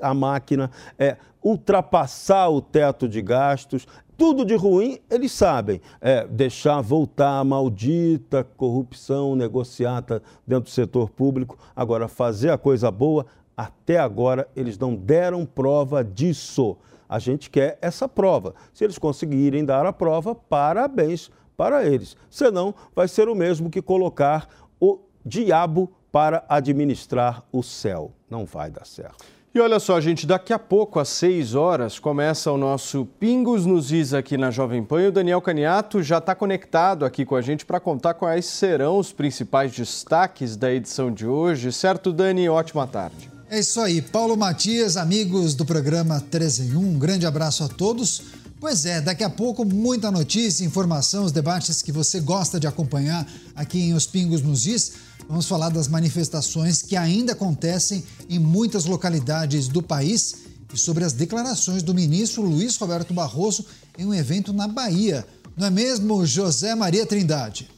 a 0.00 0.14
máquina, 0.14 0.70
é 0.98 1.16
ultrapassar 1.42 2.48
o 2.48 2.60
teto 2.60 3.08
de 3.08 3.20
gastos. 3.22 3.86
Tudo 4.20 4.44
de 4.44 4.54
ruim 4.54 4.98
eles 5.08 5.32
sabem. 5.32 5.80
É 5.98 6.26
deixar 6.26 6.82
voltar 6.82 7.38
a 7.38 7.42
maldita 7.42 8.44
corrupção 8.44 9.34
negociada 9.34 10.22
dentro 10.46 10.64
do 10.64 10.74
setor 10.74 11.08
público. 11.08 11.58
Agora, 11.74 12.06
fazer 12.06 12.50
a 12.50 12.58
coisa 12.58 12.90
boa, 12.90 13.24
até 13.56 13.98
agora, 13.98 14.46
eles 14.54 14.76
não 14.78 14.94
deram 14.94 15.46
prova 15.46 16.04
disso. 16.04 16.76
A 17.08 17.18
gente 17.18 17.48
quer 17.48 17.78
essa 17.80 18.06
prova. 18.06 18.54
Se 18.74 18.84
eles 18.84 18.98
conseguirem 18.98 19.64
dar 19.64 19.86
a 19.86 19.92
prova, 19.92 20.34
parabéns 20.34 21.30
para 21.56 21.86
eles. 21.86 22.14
Senão, 22.28 22.74
vai 22.94 23.08
ser 23.08 23.26
o 23.26 23.34
mesmo 23.34 23.70
que 23.70 23.80
colocar 23.80 24.50
o 24.78 24.98
diabo 25.24 25.90
para 26.12 26.44
administrar 26.46 27.42
o 27.50 27.62
céu. 27.62 28.12
Não 28.28 28.44
vai 28.44 28.70
dar 28.70 28.84
certo. 28.84 29.24
E 29.52 29.58
olha 29.58 29.80
só, 29.80 30.00
gente, 30.00 30.28
daqui 30.28 30.52
a 30.52 30.60
pouco, 30.60 31.00
às 31.00 31.08
6 31.08 31.56
horas, 31.56 31.98
começa 31.98 32.52
o 32.52 32.56
nosso 32.56 33.04
Pingos 33.18 33.66
nos 33.66 33.90
Is 33.90 34.14
aqui 34.14 34.36
na 34.36 34.48
Jovem 34.48 34.84
Pan. 34.84 35.08
O 35.08 35.10
Daniel 35.10 35.40
Caniato 35.40 36.04
já 36.04 36.18
está 36.18 36.36
conectado 36.36 37.04
aqui 37.04 37.24
com 37.24 37.34
a 37.34 37.42
gente 37.42 37.66
para 37.66 37.80
contar 37.80 38.14
quais 38.14 38.46
serão 38.46 38.96
os 38.96 39.12
principais 39.12 39.72
destaques 39.72 40.56
da 40.56 40.72
edição 40.72 41.12
de 41.12 41.26
hoje. 41.26 41.72
Certo, 41.72 42.12
Dani? 42.12 42.48
Ótima 42.48 42.86
tarde. 42.86 43.28
É 43.50 43.58
isso 43.58 43.80
aí, 43.80 44.00
Paulo 44.00 44.36
Matias, 44.36 44.96
amigos 44.96 45.56
do 45.56 45.66
programa 45.66 46.20
13 46.30 46.68
em 46.68 46.76
1, 46.76 46.78
um 46.78 46.96
grande 46.96 47.26
abraço 47.26 47.64
a 47.64 47.68
todos. 47.68 48.22
Pois 48.60 48.84
é, 48.84 49.00
daqui 49.00 49.24
a 49.24 49.30
pouco 49.30 49.64
muita 49.64 50.12
notícia, 50.12 50.64
informação, 50.64 51.24
os 51.24 51.32
debates 51.32 51.82
que 51.82 51.90
você 51.90 52.20
gosta 52.20 52.60
de 52.60 52.68
acompanhar 52.68 53.26
aqui 53.56 53.80
em 53.80 53.94
Os 53.94 54.06
Pingos 54.06 54.42
nos 54.42 54.66
Is. 54.68 54.92
Vamos 55.30 55.46
falar 55.46 55.68
das 55.68 55.86
manifestações 55.86 56.82
que 56.82 56.96
ainda 56.96 57.34
acontecem 57.34 58.02
em 58.28 58.36
muitas 58.36 58.84
localidades 58.84 59.68
do 59.68 59.80
país 59.80 60.38
e 60.74 60.76
sobre 60.76 61.04
as 61.04 61.12
declarações 61.12 61.84
do 61.84 61.94
ministro 61.94 62.42
Luiz 62.42 62.76
Roberto 62.76 63.14
Barroso 63.14 63.64
em 63.96 64.04
um 64.04 64.12
evento 64.12 64.52
na 64.52 64.66
Bahia. 64.66 65.24
Não 65.56 65.68
é 65.68 65.70
mesmo, 65.70 66.26
José 66.26 66.74
Maria 66.74 67.06
Trindade? 67.06 67.70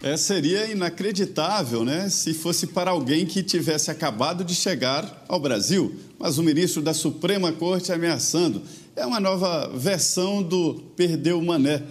É, 0.00 0.16
seria 0.16 0.70
inacreditável, 0.70 1.84
né, 1.84 2.08
se 2.08 2.32
fosse 2.32 2.68
para 2.68 2.92
alguém 2.92 3.26
que 3.26 3.42
tivesse 3.42 3.90
acabado 3.90 4.44
de 4.44 4.54
chegar 4.54 5.24
ao 5.26 5.40
Brasil, 5.40 5.96
mas 6.16 6.38
o 6.38 6.44
ministro 6.44 6.80
da 6.80 6.94
Suprema 6.94 7.50
Corte 7.50 7.90
ameaçando. 7.90 8.62
É 8.94 9.04
uma 9.04 9.18
nova 9.18 9.68
versão 9.76 10.44
do 10.44 10.74
perdeu 10.94 11.42
mané. 11.42 11.82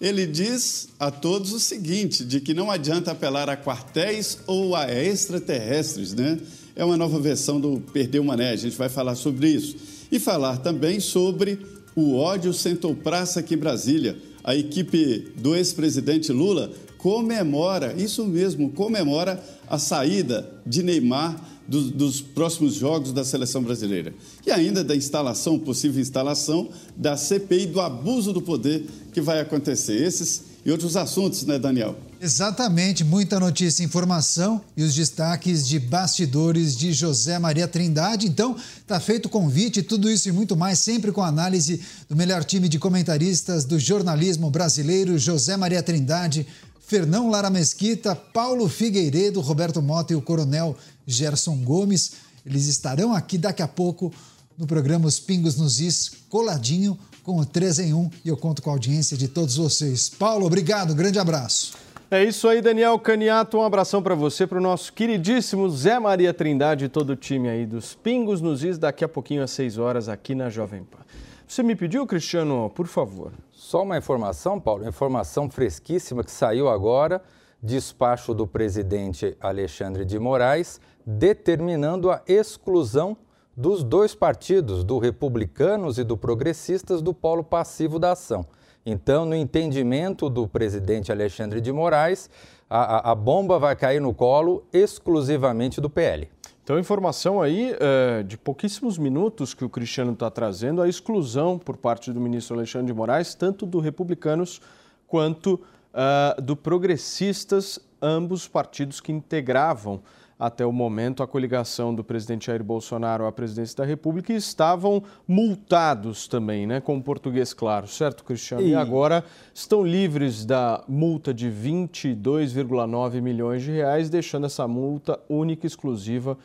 Ele 0.00 0.26
diz 0.26 0.90
a 0.98 1.10
todos 1.10 1.52
o 1.52 1.58
seguinte, 1.58 2.24
de 2.24 2.40
que 2.40 2.54
não 2.54 2.70
adianta 2.70 3.10
apelar 3.10 3.50
a 3.50 3.56
quartéis 3.56 4.38
ou 4.46 4.76
a 4.76 4.90
extraterrestres, 4.92 6.14
né? 6.14 6.38
É 6.76 6.84
uma 6.84 6.96
nova 6.96 7.18
versão 7.18 7.60
do 7.60 7.80
perdeu 7.92 8.22
mané, 8.22 8.50
a 8.50 8.56
gente 8.56 8.76
vai 8.76 8.88
falar 8.88 9.16
sobre 9.16 9.48
isso. 9.48 9.76
E 10.10 10.20
falar 10.20 10.58
também 10.58 11.00
sobre 11.00 11.58
o 11.96 12.16
ódio 12.16 12.54
sentou 12.54 12.94
praça 12.94 13.40
aqui 13.40 13.54
em 13.54 13.58
Brasília. 13.58 14.16
A 14.44 14.54
equipe 14.54 15.32
do 15.36 15.56
ex-presidente 15.56 16.32
Lula 16.32 16.70
comemora, 16.96 17.94
isso 17.98 18.24
mesmo, 18.24 18.70
comemora 18.70 19.42
a 19.68 19.78
saída 19.78 20.48
de 20.64 20.82
Neymar 20.82 21.57
dos, 21.68 21.90
dos, 21.90 22.20
próximos 22.20 22.74
jogos 22.74 23.12
da 23.12 23.24
seleção 23.24 23.62
brasileira. 23.62 24.14
E 24.46 24.50
ainda 24.50 24.82
da 24.82 24.96
instalação, 24.96 25.58
possível 25.58 26.00
instalação, 26.00 26.70
da 26.96 27.16
CPI 27.16 27.66
do 27.66 27.80
abuso 27.80 28.32
do 28.32 28.40
poder 28.40 28.86
que 29.12 29.20
vai 29.20 29.38
acontecer. 29.38 30.02
Esses 30.02 30.48
e 30.64 30.70
outros 30.70 30.96
assuntos, 30.96 31.44
né, 31.44 31.58
Daniel? 31.58 31.96
Exatamente, 32.20 33.04
muita 33.04 33.38
notícia 33.38 33.84
informação 33.84 34.60
e 34.76 34.82
os 34.82 34.92
destaques 34.92 35.66
de 35.66 35.78
bastidores 35.78 36.76
de 36.76 36.92
José 36.92 37.38
Maria 37.38 37.68
Trindade. 37.68 38.26
Então, 38.26 38.56
tá 38.86 38.98
feito 38.98 39.26
o 39.26 39.28
convite, 39.28 39.82
tudo 39.82 40.10
isso 40.10 40.28
e 40.28 40.32
muito 40.32 40.56
mais, 40.56 40.80
sempre 40.80 41.12
com 41.12 41.22
análise 41.22 41.80
do 42.08 42.16
melhor 42.16 42.42
time 42.42 42.68
de 42.68 42.76
comentaristas 42.76 43.64
do 43.64 43.78
jornalismo 43.78 44.50
brasileiro, 44.50 45.16
José 45.16 45.56
Maria 45.56 45.82
Trindade. 45.82 46.44
Fernão 46.88 47.28
Lara 47.28 47.50
Mesquita, 47.50 48.16
Paulo 48.16 48.66
Figueiredo, 48.66 49.42
Roberto 49.42 49.82
Mota 49.82 50.14
e 50.14 50.16
o 50.16 50.22
Coronel 50.22 50.74
Gerson 51.06 51.54
Gomes. 51.58 52.12
Eles 52.46 52.66
estarão 52.66 53.12
aqui 53.12 53.36
daqui 53.36 53.60
a 53.60 53.68
pouco 53.68 54.10
no 54.56 54.66
programa 54.66 55.06
Os 55.06 55.20
Pingos 55.20 55.58
nos 55.58 55.82
Is, 55.82 56.10
coladinho 56.30 56.98
com 57.22 57.36
o 57.36 57.44
3 57.44 57.80
em 57.80 57.92
1 57.92 58.10
e 58.24 58.30
eu 58.30 58.38
conto 58.38 58.62
com 58.62 58.70
a 58.70 58.72
audiência 58.72 59.18
de 59.18 59.28
todos 59.28 59.56
vocês. 59.56 60.08
Paulo, 60.08 60.46
obrigado, 60.46 60.94
grande 60.94 61.18
abraço. 61.18 61.74
É 62.10 62.24
isso 62.24 62.48
aí, 62.48 62.62
Daniel 62.62 62.98
Caniato. 62.98 63.58
Um 63.58 63.64
abração 63.64 64.02
para 64.02 64.14
você, 64.14 64.46
para 64.46 64.56
o 64.56 64.62
nosso 64.62 64.90
queridíssimo 64.94 65.68
Zé 65.68 65.98
Maria 65.98 66.32
Trindade 66.32 66.86
e 66.86 66.88
todo 66.88 67.10
o 67.10 67.16
time 67.16 67.50
aí 67.50 67.66
dos 67.66 67.94
Pingos 67.94 68.40
nos 68.40 68.64
Is, 68.64 68.78
daqui 68.78 69.04
a 69.04 69.08
pouquinho 69.08 69.42
às 69.42 69.50
6 69.50 69.76
horas 69.76 70.08
aqui 70.08 70.34
na 70.34 70.48
Jovem 70.48 70.84
Pan. 70.84 71.00
Você 71.46 71.62
me 71.62 71.76
pediu, 71.76 72.06
Cristiano, 72.06 72.70
por 72.74 72.86
favor. 72.86 73.32
Só 73.68 73.82
uma 73.82 73.98
informação, 73.98 74.58
Paulo, 74.58 74.88
informação 74.88 75.50
fresquíssima 75.50 76.24
que 76.24 76.30
saiu 76.30 76.70
agora, 76.70 77.20
despacho 77.62 78.32
do 78.32 78.46
presidente 78.46 79.36
Alexandre 79.38 80.06
de 80.06 80.18
Moraes, 80.18 80.80
determinando 81.04 82.10
a 82.10 82.22
exclusão 82.26 83.14
dos 83.54 83.84
dois 83.84 84.14
partidos, 84.14 84.84
do 84.84 84.98
Republicanos 84.98 85.98
e 85.98 86.02
do 86.02 86.16
Progressistas, 86.16 87.02
do 87.02 87.12
polo 87.12 87.44
passivo 87.44 87.98
da 87.98 88.12
ação. 88.12 88.46
Então, 88.86 89.26
no 89.26 89.34
entendimento 89.34 90.30
do 90.30 90.48
presidente 90.48 91.12
Alexandre 91.12 91.60
de 91.60 91.70
Moraes, 91.70 92.30
a, 92.70 93.10
a 93.10 93.14
bomba 93.14 93.58
vai 93.58 93.76
cair 93.76 94.00
no 94.00 94.14
colo 94.14 94.64
exclusivamente 94.72 95.78
do 95.78 95.90
PL. 95.90 96.30
Então, 96.68 96.78
informação 96.78 97.40
aí 97.40 97.74
é, 97.80 98.22
de 98.22 98.36
pouquíssimos 98.36 98.98
minutos 98.98 99.54
que 99.54 99.64
o 99.64 99.70
Cristiano 99.70 100.12
está 100.12 100.30
trazendo, 100.30 100.82
a 100.82 100.86
exclusão 100.86 101.58
por 101.58 101.78
parte 101.78 102.12
do 102.12 102.20
ministro 102.20 102.54
Alexandre 102.54 102.88
de 102.88 102.92
Moraes, 102.92 103.34
tanto 103.34 103.64
do 103.64 103.80
Republicanos 103.80 104.60
quanto 105.06 105.54
uh, 105.54 106.42
do 106.42 106.54
Progressistas, 106.54 107.80
ambos 108.02 108.46
partidos 108.46 109.00
que 109.00 109.10
integravam 109.10 110.02
até 110.38 110.66
o 110.66 110.70
momento 110.70 111.22
a 111.22 111.26
coligação 111.26 111.94
do 111.94 112.04
presidente 112.04 112.48
Jair 112.48 112.62
Bolsonaro 112.62 113.24
à 113.24 113.32
presidência 113.32 113.78
da 113.78 113.84
República 113.86 114.30
e 114.30 114.36
estavam 114.36 115.02
multados 115.26 116.28
também, 116.28 116.66
né, 116.66 116.82
com 116.82 116.98
o 116.98 117.02
português 117.02 117.54
claro, 117.54 117.88
certo, 117.88 118.22
Cristiano? 118.22 118.62
E, 118.62 118.72
e 118.72 118.74
agora 118.74 119.24
estão 119.54 119.82
livres 119.82 120.44
da 120.44 120.84
multa 120.86 121.32
de 121.32 121.48
22,9 121.48 123.22
milhões 123.22 123.62
de 123.62 123.72
reais, 123.72 124.10
deixando 124.10 124.44
essa 124.44 124.68
multa 124.68 125.18
única 125.30 125.64
e 125.64 125.66
exclusiva 125.66 126.36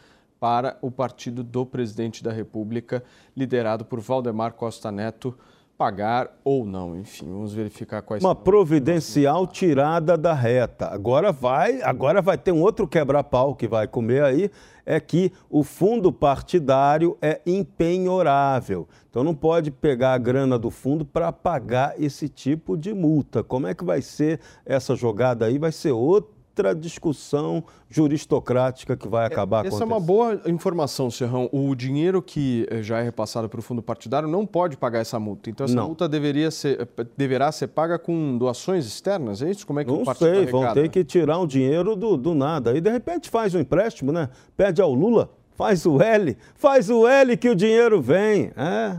para 0.43 0.77
o 0.81 0.91
partido 0.91 1.41
do 1.41 1.65
presidente 1.65 2.21
da 2.21 2.29
República, 2.29 3.01
liderado 3.33 3.85
por 3.85 4.01
Valdemar 4.01 4.51
Costa 4.51 4.91
Neto 4.91 5.33
pagar 5.77 6.37
ou 6.43 6.65
não. 6.65 6.97
Enfim, 6.97 7.31
vamos 7.31 7.53
verificar 7.53 8.01
quais 8.01 8.21
Uma 8.21 8.35
providencial 8.35 9.47
tirada 9.47 10.17
da 10.17 10.33
reta. 10.33 10.87
Agora 10.87 11.31
vai, 11.31 11.81
agora 11.81 12.21
vai 12.21 12.37
ter 12.37 12.51
um 12.51 12.61
outro 12.61 12.85
quebra-pau 12.85 13.55
que 13.55 13.69
vai 13.69 13.87
comer 13.87 14.21
aí, 14.21 14.51
é 14.85 14.99
que 14.99 15.31
o 15.49 15.63
fundo 15.63 16.11
partidário 16.11 17.17
é 17.21 17.39
impenhorável. 17.45 18.85
Então 19.09 19.23
não 19.23 19.33
pode 19.33 19.71
pegar 19.71 20.11
a 20.11 20.17
grana 20.17 20.59
do 20.59 20.69
fundo 20.69 21.05
para 21.05 21.31
pagar 21.31 21.93
esse 21.97 22.27
tipo 22.27 22.75
de 22.75 22.93
multa. 22.93 23.41
Como 23.41 23.65
é 23.65 23.73
que 23.73 23.85
vai 23.85 24.01
ser 24.01 24.41
essa 24.65 24.93
jogada 24.93 25.45
aí? 25.45 25.57
Vai 25.57 25.71
ser 25.71 25.93
outra 25.93 26.32
outra 26.53 26.75
discussão 26.75 27.63
juristocrática 27.89 28.95
que 28.95 29.07
vai 29.07 29.25
acabar 29.25 29.65
Essa 29.65 29.83
é 29.83 29.85
uma 29.85 29.99
boa 29.99 30.39
informação, 30.45 31.09
Serrão. 31.09 31.49
O 31.51 31.73
dinheiro 31.73 32.21
que 32.21 32.67
eh, 32.69 32.83
já 32.83 32.99
é 32.99 33.03
repassado 33.03 33.49
para 33.49 33.59
o 33.59 33.63
fundo 33.63 33.81
partidário 33.81 34.27
não 34.27 34.45
pode 34.45 34.77
pagar 34.77 34.99
essa 34.99 35.19
multa. 35.19 35.49
Então, 35.49 35.65
essa 35.65 35.75
não. 35.75 35.87
multa 35.87 36.07
deveria 36.07 36.51
ser, 36.51 36.87
eh, 36.97 37.05
deverá 37.17 37.51
ser 37.51 37.67
paga 37.67 37.97
com 37.97 38.37
doações 38.37 38.85
externas, 38.85 39.41
é 39.41 39.49
isso? 39.49 39.65
Como 39.65 39.79
é 39.79 39.83
que 39.83 39.91
não 39.91 40.03
o 40.03 40.05
partido 40.05 40.35
sei, 40.35 40.45
vão 40.45 40.73
ter 40.73 40.89
que 40.89 41.03
tirar 41.03 41.39
um 41.39 41.47
dinheiro 41.47 41.95
do, 41.95 42.15
do 42.15 42.35
nada. 42.35 42.77
E, 42.77 42.81
de 42.81 42.89
repente, 42.89 43.29
faz 43.29 43.55
um 43.55 43.59
empréstimo, 43.59 44.11
né? 44.11 44.29
Pede 44.55 44.79
ao 44.79 44.93
Lula, 44.93 45.31
faz 45.55 45.85
o 45.87 46.01
L, 46.01 46.37
faz 46.55 46.89
o 46.89 47.07
L 47.07 47.35
que 47.35 47.49
o 47.49 47.55
dinheiro 47.55 47.99
vem. 47.99 48.51
É, 48.55 48.97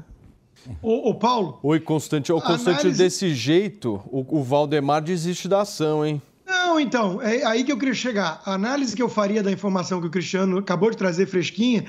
Ô, 0.82 1.10
ô, 1.10 1.14
Paulo. 1.14 1.58
Oi, 1.62 1.78
Constante. 1.78 2.32
Ô, 2.32 2.40
Constante, 2.40 2.80
análise... 2.80 2.98
desse 2.98 3.34
jeito, 3.34 4.00
o, 4.10 4.38
o 4.38 4.42
Valdemar 4.42 5.02
desiste 5.02 5.46
da 5.46 5.60
ação, 5.60 6.04
hein? 6.04 6.22
Não, 6.46 6.78
então, 6.78 7.22
é 7.22 7.44
aí 7.44 7.64
que 7.64 7.72
eu 7.72 7.78
queria 7.78 7.94
chegar. 7.94 8.42
A 8.44 8.52
análise 8.54 8.94
que 8.94 9.02
eu 9.02 9.08
faria 9.08 9.42
da 9.42 9.50
informação 9.50 10.00
que 10.00 10.06
o 10.06 10.10
Cristiano 10.10 10.58
acabou 10.58 10.90
de 10.90 10.96
trazer 10.96 11.26
fresquinha 11.26 11.86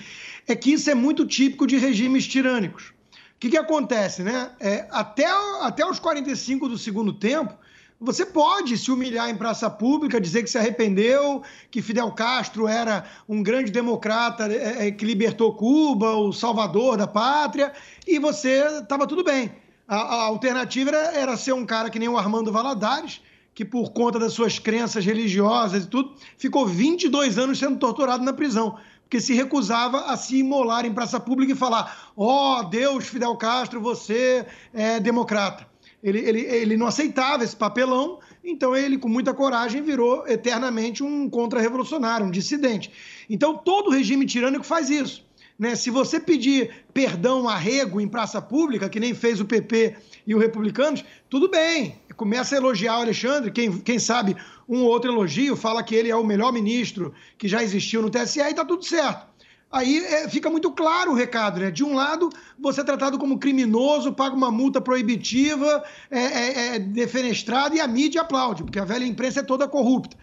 é 0.47 0.55
que 0.55 0.71
isso 0.71 0.89
é 0.89 0.95
muito 0.95 1.25
típico 1.25 1.67
de 1.67 1.77
regimes 1.77 2.25
tirânicos. 2.25 2.93
O 3.35 3.39
que, 3.39 3.49
que 3.49 3.57
acontece, 3.57 4.23
né? 4.23 4.51
É, 4.59 4.87
até, 4.91 5.27
até 5.61 5.85
os 5.85 5.99
45 5.99 6.69
do 6.69 6.77
segundo 6.77 7.11
tempo, 7.11 7.53
você 7.99 8.25
pode 8.25 8.77
se 8.77 8.91
humilhar 8.91 9.29
em 9.29 9.35
praça 9.35 9.69
pública, 9.69 10.19
dizer 10.19 10.43
que 10.43 10.49
se 10.49 10.57
arrependeu, 10.57 11.43
que 11.71 11.81
Fidel 11.81 12.11
Castro 12.11 12.67
era 12.67 13.05
um 13.27 13.41
grande 13.41 13.71
democrata 13.71 14.47
é, 14.47 14.87
é 14.87 14.91
que 14.91 15.05
libertou 15.05 15.53
Cuba, 15.53 16.11
o 16.11 16.31
salvador 16.31 16.97
da 16.97 17.07
pátria, 17.07 17.73
e 18.07 18.19
você 18.19 18.63
estava 18.81 19.07
tudo 19.07 19.23
bem. 19.23 19.51
A, 19.87 19.95
a 19.95 20.23
alternativa 20.23 20.89
era, 20.89 21.17
era, 21.17 21.37
ser 21.37 21.53
um 21.53 21.65
cara 21.65 21.89
que 21.89 21.99
nem 21.99 22.07
o 22.09 22.17
Armando 22.17 22.51
Valadares, 22.51 23.21
que 23.55 23.63
por 23.63 23.93
conta 23.93 24.19
das 24.19 24.33
suas 24.33 24.59
crenças 24.59 25.05
religiosas 25.05 25.85
e 25.85 25.87
tudo, 25.87 26.13
ficou 26.37 26.67
22 26.67 27.39
anos 27.39 27.57
sendo 27.57 27.79
torturado 27.79 28.23
na 28.23 28.33
prisão, 28.33 28.77
porque 29.03 29.21
se 29.21 29.33
recusava 29.33 30.01
a 30.07 30.17
se 30.17 30.37
imolar 30.37 30.85
em 30.85 30.93
praça 30.93 31.19
pública 31.19 31.53
e 31.53 31.55
falar: 31.55 32.11
ó 32.17 32.59
oh, 32.59 32.63
Deus, 32.65 33.07
Fidel 33.07 33.35
Castro, 33.37 33.79
você 33.79 34.45
é 34.73 34.99
democrata. 34.99 35.65
Ele, 36.03 36.19
ele, 36.19 36.41
ele 36.41 36.77
não 36.77 36.85
aceitava 36.85 37.43
esse 37.43 37.55
papelão, 37.55 38.19
então 38.43 38.75
ele, 38.75 38.97
com 38.97 39.07
muita 39.07 39.33
coragem, 39.33 39.81
virou 39.81 40.27
eternamente 40.27 41.01
um 41.01 41.27
contra-revolucionário, 41.29 42.27
um 42.27 42.31
dissidente. 42.31 42.91
Então 43.29 43.57
todo 43.57 43.89
regime 43.89 44.25
tirânico 44.25 44.65
faz 44.65 44.89
isso. 44.89 45.25
Né? 45.57 45.75
Se 45.75 45.89
você 45.89 46.19
pedir 46.19 46.83
perdão, 46.93 47.47
arrego 47.47 48.01
em 48.01 48.07
praça 48.07 48.41
pública, 48.41 48.89
que 48.89 48.99
nem 48.99 49.13
fez 49.13 49.39
o 49.39 49.45
PP 49.45 49.95
e 50.27 50.35
o 50.35 50.37
Republicanos, 50.37 51.03
tudo 51.29 51.49
bem. 51.49 51.95
Começa 52.15 52.55
a 52.55 52.57
elogiar 52.57 52.97
o 52.97 53.01
Alexandre, 53.01 53.51
quem, 53.51 53.79
quem 53.79 53.99
sabe 53.99 54.35
um 54.67 54.83
ou 54.83 54.89
outro 54.89 55.11
elogio, 55.11 55.55
fala 55.55 55.83
que 55.83 55.93
ele 55.93 56.09
é 56.09 56.15
o 56.15 56.23
melhor 56.23 56.51
ministro 56.51 57.13
que 57.37 57.47
já 57.47 57.61
existiu 57.61 58.01
no 58.01 58.09
TSE 58.09 58.39
e 58.39 58.49
está 58.49 58.63
tudo 58.63 58.83
certo. 58.83 59.27
Aí 59.71 59.97
é, 59.97 60.29
fica 60.29 60.49
muito 60.49 60.71
claro 60.71 61.11
o 61.11 61.15
recado, 61.15 61.59
né? 61.59 61.69
De 61.69 61.83
um 61.83 61.93
lado, 61.93 62.29
você 62.57 62.81
é 62.81 62.83
tratado 62.83 63.17
como 63.17 63.37
criminoso, 63.37 64.13
paga 64.13 64.35
uma 64.35 64.49
multa 64.49 64.79
proibitiva, 64.79 65.83
é, 66.09 66.19
é, 66.19 66.75
é 66.75 66.79
defenestrado 66.79 67.75
e 67.75 67.81
a 67.81 67.87
mídia 67.87 68.21
aplaude, 68.21 68.63
porque 68.63 68.79
a 68.79 68.85
velha 68.85 69.05
imprensa 69.05 69.41
é 69.41 69.43
toda 69.43 69.67
corrupta. 69.67 70.15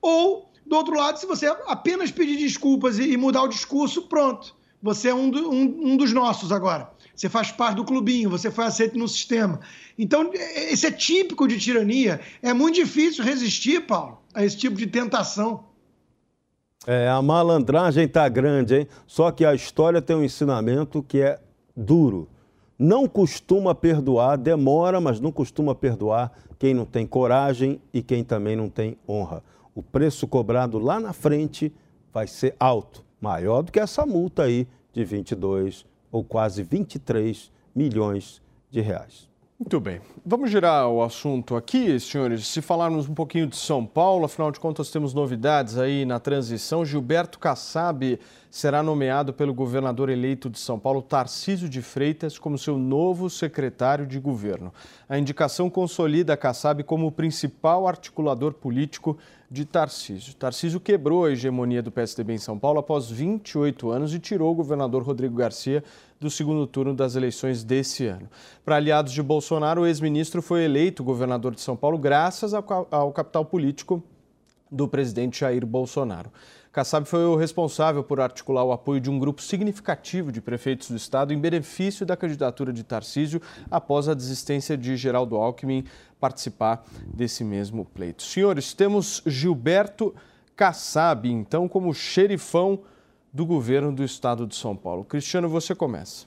Ou, 0.00 0.48
do 0.64 0.76
outro 0.76 0.94
lado, 0.94 1.18
se 1.18 1.26
você 1.26 1.46
apenas 1.66 2.10
pedir 2.10 2.36
desculpas 2.36 2.98
e, 2.98 3.10
e 3.10 3.16
mudar 3.16 3.42
o 3.42 3.48
discurso, 3.48 4.02
pronto 4.02 4.59
você 4.82 5.08
é 5.08 5.14
um, 5.14 5.30
do, 5.30 5.50
um, 5.50 5.92
um 5.92 5.96
dos 5.96 6.12
nossos 6.12 6.50
agora. 6.50 6.90
Você 7.14 7.28
faz 7.28 7.52
parte 7.52 7.76
do 7.76 7.84
clubinho, 7.84 8.30
você 8.30 8.50
foi 8.50 8.64
aceito 8.64 8.98
no 8.98 9.06
sistema. 9.06 9.60
Então, 9.98 10.30
esse 10.32 10.86
é 10.86 10.90
típico 10.90 11.46
de 11.46 11.58
tirania. 11.58 12.20
É 12.42 12.54
muito 12.54 12.76
difícil 12.76 13.22
resistir, 13.22 13.86
Paulo, 13.86 14.18
a 14.32 14.42
esse 14.42 14.56
tipo 14.56 14.76
de 14.76 14.86
tentação. 14.86 15.64
É, 16.86 17.08
a 17.08 17.20
malandragem 17.20 18.04
está 18.04 18.26
grande, 18.26 18.74
hein? 18.74 18.88
Só 19.06 19.30
que 19.30 19.44
a 19.44 19.54
história 19.54 20.00
tem 20.00 20.16
um 20.16 20.24
ensinamento 20.24 21.02
que 21.02 21.20
é 21.20 21.38
duro. 21.76 22.26
Não 22.78 23.06
costuma 23.06 23.74
perdoar, 23.74 24.38
demora, 24.38 24.98
mas 24.98 25.20
não 25.20 25.30
costuma 25.30 25.74
perdoar 25.74 26.32
quem 26.58 26.72
não 26.72 26.86
tem 26.86 27.06
coragem 27.06 27.78
e 27.92 28.02
quem 28.02 28.24
também 28.24 28.56
não 28.56 28.70
tem 28.70 28.96
honra. 29.06 29.44
O 29.74 29.82
preço 29.82 30.26
cobrado 30.26 30.78
lá 30.78 30.98
na 30.98 31.12
frente 31.12 31.70
vai 32.14 32.26
ser 32.26 32.56
alto 32.58 33.09
maior 33.20 33.62
do 33.62 33.72
que 33.72 33.80
essa 33.80 34.06
multa 34.06 34.44
aí 34.44 34.66
de 34.92 35.04
22 35.04 35.84
ou 36.10 36.24
quase 36.24 36.62
23 36.62 37.50
milhões 37.74 38.42
de 38.70 38.80
reais. 38.80 39.28
Muito 39.58 39.78
bem. 39.78 40.00
Vamos 40.24 40.50
girar 40.50 40.88
o 40.88 41.02
assunto 41.02 41.54
aqui, 41.54 42.00
senhores. 42.00 42.46
Se 42.46 42.62
falarmos 42.62 43.06
um 43.06 43.14
pouquinho 43.14 43.46
de 43.46 43.56
São 43.56 43.84
Paulo, 43.84 44.24
afinal 44.24 44.50
de 44.50 44.58
contas 44.58 44.90
temos 44.90 45.12
novidades 45.12 45.76
aí 45.76 46.06
na 46.06 46.18
transição. 46.18 46.82
Gilberto 46.82 47.38
Kassab 47.38 48.18
será 48.50 48.82
nomeado 48.82 49.32
pelo 49.32 49.54
governador 49.54 50.10
eleito 50.10 50.50
de 50.50 50.58
São 50.58 50.78
Paulo, 50.78 51.00
Tarcísio 51.00 51.68
de 51.68 51.80
Freitas, 51.80 52.36
como 52.36 52.58
seu 52.58 52.76
novo 52.76 53.30
secretário 53.30 54.06
de 54.06 54.18
governo. 54.18 54.74
A 55.08 55.16
indicação 55.16 55.70
consolida 55.70 56.36
Kassab 56.36 56.82
como 56.82 57.06
o 57.06 57.12
principal 57.12 57.86
articulador 57.86 58.52
político 58.52 59.16
de 59.48 59.64
Tarcísio. 59.64 60.34
Tarcísio 60.34 60.80
quebrou 60.80 61.24
a 61.24 61.30
hegemonia 61.30 61.82
do 61.82 61.92
PSDB 61.92 62.34
em 62.34 62.38
São 62.38 62.58
Paulo 62.58 62.80
após 62.80 63.08
28 63.08 63.90
anos 63.90 64.12
e 64.14 64.18
tirou 64.18 64.50
o 64.50 64.54
governador 64.54 65.02
Rodrigo 65.02 65.36
Garcia 65.36 65.82
do 66.18 66.28
segundo 66.28 66.66
turno 66.66 66.94
das 66.94 67.14
eleições 67.14 67.64
desse 67.64 68.06
ano. 68.06 68.28
Para 68.64 68.76
aliados 68.76 69.12
de 69.12 69.22
Bolsonaro, 69.22 69.82
o 69.82 69.86
ex-ministro 69.86 70.42
foi 70.42 70.64
eleito 70.64 71.02
governador 71.04 71.54
de 71.54 71.60
São 71.60 71.76
Paulo 71.76 71.98
graças 71.98 72.52
ao 72.52 73.12
capital 73.12 73.44
político 73.44 74.02
do 74.70 74.86
presidente 74.86 75.40
Jair 75.40 75.66
Bolsonaro. 75.66 76.30
Kassab 76.72 77.04
foi 77.04 77.24
o 77.24 77.34
responsável 77.34 78.04
por 78.04 78.20
articular 78.20 78.62
o 78.62 78.70
apoio 78.70 79.00
de 79.00 79.10
um 79.10 79.18
grupo 79.18 79.42
significativo 79.42 80.30
de 80.30 80.40
prefeitos 80.40 80.88
do 80.88 80.96
estado 80.96 81.32
em 81.32 81.38
benefício 81.38 82.06
da 82.06 82.16
candidatura 82.16 82.72
de 82.72 82.84
Tarcísio 82.84 83.42
após 83.68 84.08
a 84.08 84.14
desistência 84.14 84.78
de 84.78 84.96
Geraldo 84.96 85.36
Alckmin 85.36 85.84
participar 86.20 86.84
desse 87.12 87.42
mesmo 87.42 87.84
pleito. 87.84 88.22
Senhores, 88.22 88.72
temos 88.72 89.20
Gilberto 89.26 90.14
Kassab, 90.54 91.28
então, 91.28 91.66
como 91.66 91.92
xerifão 91.92 92.80
do 93.32 93.44
governo 93.44 93.92
do 93.92 94.04
estado 94.04 94.46
de 94.46 94.54
São 94.54 94.76
Paulo. 94.76 95.02
Cristiano, 95.02 95.48
você 95.48 95.74
começa. 95.74 96.26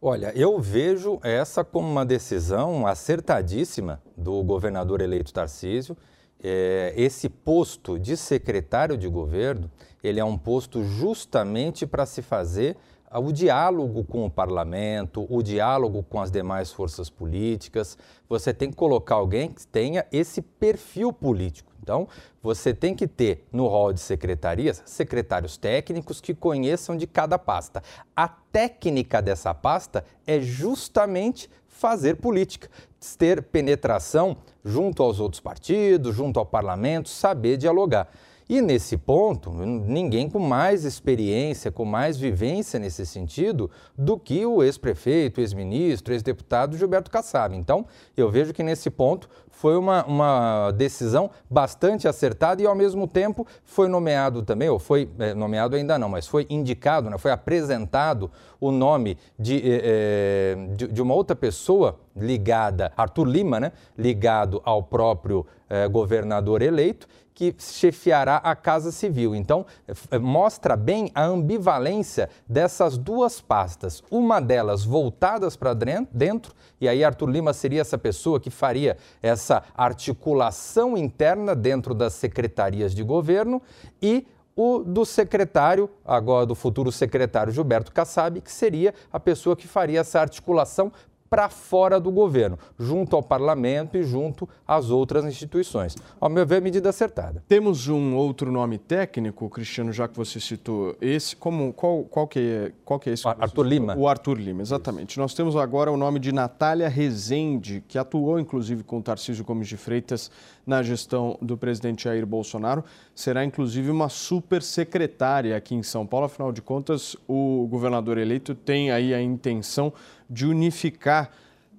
Olha, 0.00 0.32
eu 0.34 0.58
vejo 0.58 1.18
essa 1.22 1.62
como 1.62 1.86
uma 1.86 2.06
decisão 2.06 2.86
acertadíssima 2.86 4.00
do 4.16 4.42
governador 4.42 5.02
eleito 5.02 5.34
Tarcísio 5.34 5.94
é, 6.42 6.92
esse 6.96 7.28
posto 7.28 7.98
de 7.98 8.16
secretário 8.16 8.96
de 8.96 9.08
governo, 9.08 9.70
ele 10.02 10.20
é 10.20 10.24
um 10.24 10.38
posto 10.38 10.82
justamente 10.82 11.86
para 11.86 12.06
se 12.06 12.22
fazer 12.22 12.76
o 13.18 13.32
diálogo 13.32 14.04
com 14.04 14.24
o 14.24 14.30
parlamento, 14.30 15.26
o 15.28 15.42
diálogo 15.42 16.02
com 16.02 16.20
as 16.20 16.30
demais 16.30 16.72
forças 16.72 17.10
políticas. 17.10 17.98
Você 18.28 18.54
tem 18.54 18.70
que 18.70 18.76
colocar 18.76 19.16
alguém 19.16 19.48
que 19.48 19.66
tenha 19.66 20.06
esse 20.12 20.40
perfil 20.40 21.12
político. 21.12 21.70
Então, 21.82 22.06
você 22.42 22.72
tem 22.72 22.94
que 22.94 23.08
ter 23.08 23.48
no 23.50 23.66
rol 23.66 23.92
de 23.92 24.00
secretarias 24.00 24.82
secretários 24.84 25.56
técnicos 25.56 26.20
que 26.20 26.34
conheçam 26.34 26.96
de 26.96 27.06
cada 27.06 27.38
pasta. 27.38 27.82
A 28.14 28.28
técnica 28.28 29.20
dessa 29.20 29.52
pasta 29.52 30.04
é 30.26 30.38
justamente 30.40 31.50
fazer 31.80 32.16
política, 32.16 32.68
ter 33.16 33.42
penetração 33.42 34.36
junto 34.62 35.02
aos 35.02 35.18
outros 35.18 35.40
partidos, 35.40 36.14
junto 36.14 36.38
ao 36.38 36.44
parlamento, 36.44 37.08
saber 37.08 37.56
dialogar. 37.56 38.06
E 38.50 38.60
nesse 38.60 38.96
ponto, 38.96 39.52
ninguém 39.52 40.28
com 40.28 40.40
mais 40.40 40.84
experiência, 40.84 41.70
com 41.70 41.84
mais 41.84 42.18
vivência 42.18 42.80
nesse 42.80 43.06
sentido 43.06 43.70
do 43.96 44.18
que 44.18 44.44
o 44.44 44.60
ex-prefeito, 44.60 45.40
ex-ministro, 45.40 46.12
ex-deputado 46.12 46.76
Gilberto 46.76 47.12
Kassab. 47.12 47.54
Então, 47.54 47.86
eu 48.16 48.28
vejo 48.28 48.52
que 48.52 48.64
nesse 48.64 48.90
ponto 48.90 49.30
foi 49.50 49.76
uma, 49.76 50.04
uma 50.04 50.72
decisão 50.72 51.30
bastante 51.48 52.08
acertada 52.08 52.60
e, 52.60 52.66
ao 52.66 52.74
mesmo 52.74 53.06
tempo, 53.06 53.46
foi 53.62 53.86
nomeado 53.86 54.42
também, 54.42 54.68
ou 54.68 54.80
foi 54.80 55.08
é, 55.20 55.32
nomeado 55.32 55.76
ainda 55.76 55.96
não, 55.96 56.08
mas 56.08 56.26
foi 56.26 56.44
indicado, 56.50 57.08
né, 57.08 57.18
foi 57.18 57.30
apresentado 57.30 58.32
o 58.60 58.72
nome 58.72 59.16
de, 59.38 59.62
é, 59.64 60.56
de, 60.74 60.88
de, 60.88 61.00
uma 61.00 61.14
outra 61.14 61.36
pessoa 61.36 62.00
ligada, 62.16 62.90
Arthur 62.96 63.26
Lima, 63.26 63.60
né, 63.60 63.72
ligado 63.96 64.60
ao 64.64 64.82
próprio 64.82 65.46
é, 65.68 65.86
governador 65.86 66.62
eleito, 66.62 67.06
que 67.40 67.54
chefiará 67.58 68.36
a 68.36 68.54
Casa 68.54 68.92
Civil. 68.92 69.34
Então, 69.34 69.64
eh, 69.88 70.18
mostra 70.18 70.76
bem 70.76 71.10
a 71.14 71.24
ambivalência 71.24 72.28
dessas 72.46 72.98
duas 72.98 73.40
pastas, 73.40 74.02
uma 74.10 74.42
delas 74.42 74.84
voltadas 74.84 75.56
para 75.56 75.72
dentro, 75.72 76.54
e 76.78 76.86
aí 76.86 77.02
Arthur 77.02 77.30
Lima 77.30 77.54
seria 77.54 77.80
essa 77.80 77.96
pessoa 77.96 78.38
que 78.38 78.50
faria 78.50 78.98
essa 79.22 79.62
articulação 79.74 80.98
interna 80.98 81.54
dentro 81.54 81.94
das 81.94 82.12
secretarias 82.12 82.94
de 82.94 83.02
governo, 83.02 83.62
e 84.02 84.26
o 84.54 84.80
do 84.80 85.06
secretário, 85.06 85.88
agora 86.04 86.44
do 86.44 86.54
futuro 86.54 86.92
secretário 86.92 87.50
Gilberto 87.50 87.90
Kassab, 87.90 88.42
que 88.42 88.52
seria 88.52 88.92
a 89.10 89.18
pessoa 89.18 89.56
que 89.56 89.66
faria 89.66 90.00
essa 90.00 90.20
articulação 90.20 90.92
para 91.30 91.48
fora 91.48 92.00
do 92.00 92.10
governo, 92.10 92.58
junto 92.76 93.14
ao 93.14 93.22
parlamento 93.22 93.96
e 93.96 94.02
junto 94.02 94.48
às 94.66 94.90
outras 94.90 95.24
instituições. 95.24 95.94
Ao 96.20 96.28
meu 96.28 96.44
ver, 96.44 96.60
medida 96.60 96.88
acertada. 96.88 97.44
Temos 97.46 97.86
um 97.86 98.16
outro 98.16 98.50
nome 98.50 98.78
técnico, 98.78 99.48
Cristiano, 99.48 99.92
já 99.92 100.08
que 100.08 100.16
você 100.16 100.40
citou 100.40 100.96
esse, 101.00 101.36
como, 101.36 101.72
qual, 101.72 102.02
qual, 102.02 102.26
que, 102.26 102.40
é, 102.40 102.72
qual 102.84 102.98
que 102.98 103.10
é 103.10 103.12
esse? 103.12 103.28
Arthur 103.28 103.62
Lima. 103.62 103.96
O 103.96 104.08
Arthur 104.08 104.40
Lima, 104.40 104.60
exatamente. 104.60 105.10
Isso. 105.10 105.20
Nós 105.20 105.32
temos 105.32 105.54
agora 105.54 105.92
o 105.92 105.96
nome 105.96 106.18
de 106.18 106.32
Natália 106.32 106.88
Rezende, 106.88 107.84
que 107.86 107.96
atuou 107.96 108.40
inclusive 108.40 108.82
com 108.82 108.98
o 108.98 109.02
Tarcísio 109.02 109.44
Gomes 109.44 109.68
de 109.68 109.76
Freitas 109.76 110.32
na 110.66 110.82
gestão 110.82 111.38
do 111.40 111.56
presidente 111.56 112.04
Jair 112.04 112.26
Bolsonaro. 112.26 112.84
Será 113.14 113.44
inclusive 113.44 113.90
uma 113.90 114.08
super 114.08 114.62
secretária 114.62 115.56
aqui 115.56 115.74
em 115.74 115.82
São 115.82 116.06
Paulo, 116.06 116.26
afinal 116.26 116.52
de 116.52 116.62
contas, 116.62 117.16
o 117.26 117.66
governador 117.70 118.18
eleito 118.18 118.54
tem 118.54 118.90
aí 118.90 119.14
a 119.14 119.20
intenção 119.20 119.92
de 120.28 120.46
unificar 120.46 121.30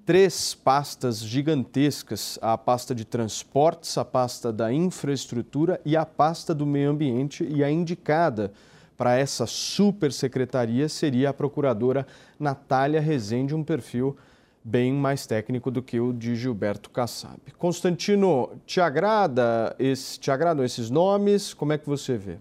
três 0.05 0.53
pastas 0.53 1.19
gigantescas: 1.19 2.37
a 2.41 2.57
pasta 2.57 2.93
de 2.93 3.05
transportes, 3.05 3.97
a 3.97 4.05
pasta 4.05 4.51
da 4.51 4.71
infraestrutura 4.73 5.79
e 5.85 5.95
a 5.95 6.05
pasta 6.05 6.53
do 6.53 6.65
meio 6.65 6.89
ambiente. 6.89 7.47
E 7.49 7.63
a 7.63 7.71
indicada 7.71 8.51
para 8.97 9.17
essa 9.17 9.47
super 9.47 10.11
secretaria 10.11 10.87
seria 10.87 11.29
a 11.29 11.33
procuradora 11.33 12.05
Natália 12.39 13.01
Rezende, 13.01 13.55
um 13.55 13.63
perfil 13.63 14.15
bem 14.63 14.93
mais 14.93 15.25
técnico 15.25 15.71
do 15.71 15.81
que 15.81 15.99
o 15.99 16.13
de 16.13 16.35
Gilberto 16.35 16.89
Kassab. 16.89 17.39
Constantino, 17.57 18.49
te 18.65 18.79
agrada 18.79 19.75
esse, 19.79 20.19
te 20.19 20.29
agradam 20.29 20.63
esses 20.63 20.89
nomes? 20.89 21.53
Como 21.53 21.73
é 21.73 21.77
que 21.77 21.87
você 21.87 22.17
vê? 22.17 22.37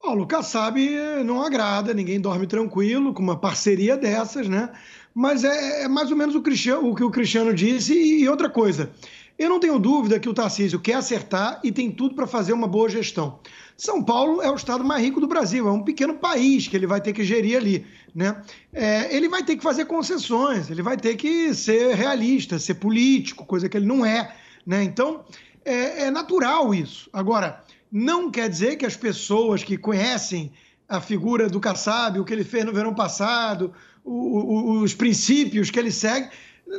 Paulo 0.00 0.26
Kassab 0.26 0.78
não 1.24 1.42
agrada, 1.42 1.92
ninguém 1.92 2.20
dorme 2.20 2.46
tranquilo 2.46 3.12
com 3.12 3.22
uma 3.22 3.36
parceria 3.36 3.96
dessas, 3.96 4.48
né? 4.48 4.70
Mas 5.12 5.42
é, 5.42 5.82
é 5.82 5.88
mais 5.88 6.10
ou 6.10 6.16
menos 6.16 6.34
o, 6.34 6.38
o, 6.38 6.94
que 6.94 7.02
o 7.02 7.10
Cristiano 7.10 7.52
disse. 7.52 7.92
E, 7.92 8.22
e 8.22 8.28
outra 8.28 8.48
coisa, 8.48 8.92
eu 9.38 9.48
não 9.48 9.58
tenho 9.58 9.78
dúvida 9.78 10.20
que 10.20 10.28
o 10.28 10.34
Tarcísio 10.34 10.78
quer 10.78 10.94
acertar 10.94 11.60
e 11.64 11.72
tem 11.72 11.90
tudo 11.90 12.14
para 12.14 12.26
fazer 12.26 12.52
uma 12.52 12.68
boa 12.68 12.88
gestão. 12.88 13.40
São 13.76 14.02
Paulo 14.02 14.40
é 14.40 14.50
o 14.50 14.54
estado 14.54 14.82
mais 14.82 15.02
rico 15.02 15.20
do 15.20 15.26
Brasil, 15.26 15.68
é 15.68 15.70
um 15.70 15.82
pequeno 15.82 16.14
país 16.14 16.66
que 16.66 16.74
ele 16.74 16.86
vai 16.86 17.00
ter 17.00 17.12
que 17.12 17.22
gerir 17.22 17.58
ali. 17.58 17.86
Né? 18.14 18.40
É, 18.72 19.14
ele 19.14 19.28
vai 19.28 19.42
ter 19.42 19.56
que 19.56 19.62
fazer 19.62 19.84
concessões, 19.84 20.70
ele 20.70 20.82
vai 20.82 20.96
ter 20.96 21.16
que 21.16 21.52
ser 21.52 21.94
realista, 21.94 22.58
ser 22.58 22.74
político, 22.74 23.44
coisa 23.44 23.68
que 23.68 23.76
ele 23.76 23.86
não 23.86 24.04
é. 24.04 24.34
Né? 24.66 24.82
Então, 24.82 25.24
é, 25.64 26.04
é 26.04 26.10
natural 26.10 26.74
isso. 26.74 27.10
Agora, 27.12 27.62
não 27.92 28.30
quer 28.30 28.48
dizer 28.48 28.76
que 28.76 28.86
as 28.86 28.96
pessoas 28.96 29.62
que 29.62 29.76
conhecem 29.76 30.52
a 30.88 31.00
figura 31.00 31.48
do 31.48 31.60
Kassab, 31.60 32.18
o 32.18 32.24
que 32.24 32.32
ele 32.32 32.44
fez 32.44 32.64
no 32.64 32.72
verão 32.72 32.94
passado, 32.94 33.72
o, 34.04 34.12
o, 34.12 34.82
os 34.82 34.94
princípios 34.94 35.70
que 35.70 35.78
ele 35.78 35.90
segue, 35.90 36.30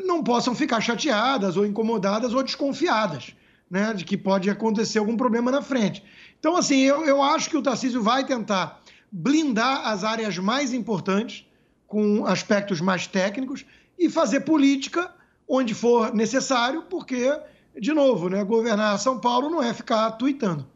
não 0.06 0.24
possam 0.24 0.56
ficar 0.56 0.82
chateadas 0.82 1.58
ou 1.58 1.66
incomodadas 1.66 2.34
ou 2.34 2.44
desconfiadas, 2.44 3.36
né, 3.70 3.94
de 3.94 4.04
que 4.04 4.18
pode 4.18 4.50
acontecer 4.50 5.00
algum 5.00 5.16
problema 5.16 5.52
na 5.52 5.62
frente. 5.62 6.04
Então, 6.40 6.56
assim, 6.56 6.80
eu, 6.82 7.06
eu 7.06 7.22
acho 7.22 7.50
que 7.50 7.58
o 7.58 7.62
Tarcísio 7.62 8.02
vai 8.02 8.26
tentar 8.26 8.82
blindar 9.12 9.88
as 9.88 10.04
áreas 10.04 10.38
mais 10.38 10.74
importantes, 10.74 11.46
com 11.88 12.26
aspectos 12.26 12.82
mais 12.82 13.08
técnicos, 13.08 13.66
e 13.98 14.10
fazer 14.10 14.42
política 14.42 15.12
onde 15.48 15.74
for 15.74 16.14
necessário, 16.14 16.84
porque, 16.90 17.34
de 17.80 17.94
novo, 17.94 18.30
né, 18.30 18.44
governar 18.44 19.00
São 19.00 19.20
Paulo 19.20 19.50
não 19.50 19.64
é 19.64 19.74
ficar 19.74 20.12
tweetando. 20.12 20.68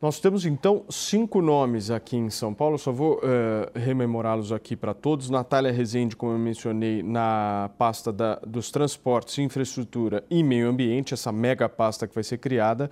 Nós 0.00 0.18
temos 0.18 0.46
então 0.46 0.86
cinco 0.88 1.42
nomes 1.42 1.90
aqui 1.90 2.16
em 2.16 2.30
São 2.30 2.54
Paulo, 2.54 2.78
só 2.78 2.90
vou 2.90 3.16
uh, 3.16 3.20
rememorá-los 3.74 4.50
aqui 4.50 4.74
para 4.74 4.94
todos. 4.94 5.28
Natália 5.28 5.70
Rezende, 5.70 6.16
como 6.16 6.32
eu 6.32 6.38
mencionei, 6.38 7.02
na 7.02 7.70
pasta 7.76 8.10
da, 8.10 8.36
dos 8.36 8.70
transportes, 8.70 9.36
infraestrutura 9.36 10.24
e 10.30 10.42
meio 10.42 10.70
ambiente, 10.70 11.12
essa 11.12 11.30
mega 11.30 11.68
pasta 11.68 12.08
que 12.08 12.14
vai 12.14 12.24
ser 12.24 12.38
criada. 12.38 12.90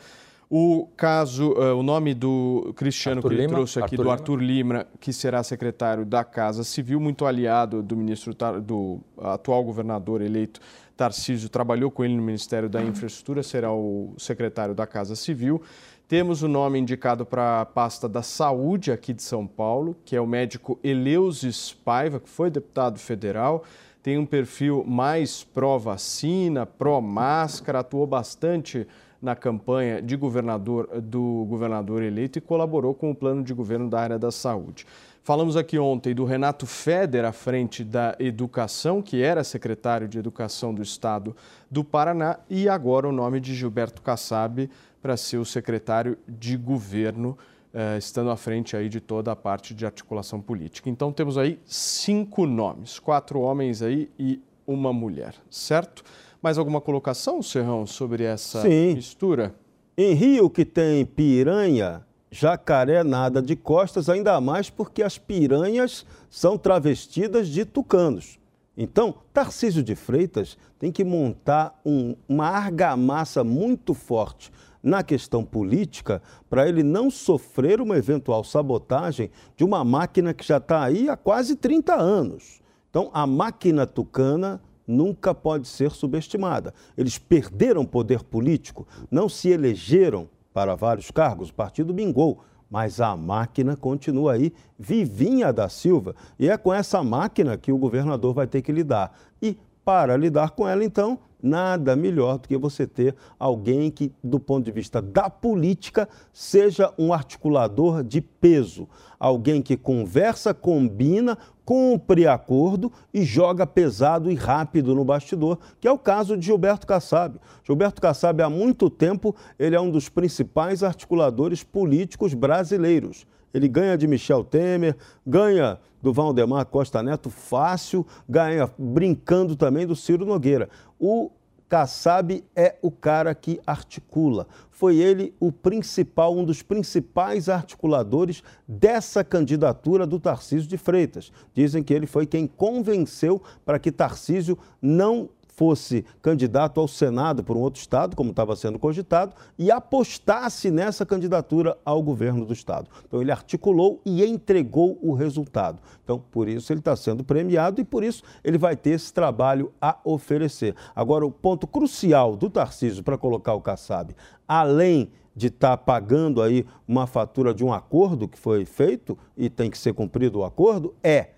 O 0.51 0.89
caso, 0.97 1.53
uh, 1.53 1.77
o 1.77 1.83
nome 1.83 2.15
do 2.15 2.73
Cristiano 2.75 3.19
Arthur 3.19 3.29
que 3.29 3.35
ele 3.35 3.43
Lima, 3.43 3.55
trouxe 3.55 3.79
aqui, 3.79 3.95
Arthur 3.95 4.03
do 4.03 4.11
Arthur 4.11 4.37
Lima. 4.37 4.75
Lima, 4.75 4.87
que 4.99 5.13
será 5.13 5.43
secretário 5.43 6.07
da 6.07 6.25
Casa 6.25 6.65
Civil, 6.65 6.99
muito 6.99 7.27
aliado 7.27 7.83
do 7.83 7.95
ministro 7.95 8.35
do 8.63 8.99
atual 9.19 9.63
governador 9.63 10.23
eleito 10.23 10.61
Tarcísio, 10.97 11.49
trabalhou 11.49 11.91
com 11.91 12.05
ele 12.05 12.17
no 12.17 12.23
Ministério 12.23 12.69
da 12.69 12.83
Infraestrutura, 12.83 13.43
será 13.43 13.73
o 13.73 14.15
secretário 14.19 14.75
da 14.75 14.85
Casa 14.87 15.15
Civil. 15.15 15.63
Temos 16.09 16.43
o 16.43 16.49
nome 16.49 16.79
indicado 16.79 17.27
para 17.27 17.61
a 17.61 17.67
pasta 17.67 18.09
da 18.09 18.23
saúde 18.23 18.91
aqui 18.91 19.13
de 19.13 19.23
São 19.23 19.47
Paulo, 19.47 19.95
que 20.05 20.17
é 20.17 20.21
o 20.21 20.27
médico 20.27 20.77
Eleusis 20.83 21.73
Paiva, 21.73 22.19
que 22.19 22.29
foi 22.29 22.51
deputado 22.51 22.99
federal, 22.99 23.65
tem 24.03 24.17
um 24.17 24.25
perfil 24.25 24.83
mais 24.87 25.45
pró-vacina, 25.45 26.65
pró-máscara, 26.65 27.81
atuou 27.81 28.07
bastante 28.07 28.87
na 29.21 29.35
campanha 29.35 30.01
de 30.01 30.17
governador 30.17 31.01
do 31.01 31.45
governador 31.49 32.03
eleito 32.03 32.39
e 32.39 32.41
colaborou 32.41 32.95
com 32.95 33.11
o 33.11 33.15
plano 33.15 33.43
de 33.43 33.53
governo 33.53 33.89
da 33.91 34.01
área 34.01 34.19
da 34.19 34.31
saúde. 34.31 34.87
Falamos 35.23 35.57
aqui 35.57 35.79
ontem 35.79 36.15
do 36.15 36.25
Renato 36.25 36.65
Feder 36.65 37.25
à 37.25 37.33
frente 37.33 37.85
da 37.85 38.17
Educação, 38.19 39.03
que 39.03 39.21
era 39.21 39.45
secretário 39.45 40.09
de 40.09 40.19
Educação 40.19 40.73
do 40.73 40.81
Estado 40.81 41.37
do 41.71 41.85
Paraná, 41.85 42.39
e 42.49 42.67
agora 42.67 43.07
o 43.07 43.13
nome 43.13 43.39
de 43.39 43.55
Gilberto 43.55 44.01
Kassab 44.01 44.71
para 45.03 45.17
ser 45.19 45.37
o 45.37 45.45
secretário 45.45 46.17
de 46.27 46.57
governo, 46.57 47.37
eh, 47.75 47.99
estando 47.99 48.31
à 48.31 48.37
frente 48.37 48.75
aí 48.75 48.89
de 48.89 49.01
toda 49.01 49.31
a 49.31 49.37
parte 49.37 49.75
de 49.75 49.85
articulação 49.85 50.41
política. 50.41 50.89
Então 50.89 51.13
temos 51.13 51.37
aí 51.37 51.59
cinco 51.67 52.47
nomes, 52.47 52.99
quatro 52.99 53.41
homens 53.41 53.83
aí 53.83 54.11
e 54.19 54.41
uma 54.67 54.93
mulher, 54.93 55.35
certo? 55.51 56.03
Mais 56.41 56.57
alguma 56.57 56.81
colocação, 56.81 57.43
Serrão, 57.43 57.87
sobre 57.87 58.23
essa 58.23 58.63
Sim. 58.63 58.95
mistura? 58.95 59.55
Em 59.97 60.15
Rio, 60.15 60.49
que 60.49 60.65
tem 60.65 61.05
piranha, 61.05 62.05
jacaré 62.31 63.03
nada 63.03 63.43
de 63.43 63.57
costas, 63.57 64.09
ainda 64.09 64.41
mais 64.41 64.71
porque 64.71 65.03
as 65.03 65.19
piranhas 65.19 66.07
são 66.31 66.57
travestidas 66.57 67.49
de 67.49 67.65
tucanos. 67.65 68.39
Então, 68.77 69.13
Tarcísio 69.33 69.83
de 69.83 69.97
Freitas 69.97 70.57
tem 70.79 70.93
que 70.93 71.03
montar 71.03 71.81
um, 71.85 72.15
uma 72.29 72.47
argamassa 72.47 73.43
muito 73.43 73.93
forte 73.93 74.53
na 74.81 75.03
questão 75.03 75.45
política 75.45 76.23
para 76.49 76.69
ele 76.69 76.85
não 76.85 77.11
sofrer 77.11 77.81
uma 77.81 77.99
eventual 77.99 78.45
sabotagem 78.45 79.31
de 79.57 79.65
uma 79.65 79.85
máquina 79.85 80.33
que 80.33 80.47
já 80.47 80.59
está 80.59 80.85
aí 80.85 81.09
há 81.09 81.17
quase 81.17 81.57
30 81.57 81.97
anos. 81.97 82.61
Então, 82.89 83.11
a 83.13 83.27
máquina 83.27 83.85
tucana 83.85 84.61
nunca 84.89 85.35
pode 85.35 85.69
ser 85.69 85.91
subestimada. 85.91 86.73
Eles 86.97 87.19
perderam 87.19 87.85
poder 87.85 88.25
político, 88.25 88.89
não 89.11 89.29
se 89.29 89.51
elegeram 89.51 90.29
para 90.53 90.75
vários 90.75 91.11
cargos, 91.11 91.51
o 91.51 91.55
partido 91.55 91.93
bingou, 91.93 92.41
mas 92.71 93.01
a 93.01 93.17
máquina 93.17 93.77
continua 93.77 94.33
aí, 94.33 94.53
vivinha 94.79 95.53
da 95.53 95.69
Silva, 95.69 96.17
e 96.39 96.49
é 96.49 96.57
com 96.57 96.73
essa 96.73 97.03
máquina 97.03 97.57
que 97.57 97.71
o 97.71 97.79
governador 97.79 98.35
vai 98.35 98.47
ter 98.47 98.63
que 98.63 98.73
lidar. 98.73 99.17
E 99.41 99.57
para 99.85 100.17
lidar 100.17 100.51
com 100.51 100.67
ela, 100.67 100.85
então, 100.85 101.19
nada 101.43 101.95
melhor 101.95 102.39
do 102.39 102.49
que 102.49 102.57
você 102.57 102.87
ter 102.87 103.15
alguém 103.39 103.91
que, 103.91 104.13
do 104.23 104.41
ponto 104.41 104.65
de 104.65 104.73
vista 104.73 105.01
da 105.01 105.31
política, 105.31 106.09
seja 106.33 106.93
um 106.99 107.13
articulador 107.13 108.03
de 108.03 108.21
peso. 108.21 108.89
Alguém 109.19 109.61
que 109.61 109.77
conversa, 109.77 110.55
combina, 110.55 111.37
cumpre 111.65 112.27
acordo 112.27 112.91
e 113.13 113.23
joga 113.25 113.67
pesado 113.67 114.31
e 114.31 114.35
rápido 114.35 114.95
no 114.95 115.05
bastidor, 115.05 115.59
que 115.81 115.87
é 115.87 115.93
o 115.93 115.99
caso 115.99 116.37
de 116.37 116.47
Gilberto 116.47 116.87
Kassab. 116.87 117.39
Gilberto 117.65 118.01
Kassab, 118.01 118.43
há 118.43 118.49
muito 118.49 118.89
tempo, 118.89 119.35
ele 119.59 119.77
é 119.77 119.81
um 119.81 119.91
dos 119.91 120.09
principais 120.09 120.83
articuladores 120.83 121.63
políticos 121.63 122.33
brasileiros. 122.33 123.27
Ele 123.53 123.69
ganha 123.69 123.97
de 123.97 124.07
Michel 124.07 124.45
Temer, 124.45 124.97
ganha 125.27 125.79
do 126.03 126.13
Valdemar 126.13 126.67
Costa 126.67 127.03
Neto 127.03 127.31
fácil, 127.31 128.07
ganha 128.29 128.71
brincando 128.79 129.57
também 129.57 129.87
do 129.87 129.97
Ciro 129.97 130.25
Nogueira. 130.25 130.69
O 130.99 131.31
Kassab 131.69 132.43
é 132.57 132.77
o 132.81 132.91
cara 132.91 133.35
que 133.35 133.61
articula. 133.67 134.47
Foi 134.71 134.97
ele 134.97 135.35
o 135.39 135.53
principal, 135.53 136.35
um 136.35 136.45
dos 136.45 136.63
principais 136.63 137.49
articuladores 137.49 138.43
dessa 138.67 139.23
candidatura 139.23 140.07
do 140.07 140.19
Tarcísio 140.19 140.69
de 140.69 140.79
Freitas. 140.79 141.31
Dizem 141.53 141.83
que 141.83 141.93
ele 141.93 142.07
foi 142.07 142.27
quem 142.27 142.47
convenceu 142.47 143.43
para 143.67 143.79
que 143.79 143.93
Tarcísio 143.93 144.59
não 144.81 145.29
fosse 145.59 146.05
candidato 146.23 146.79
ao 146.79 146.87
Senado 146.87 147.43
por 147.43 147.57
um 147.57 147.61
outro 147.61 147.81
estado, 147.81 148.15
como 148.15 148.31
estava 148.31 148.55
sendo 148.55 148.79
cogitado, 148.79 149.35
e 149.59 149.73
apostasse 149.73 150.71
nessa 150.71 151.05
candidatura 151.05 151.77
ao 151.85 152.01
governo 152.01 152.47
do 152.47 152.53
estado. 152.53 152.89
Então 153.05 153.21
ele 153.21 153.33
articulou 153.33 154.01
e 154.07 154.25
entregou 154.25 154.97
o 155.03 155.13
resultado. 155.13 155.83
Então, 156.05 156.23
por 156.31 156.49
isso 156.49 156.73
ele 156.73 156.79
está 156.79 156.95
sendo 156.95 157.25
premiado 157.25 157.81
e 157.81 157.85
por 157.85 158.05
isso 158.05 158.23
ele 158.45 158.57
vai 158.57 158.77
ter 158.77 158.91
esse 158.91 159.13
trabalho 159.13 159.73
a 159.83 159.99
oferecer. 160.05 160.77
Agora, 160.95 161.27
o 161.27 161.31
ponto 161.33 161.67
crucial 161.67 162.37
do 162.37 162.49
Tarcísio 162.49 163.03
para 163.03 163.19
colocar 163.19 163.55
o 163.55 163.61
Kassab, 163.61 164.15
além 164.47 165.11
de 165.35 165.49
estar 165.49 165.77
tá 165.77 165.77
pagando 165.77 166.41
aí 166.41 166.65
uma 166.87 167.09
fatura 167.09 167.53
de 167.53 167.65
um 167.65 167.73
acordo 167.73 168.29
que 168.29 168.39
foi 168.39 168.65
feito 168.65 169.19
e 169.37 169.51
tem 169.51 169.69
que 169.69 169.79
ser 169.79 169.93
cumprido 169.93 170.39
o 170.39 170.45
acordo, 170.45 170.95
é 171.03 171.31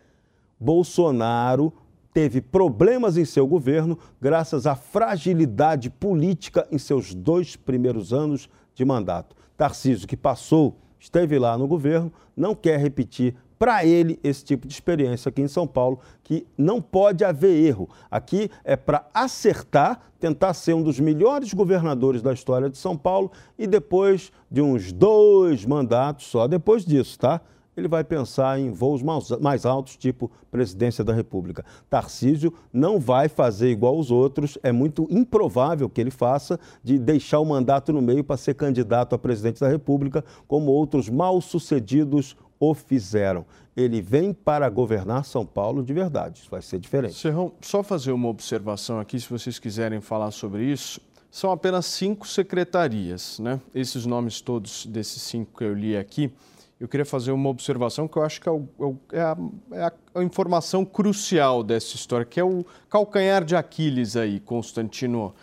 Bolsonaro 0.60 1.72
teve 2.12 2.40
problemas 2.40 3.16
em 3.16 3.24
seu 3.24 3.46
governo 3.46 3.98
graças 4.20 4.66
à 4.66 4.74
fragilidade 4.74 5.90
política 5.90 6.66
em 6.70 6.78
seus 6.78 7.14
dois 7.14 7.56
primeiros 7.56 8.12
anos 8.12 8.48
de 8.74 8.84
mandato. 8.84 9.36
Tarcísio, 9.56 10.08
que 10.08 10.16
passou, 10.16 10.78
esteve 10.98 11.38
lá 11.38 11.56
no 11.56 11.68
governo, 11.68 12.12
não 12.36 12.54
quer 12.54 12.78
repetir 12.78 13.34
para 13.58 13.84
ele 13.84 14.18
esse 14.24 14.42
tipo 14.42 14.66
de 14.66 14.72
experiência 14.72 15.28
aqui 15.28 15.42
em 15.42 15.48
São 15.48 15.66
Paulo, 15.66 16.00
que 16.24 16.46
não 16.56 16.80
pode 16.80 17.22
haver 17.22 17.62
erro. 17.62 17.90
Aqui 18.10 18.50
é 18.64 18.74
para 18.74 19.06
acertar, 19.12 20.00
tentar 20.18 20.54
ser 20.54 20.72
um 20.72 20.82
dos 20.82 20.98
melhores 20.98 21.52
governadores 21.52 22.22
da 22.22 22.32
história 22.32 22.70
de 22.70 22.78
São 22.78 22.96
Paulo 22.96 23.30
e 23.58 23.66
depois 23.66 24.32
de 24.50 24.62
uns 24.62 24.92
dois 24.92 25.66
mandatos, 25.66 26.26
só 26.26 26.48
depois 26.48 26.86
disso, 26.86 27.18
tá? 27.18 27.42
Ele 27.80 27.88
vai 27.88 28.04
pensar 28.04 28.58
em 28.60 28.70
voos 28.70 29.02
mais 29.40 29.66
altos, 29.66 29.96
tipo 29.96 30.30
presidência 30.50 31.02
da 31.02 31.12
República. 31.12 31.64
Tarcísio 31.88 32.52
não 32.72 32.98
vai 33.00 33.28
fazer 33.28 33.70
igual 33.70 33.98
os 33.98 34.10
outros, 34.10 34.58
é 34.62 34.70
muito 34.70 35.06
improvável 35.10 35.88
que 35.88 36.00
ele 36.00 36.10
faça 36.10 36.58
de 36.82 36.98
deixar 36.98 37.40
o 37.40 37.44
mandato 37.44 37.92
no 37.92 38.02
meio 38.02 38.22
para 38.22 38.36
ser 38.36 38.54
candidato 38.54 39.14
a 39.14 39.18
presidente 39.18 39.60
da 39.60 39.68
República, 39.68 40.24
como 40.46 40.70
outros 40.70 41.08
mal-sucedidos 41.08 42.36
o 42.58 42.74
fizeram. 42.74 43.46
Ele 43.76 44.02
vem 44.02 44.34
para 44.34 44.68
governar 44.68 45.24
São 45.24 45.46
Paulo 45.46 45.82
de 45.82 45.94
verdade, 45.94 46.40
isso 46.40 46.50
vai 46.50 46.60
ser 46.60 46.78
diferente. 46.78 47.14
Serrão, 47.14 47.52
só 47.62 47.82
fazer 47.82 48.12
uma 48.12 48.28
observação 48.28 49.00
aqui, 49.00 49.18
se 49.18 49.28
vocês 49.28 49.58
quiserem 49.58 50.00
falar 50.00 50.30
sobre 50.30 50.64
isso. 50.64 51.00
São 51.30 51.52
apenas 51.52 51.86
cinco 51.86 52.26
secretarias, 52.26 53.38
né? 53.38 53.60
Esses 53.72 54.04
nomes 54.04 54.40
todos 54.40 54.84
desses 54.84 55.22
cinco 55.22 55.58
que 55.58 55.64
eu 55.64 55.72
li 55.72 55.96
aqui 55.96 56.32
eu 56.80 56.88
queria 56.88 57.04
fazer 57.04 57.30
uma 57.30 57.50
observação 57.50 58.08
que 58.08 58.16
eu 58.16 58.22
acho 58.22 58.40
que 58.40 58.48
é, 58.48 58.52
é, 58.52 59.18
é, 59.18 59.20
a, 59.20 59.36
é, 59.72 59.92
a, 60.14 60.24
informação 60.24 60.82
crucial 60.82 61.62
dessa 61.62 61.94
história, 61.94 62.24
que 62.24 62.40
é 62.40 62.44
o 62.44 62.64
calcanhar 62.88 63.44
de 63.44 63.54
Aquiles 63.54 64.16
aí, 64.16 64.40
Constantino. 64.40 65.34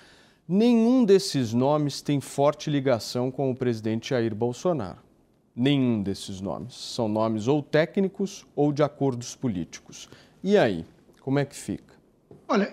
Nenhum 0.49 1.05
desses 1.05 1.53
nomes 1.53 2.01
tem 2.01 2.19
forte 2.19 2.71
ligação 2.71 3.29
com 3.29 3.51
o 3.51 3.55
presidente 3.55 4.09
Jair 4.09 4.33
Bolsonaro. 4.33 4.97
Nenhum 5.55 6.01
desses 6.01 6.41
nomes. 6.41 6.73
São 6.73 7.07
nomes 7.07 7.47
ou 7.47 7.61
técnicos 7.61 8.43
ou 8.55 8.73
de 8.73 8.81
acordos 8.81 9.35
políticos. 9.35 10.09
E 10.43 10.57
aí, 10.57 10.85
como 11.21 11.37
é 11.37 11.45
que 11.45 11.55
fica? 11.55 11.95
Olha, 12.47 12.71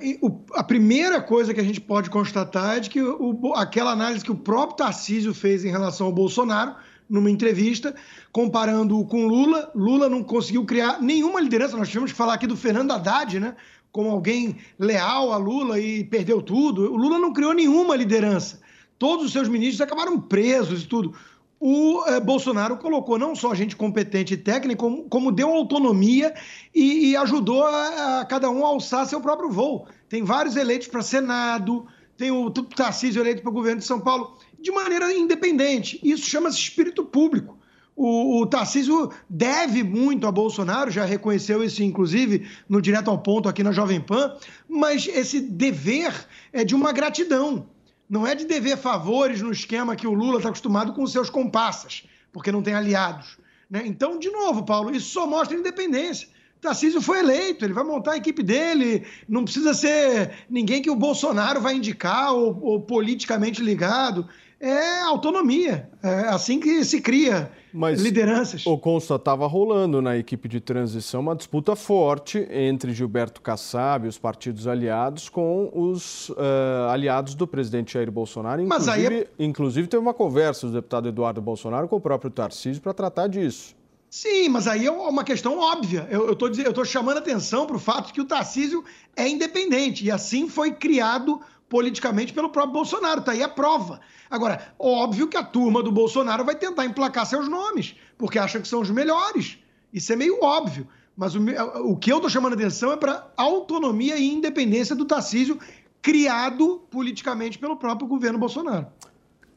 a 0.54 0.62
primeira 0.62 1.20
coisa 1.20 1.52
que 1.52 1.60
a 1.60 1.64
gente 1.64 1.80
pode 1.80 2.08
constatar 2.08 2.76
é 2.76 2.80
de 2.80 2.88
que 2.88 3.02
o, 3.02 3.52
aquela 3.56 3.90
análise 3.90 4.24
que 4.24 4.30
o 4.30 4.36
próprio 4.36 4.76
Tarcísio 4.76 5.34
fez 5.34 5.64
em 5.64 5.70
relação 5.70 6.06
ao 6.06 6.12
Bolsonaro 6.12 6.76
numa 7.08 7.30
entrevista, 7.30 7.94
comparando 8.32 9.04
com 9.06 9.26
Lula. 9.26 9.70
Lula 9.74 10.08
não 10.08 10.22
conseguiu 10.22 10.64
criar 10.64 11.00
nenhuma 11.00 11.40
liderança. 11.40 11.76
Nós 11.76 11.88
tivemos 11.88 12.12
que 12.12 12.18
falar 12.18 12.34
aqui 12.34 12.46
do 12.46 12.56
Fernando 12.56 12.92
Haddad, 12.92 13.38
né? 13.40 13.56
Como 13.92 14.10
alguém 14.10 14.56
leal 14.78 15.32
a 15.32 15.36
Lula 15.36 15.78
e 15.78 16.04
perdeu 16.04 16.42
tudo. 16.42 16.92
O 16.92 16.96
Lula 16.96 17.18
não 17.18 17.32
criou 17.32 17.52
nenhuma 17.52 17.94
liderança. 17.94 18.60
Todos 18.98 19.26
os 19.26 19.32
seus 19.32 19.48
ministros 19.48 19.80
acabaram 19.80 20.20
presos 20.20 20.82
e 20.82 20.86
tudo. 20.86 21.14
O 21.60 22.04
eh, 22.06 22.20
Bolsonaro 22.20 22.76
colocou 22.76 23.18
não 23.18 23.34
só 23.34 23.54
gente 23.54 23.76
competente 23.76 24.34
e 24.34 24.36
técnica, 24.36 24.78
como, 24.78 25.04
como 25.04 25.32
deu 25.32 25.48
autonomia 25.48 26.34
e, 26.74 27.10
e 27.10 27.16
ajudou 27.16 27.64
a, 27.64 28.20
a, 28.20 28.24
cada 28.24 28.50
um 28.50 28.66
a 28.66 28.68
alçar 28.68 29.06
seu 29.06 29.20
próprio 29.20 29.50
voo. 29.50 29.86
Tem 30.08 30.22
vários 30.22 30.56
eleitos 30.56 30.88
para 30.88 31.00
Senado, 31.02 31.86
tem 32.16 32.30
o 32.30 32.50
Tarcísio 32.50 33.22
eleito 33.22 33.42
para 33.42 33.50
o 33.50 33.54
governo 33.54 33.80
de 33.80 33.86
São 33.86 34.00
Paulo 34.00 34.36
de 34.64 34.72
maneira 34.72 35.12
independente. 35.12 36.00
Isso 36.02 36.28
chama-se 36.28 36.58
espírito 36.58 37.04
público. 37.04 37.58
O, 37.94 38.40
o 38.40 38.46
Tarcísio 38.46 39.12
deve 39.28 39.84
muito 39.84 40.26
a 40.26 40.32
Bolsonaro, 40.32 40.90
já 40.90 41.04
reconheceu 41.04 41.62
isso, 41.62 41.82
inclusive, 41.82 42.48
no 42.66 42.80
Direto 42.80 43.10
ao 43.10 43.18
Ponto 43.18 43.46
aqui 43.46 43.62
na 43.62 43.72
Jovem 43.72 44.00
Pan, 44.00 44.36
mas 44.66 45.06
esse 45.06 45.38
dever 45.38 46.12
é 46.50 46.64
de 46.64 46.74
uma 46.74 46.92
gratidão. 46.92 47.68
Não 48.08 48.26
é 48.26 48.34
de 48.34 48.46
dever 48.46 48.78
favores 48.78 49.42
no 49.42 49.52
esquema 49.52 49.94
que 49.94 50.06
o 50.06 50.14
Lula 50.14 50.38
está 50.38 50.48
acostumado 50.48 50.94
com 50.94 51.06
seus 51.06 51.28
comparsas, 51.28 52.04
porque 52.32 52.50
não 52.50 52.62
tem 52.62 52.74
aliados. 52.74 53.36
Né? 53.68 53.82
Então, 53.84 54.18
de 54.18 54.30
novo, 54.30 54.64
Paulo, 54.64 54.96
isso 54.96 55.10
só 55.10 55.26
mostra 55.26 55.56
independência. 55.56 56.28
Tarcísio 56.58 57.02
foi 57.02 57.18
eleito, 57.18 57.64
ele 57.64 57.74
vai 57.74 57.84
montar 57.84 58.12
a 58.12 58.16
equipe 58.16 58.42
dele, 58.42 59.04
não 59.28 59.44
precisa 59.44 59.74
ser 59.74 60.32
ninguém 60.48 60.80
que 60.80 60.90
o 60.90 60.96
Bolsonaro 60.96 61.60
vai 61.60 61.74
indicar 61.74 62.32
ou, 62.32 62.58
ou 62.62 62.80
politicamente 62.80 63.62
ligado 63.62 64.26
é 64.64 65.02
autonomia. 65.02 65.90
É 66.02 66.28
assim 66.28 66.58
que 66.58 66.84
se 66.84 67.00
cria 67.00 67.50
Mas 67.72 68.00
lideranças. 68.00 68.64
O 68.66 68.78
Consta 68.78 69.16
estava 69.16 69.46
rolando 69.46 70.00
na 70.00 70.16
equipe 70.16 70.48
de 70.48 70.58
transição 70.60 71.20
uma 71.20 71.36
disputa 71.36 71.76
forte 71.76 72.46
entre 72.50 72.92
Gilberto 72.92 73.42
Kassab 73.42 74.06
e 74.06 74.08
os 74.08 74.16
partidos 74.16 74.66
aliados 74.66 75.28
com 75.28 75.70
os 75.74 76.30
uh, 76.30 76.88
aliados 76.90 77.34
do 77.34 77.46
presidente 77.46 77.92
Jair 77.92 78.10
Bolsonaro. 78.10 78.62
Inclusive, 78.62 78.86
Mas 78.86 78.88
aí 78.88 79.06
é... 79.06 79.26
inclusive 79.38 79.86
teve 79.86 80.00
uma 80.00 80.14
conversa 80.14 80.66
do 80.66 80.72
deputado 80.72 81.08
Eduardo 81.08 81.42
Bolsonaro 81.42 81.86
com 81.86 81.96
o 81.96 82.00
próprio 82.00 82.30
Tarcísio 82.30 82.80
para 82.80 82.94
tratar 82.94 83.26
disso. 83.26 83.76
Sim, 84.14 84.48
mas 84.48 84.68
aí 84.68 84.86
é 84.86 84.90
uma 84.92 85.24
questão 85.24 85.58
óbvia. 85.58 86.06
Eu 86.08 86.32
estou 86.32 86.84
chamando 86.84 87.18
atenção 87.18 87.66
para 87.66 87.74
o 87.74 87.80
fato 87.80 88.06
de 88.06 88.12
que 88.12 88.20
o 88.20 88.24
Tarcísio 88.24 88.84
é 89.16 89.28
independente 89.28 90.04
e 90.04 90.10
assim 90.10 90.48
foi 90.48 90.70
criado 90.70 91.40
politicamente 91.74 92.32
pelo 92.32 92.50
próprio 92.50 92.72
Bolsonaro. 92.72 93.18
Está 93.18 93.32
aí 93.32 93.42
a 93.42 93.48
prova. 93.48 94.00
Agora, 94.30 94.72
óbvio 94.78 95.26
que 95.26 95.36
a 95.36 95.42
turma 95.42 95.82
do 95.82 95.90
Bolsonaro 95.90 96.44
vai 96.44 96.54
tentar 96.54 96.84
emplacar 96.84 97.26
seus 97.26 97.48
nomes, 97.48 97.96
porque 98.16 98.38
acha 98.38 98.60
que 98.60 98.68
são 98.68 98.80
os 98.80 98.90
melhores. 98.90 99.58
Isso 99.92 100.12
é 100.12 100.14
meio 100.14 100.38
óbvio. 100.40 100.86
Mas 101.16 101.34
o, 101.34 101.40
o 101.82 101.96
que 101.96 102.12
eu 102.12 102.18
estou 102.18 102.30
chamando 102.30 102.52
atenção 102.52 102.92
é 102.92 102.96
para 102.96 103.26
autonomia 103.36 104.16
e 104.16 104.24
independência 104.24 104.94
do 104.94 105.04
Tarcísio, 105.04 105.58
criado 106.00 106.80
politicamente 106.88 107.58
pelo 107.58 107.76
próprio 107.76 108.06
governo 108.06 108.38
Bolsonaro. 108.38 108.86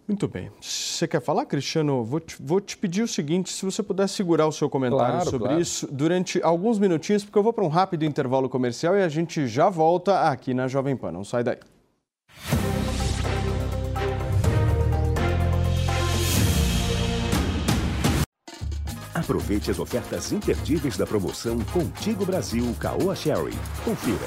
Muito 0.07 0.27
bem. 0.27 0.49
Você 0.59 1.07
quer 1.07 1.21
falar, 1.21 1.45
Cristiano? 1.45 2.03
Vou 2.03 2.19
te, 2.19 2.35
vou 2.39 2.59
te, 2.59 2.75
pedir 2.75 3.03
o 3.03 3.07
seguinte: 3.07 3.53
se 3.53 3.63
você 3.63 3.83
puder 3.83 4.09
segurar 4.09 4.47
o 4.47 4.51
seu 4.51 4.67
comentário 4.67 5.17
claro, 5.17 5.29
sobre 5.29 5.49
claro. 5.49 5.61
isso 5.61 5.87
durante 5.91 6.41
alguns 6.41 6.79
minutinhos, 6.79 7.23
porque 7.23 7.37
eu 7.37 7.43
vou 7.43 7.53
para 7.53 7.63
um 7.63 7.67
rápido 7.67 8.05
intervalo 8.05 8.49
comercial 8.49 8.95
e 8.95 9.03
a 9.03 9.09
gente 9.09 9.45
já 9.45 9.69
volta 9.69 10.31
aqui 10.31 10.55
na 10.55 10.67
Jovem 10.67 10.97
Pan. 10.97 11.11
Não 11.11 11.23
sai 11.23 11.43
daí. 11.43 11.59
Aproveite 19.27 19.69
as 19.69 19.77
ofertas 19.77 20.31
imperdíveis 20.31 20.95
da 20.95 21.05
promoção 21.05 21.59
Contigo 21.73 22.25
Brasil 22.25 22.73
Caoa 22.79 23.13
Sherry. 23.13 23.53
Confira. 23.83 24.25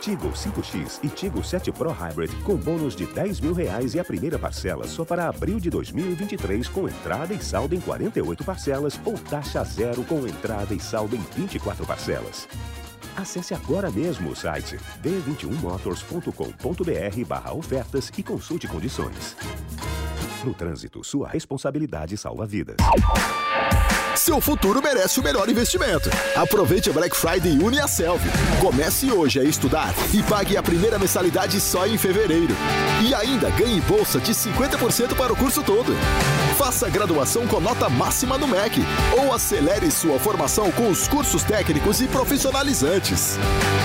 Tigo 0.00 0.30
5X 0.30 1.00
e 1.02 1.08
Tigo 1.08 1.44
7 1.44 1.70
Pro 1.72 1.90
Hybrid 1.90 2.32
com 2.42 2.56
bônus 2.56 2.96
de 2.96 3.04
10 3.04 3.40
mil 3.40 3.52
reais 3.52 3.94
e 3.94 4.00
a 4.00 4.04
primeira 4.04 4.38
parcela 4.38 4.88
só 4.88 5.04
para 5.04 5.28
abril 5.28 5.60
de 5.60 5.68
2023 5.68 6.68
com 6.68 6.88
entrada 6.88 7.34
e 7.34 7.44
saldo 7.44 7.74
em 7.74 7.80
48 7.80 8.42
parcelas 8.42 8.98
ou 9.04 9.18
taxa 9.18 9.62
zero 9.62 10.02
com 10.04 10.26
entrada 10.26 10.72
e 10.72 10.80
saldo 10.80 11.14
em 11.14 11.20
24 11.36 11.84
parcelas. 11.84 12.48
Acesse 13.14 13.52
agora 13.52 13.90
mesmo 13.90 14.30
o 14.30 14.34
site 14.34 14.78
d21motors.com.br 15.02 17.28
barra 17.28 17.52
ofertas 17.52 18.10
e 18.16 18.22
consulte 18.22 18.66
condições. 18.66 19.36
No 20.42 20.54
trânsito, 20.54 21.04
sua 21.04 21.28
responsabilidade 21.28 22.16
salva 22.16 22.46
vidas. 22.46 22.76
Seu 24.22 24.40
futuro 24.40 24.80
merece 24.80 25.18
o 25.18 25.22
melhor 25.22 25.50
investimento. 25.50 26.08
Aproveite 26.36 26.88
a 26.88 26.92
Black 26.92 27.16
Friday 27.16 27.58
Uniaselv. 27.58 28.22
Comece 28.60 29.10
hoje 29.10 29.40
a 29.40 29.42
estudar 29.42 29.92
e 30.14 30.22
pague 30.22 30.56
a 30.56 30.62
primeira 30.62 30.96
mensalidade 30.96 31.60
só 31.60 31.88
em 31.88 31.98
fevereiro. 31.98 32.54
E 33.04 33.12
ainda 33.16 33.50
ganhe 33.50 33.80
bolsa 33.80 34.20
de 34.20 34.32
50% 34.32 35.16
para 35.16 35.32
o 35.32 35.36
curso 35.36 35.64
todo. 35.64 35.92
Faça 36.56 36.88
graduação 36.88 37.48
com 37.48 37.58
nota 37.58 37.88
máxima 37.88 38.38
no 38.38 38.46
MEC 38.46 38.84
ou 39.18 39.34
acelere 39.34 39.90
sua 39.90 40.20
formação 40.20 40.70
com 40.70 40.88
os 40.88 41.08
cursos 41.08 41.42
técnicos 41.42 42.00
e 42.00 42.06
profissionalizantes. 42.06 43.36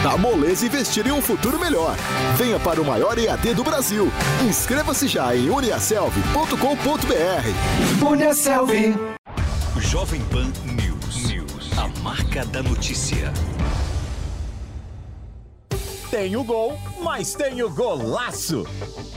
A 0.07 0.15
Moleza 0.19 0.67
investir 0.67 1.07
em 1.07 1.11
um 1.11 1.21
futuro 1.21 1.57
melhor. 1.57 1.95
Venha 2.35 2.59
para 2.59 2.79
o 2.79 2.85
maior 2.85 3.17
EAD 3.17 3.55
do 3.55 3.63
Brasil. 3.63 4.13
Inscreva-se 4.47 5.07
já 5.07 5.35
em 5.35 5.49
uniaselv.com.br. 5.49 8.05
Uniaselv. 8.05 9.16
Jovem 9.79 10.21
Pan 10.29 10.51
News. 10.65 11.29
News. 11.29 11.77
A 11.77 11.87
marca 12.01 12.45
da 12.45 12.63
notícia. 12.63 13.31
Tem 16.09 16.37
o 16.37 16.43
gol, 16.43 16.79
mas 17.03 17.33
tem 17.33 17.61
o 17.61 17.69
golaço. 17.69 18.65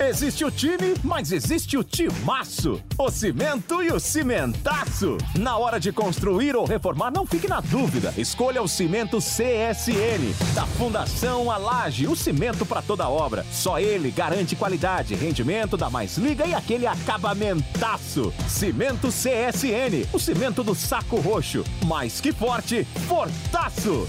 Existe 0.01 0.45
o 0.45 0.51
time, 0.51 0.95
mas 1.05 1.31
existe 1.31 1.77
o 1.77 1.85
timaço. 1.85 2.83
O 2.99 3.09
cimento 3.09 3.81
e 3.81 3.93
o 3.93 4.01
cimentaço. 4.01 5.17
Na 5.39 5.57
hora 5.57 5.79
de 5.79 5.93
construir 5.93 6.57
ou 6.57 6.65
reformar, 6.65 7.13
não 7.13 7.25
fique 7.25 7.47
na 7.47 7.61
dúvida. 7.61 8.13
Escolha 8.17 8.61
o 8.61 8.67
cimento 8.67 9.19
CSN. 9.19 10.35
Da 10.53 10.67
Fundação 10.67 11.49
Alage, 11.49 12.09
o 12.09 12.17
cimento 12.17 12.67
para 12.67 12.83
toda 12.83 13.09
obra. 13.09 13.47
Só 13.53 13.79
ele 13.79 14.11
garante 14.11 14.57
qualidade, 14.57 15.15
rendimento, 15.15 15.77
dá 15.77 15.89
mais 15.89 16.19
liga 16.19 16.45
e 16.45 16.55
aquele 16.55 16.89
acabamentaço. 16.89 18.35
Cimento 18.49 19.09
CSN, 19.09 20.09
o 20.13 20.19
cimento 20.19 20.65
do 20.65 20.75
saco 20.75 21.21
roxo. 21.21 21.65
Mais 21.87 22.21
que 22.21 22.33
forte, 22.33 22.85
fortaço. 23.07 24.09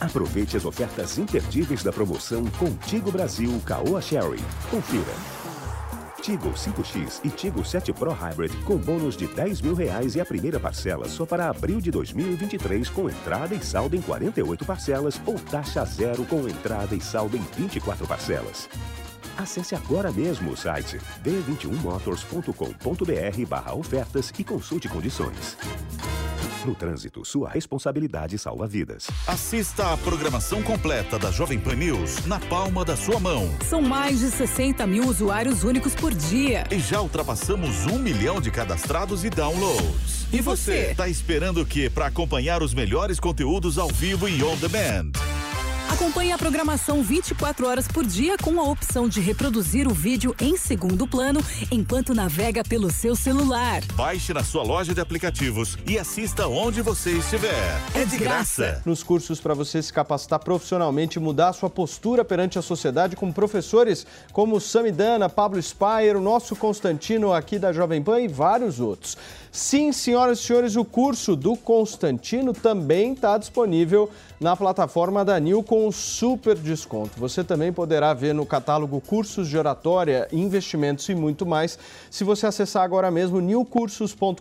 Aproveite 0.00 0.56
as 0.56 0.64
ofertas 0.64 1.18
imperdíveis 1.18 1.82
da 1.82 1.92
promoção 1.92 2.46
Contigo 2.58 3.12
Brasil 3.12 3.60
Caoa 3.66 4.00
Sherry. 4.00 4.42
Confira. 4.70 5.40
Tigo 6.22 6.50
5X 6.50 7.20
e 7.24 7.30
Tigo 7.30 7.64
7 7.64 7.92
Pro 7.92 8.12
Hybrid 8.12 8.54
com 8.64 8.76
bônus 8.76 9.16
de 9.16 9.26
10 9.26 9.62
mil 9.62 9.74
reais 9.74 10.14
e 10.14 10.20
a 10.20 10.24
primeira 10.24 10.60
parcela 10.60 11.08
só 11.08 11.24
para 11.24 11.48
abril 11.48 11.80
de 11.80 11.90
2023 11.90 12.90
com 12.90 13.08
entrada 13.08 13.54
e 13.54 13.64
saldo 13.64 13.96
em 13.96 14.02
48 14.02 14.64
parcelas 14.64 15.20
ou 15.26 15.38
taxa 15.38 15.84
zero 15.84 16.24
com 16.24 16.46
entrada 16.48 16.94
e 16.94 17.00
saldo 17.00 17.36
em 17.36 17.42
24 17.56 18.06
parcelas. 18.06 18.68
Acesse 19.36 19.74
agora 19.74 20.12
mesmo 20.12 20.52
o 20.52 20.56
site 20.56 20.98
d21motors.com.br 21.24 23.46
barra 23.48 23.74
ofertas 23.74 24.32
e 24.38 24.44
consulte 24.44 24.88
condições. 24.88 25.56
No 26.64 26.74
trânsito, 26.74 27.24
sua 27.24 27.48
responsabilidade 27.48 28.36
salva 28.38 28.66
vidas. 28.66 29.06
Assista 29.26 29.92
a 29.92 29.96
programação 29.96 30.62
completa 30.62 31.18
da 31.18 31.30
Jovem 31.30 31.58
Pan 31.58 31.74
News 31.74 32.26
na 32.26 32.38
palma 32.38 32.84
da 32.84 32.96
sua 32.96 33.18
mão. 33.18 33.48
São 33.66 33.80
mais 33.80 34.20
de 34.20 34.30
60 34.30 34.86
mil 34.86 35.06
usuários 35.06 35.64
únicos 35.64 35.94
por 35.94 36.12
dia. 36.12 36.64
E 36.70 36.78
já 36.78 37.00
ultrapassamos 37.00 37.86
um 37.86 37.98
milhão 37.98 38.40
de 38.40 38.50
cadastrados 38.50 39.24
e 39.24 39.30
downloads. 39.30 40.26
E 40.32 40.40
você? 40.40 40.90
Está 40.90 41.08
esperando 41.08 41.62
o 41.62 41.66
que 41.66 41.88
para 41.88 42.06
acompanhar 42.06 42.62
os 42.62 42.74
melhores 42.74 43.18
conteúdos 43.18 43.78
ao 43.78 43.88
vivo 43.88 44.28
e 44.28 44.42
on 44.44 44.56
demand? 44.56 45.12
Acompanhe 45.90 46.30
a 46.30 46.38
programação 46.38 47.02
24 47.02 47.66
horas 47.66 47.88
por 47.88 48.06
dia 48.06 48.36
com 48.38 48.60
a 48.60 48.62
opção 48.62 49.08
de 49.08 49.20
reproduzir 49.20 49.88
o 49.88 49.92
vídeo 49.92 50.32
em 50.40 50.56
segundo 50.56 51.04
plano 51.04 51.40
enquanto 51.68 52.14
navega 52.14 52.62
pelo 52.62 52.92
seu 52.92 53.16
celular. 53.16 53.82
Baixe 53.94 54.32
na 54.32 54.44
sua 54.44 54.62
loja 54.62 54.94
de 54.94 55.00
aplicativos 55.00 55.76
e 55.88 55.98
assista 55.98 56.46
onde 56.46 56.80
você 56.80 57.10
estiver. 57.10 57.80
É 57.92 58.04
de 58.04 58.16
graça. 58.18 58.80
Nos 58.86 59.02
cursos 59.02 59.40
para 59.40 59.52
você 59.52 59.82
se 59.82 59.92
capacitar 59.92 60.38
profissionalmente 60.38 61.18
e 61.18 61.20
mudar 61.20 61.48
a 61.48 61.52
sua 61.52 61.68
postura 61.68 62.24
perante 62.24 62.56
a 62.56 62.62
sociedade 62.62 63.16
com 63.16 63.32
professores 63.32 64.06
como 64.32 64.60
Samidana, 64.60 65.28
Pablo 65.28 65.60
Spire, 65.60 66.16
o 66.16 66.20
nosso 66.20 66.54
Constantino 66.54 67.32
aqui 67.32 67.58
da 67.58 67.72
Jovem 67.72 68.00
Pan 68.00 68.20
e 68.20 68.28
vários 68.28 68.78
outros. 68.78 69.18
Sim, 69.52 69.90
senhoras 69.90 70.38
e 70.38 70.42
senhores, 70.42 70.76
o 70.76 70.84
curso 70.84 71.34
do 71.34 71.56
Constantino 71.56 72.52
também 72.52 73.14
está 73.14 73.36
disponível 73.36 74.08
na 74.38 74.54
plataforma 74.54 75.24
da 75.24 75.40
Nil 75.40 75.60
com 75.60 75.88
um 75.88 75.92
super 75.92 76.56
desconto. 76.56 77.18
Você 77.18 77.42
também 77.42 77.72
poderá 77.72 78.14
ver 78.14 78.32
no 78.32 78.46
catálogo 78.46 79.00
cursos 79.00 79.48
de 79.48 79.58
oratória, 79.58 80.28
investimentos 80.30 81.08
e 81.08 81.16
muito 81.16 81.44
mais 81.44 81.76
se 82.08 82.22
você 82.22 82.46
acessar 82.46 82.84
agora 82.84 83.10
mesmo 83.10 83.40
newcursos.com.br, 83.40 84.40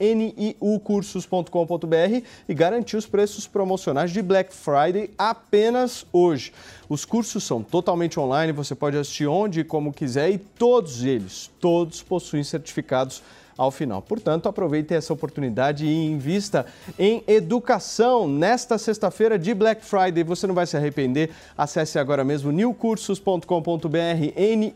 niucursos.com.br 0.00 2.22
e 2.48 2.54
garantir 2.54 2.96
os 2.96 3.06
preços 3.06 3.48
promocionais 3.48 4.12
de 4.12 4.22
Black 4.22 4.54
Friday 4.54 5.10
apenas 5.18 6.06
hoje. 6.12 6.52
Os 6.88 7.04
cursos 7.04 7.42
são 7.42 7.64
totalmente 7.64 8.20
online, 8.20 8.52
você 8.52 8.76
pode 8.76 8.96
assistir 8.96 9.26
onde 9.26 9.60
e 9.60 9.64
como 9.64 9.92
quiser 9.92 10.30
e 10.30 10.38
todos 10.38 11.02
eles, 11.02 11.50
todos 11.58 12.00
possuem 12.00 12.44
certificados 12.44 13.20
ao 13.56 13.70
final. 13.70 14.02
Portanto, 14.02 14.48
aproveite 14.48 14.94
essa 14.94 15.12
oportunidade 15.12 15.86
e 15.86 16.06
invista 16.06 16.66
em 16.98 17.22
educação 17.26 18.28
nesta 18.28 18.78
sexta-feira 18.78 19.38
de 19.38 19.54
Black 19.54 19.84
Friday. 19.84 20.24
Você 20.24 20.46
não 20.46 20.54
vai 20.54 20.66
se 20.66 20.76
arrepender. 20.76 21.30
Acesse 21.56 21.98
agora 21.98 22.24
mesmo 22.24 22.52
newcursos.com.br, 22.52 23.46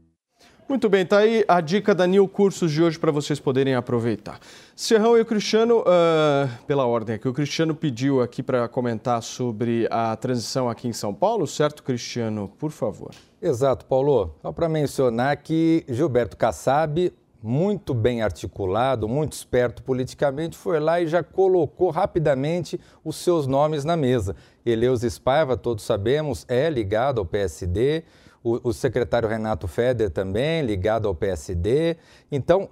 Muito 0.67 0.89
bem, 0.89 1.05
tá 1.05 1.19
aí 1.19 1.45
a 1.47 1.61
dica 1.61 1.93
da 1.93 2.07
New 2.07 2.27
Cursos 2.27 2.71
de 2.71 2.81
hoje 2.81 2.97
para 2.97 3.11
vocês 3.11 3.39
poderem 3.39 3.75
aproveitar. 3.75 4.39
Serrão 4.75 5.15
e 5.15 5.21
o 5.21 5.25
Cristiano, 5.25 5.81
uh, 5.81 6.65
pela 6.65 6.87
ordem 6.87 7.17
aqui, 7.17 7.27
o 7.27 7.33
Cristiano 7.33 7.75
pediu 7.75 8.19
aqui 8.19 8.41
para 8.41 8.67
comentar 8.67 9.21
sobre 9.21 9.87
a 9.91 10.15
transição 10.15 10.67
aqui 10.67 10.87
em 10.87 10.93
São 10.93 11.13
Paulo, 11.13 11.45
certo, 11.45 11.83
Cristiano? 11.83 12.51
Por 12.57 12.71
favor. 12.71 13.11
Exato, 13.39 13.85
Paulo. 13.85 14.33
Só 14.41 14.51
para 14.51 14.67
mencionar 14.67 15.37
que 15.37 15.85
Gilberto 15.87 16.35
Kassab, 16.35 17.13
muito 17.43 17.93
bem 17.93 18.23
articulado, 18.23 19.07
muito 19.07 19.33
esperto 19.33 19.83
politicamente, 19.83 20.57
foi 20.57 20.79
lá 20.79 20.99
e 20.99 21.05
já 21.05 21.21
colocou 21.21 21.91
rapidamente 21.91 22.81
os 23.03 23.17
seus 23.17 23.45
nomes 23.45 23.85
na 23.85 23.95
mesa. 23.95 24.35
Eleus 24.65 25.01
Spaiva, 25.01 25.55
todos 25.55 25.83
sabemos, 25.83 26.43
é 26.49 26.67
ligado 26.71 27.19
ao 27.19 27.25
PSD 27.25 28.03
o, 28.45 28.69
o 28.69 28.73
secretário 28.73 29.27
Renato 29.27 29.67
Feder 29.67 30.11
também, 30.11 30.61
ligado 30.61 31.07
ao 31.07 31.15
PSD. 31.15 31.97
Então, 32.31 32.69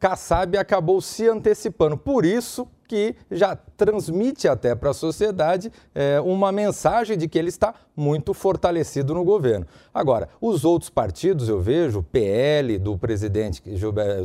Kassab 0.00 0.58
acabou 0.58 1.00
se 1.00 1.28
antecipando. 1.28 1.96
Por 1.96 2.24
isso 2.24 2.66
que 2.88 3.14
já 3.30 3.56
transmite 3.56 4.46
até 4.48 4.74
para 4.74 4.90
a 4.90 4.94
sociedade 4.94 5.72
é, 5.94 6.20
uma 6.20 6.52
mensagem 6.52 7.16
de 7.16 7.28
que 7.28 7.38
ele 7.38 7.48
está 7.48 7.74
muito 7.96 8.34
fortalecido 8.34 9.14
no 9.14 9.24
governo. 9.24 9.66
Agora, 9.94 10.28
os 10.40 10.64
outros 10.64 10.90
partidos, 10.90 11.48
eu 11.48 11.60
vejo, 11.60 12.00
o 12.00 12.02
PL 12.02 12.76
do 12.78 12.98
presidente, 12.98 13.62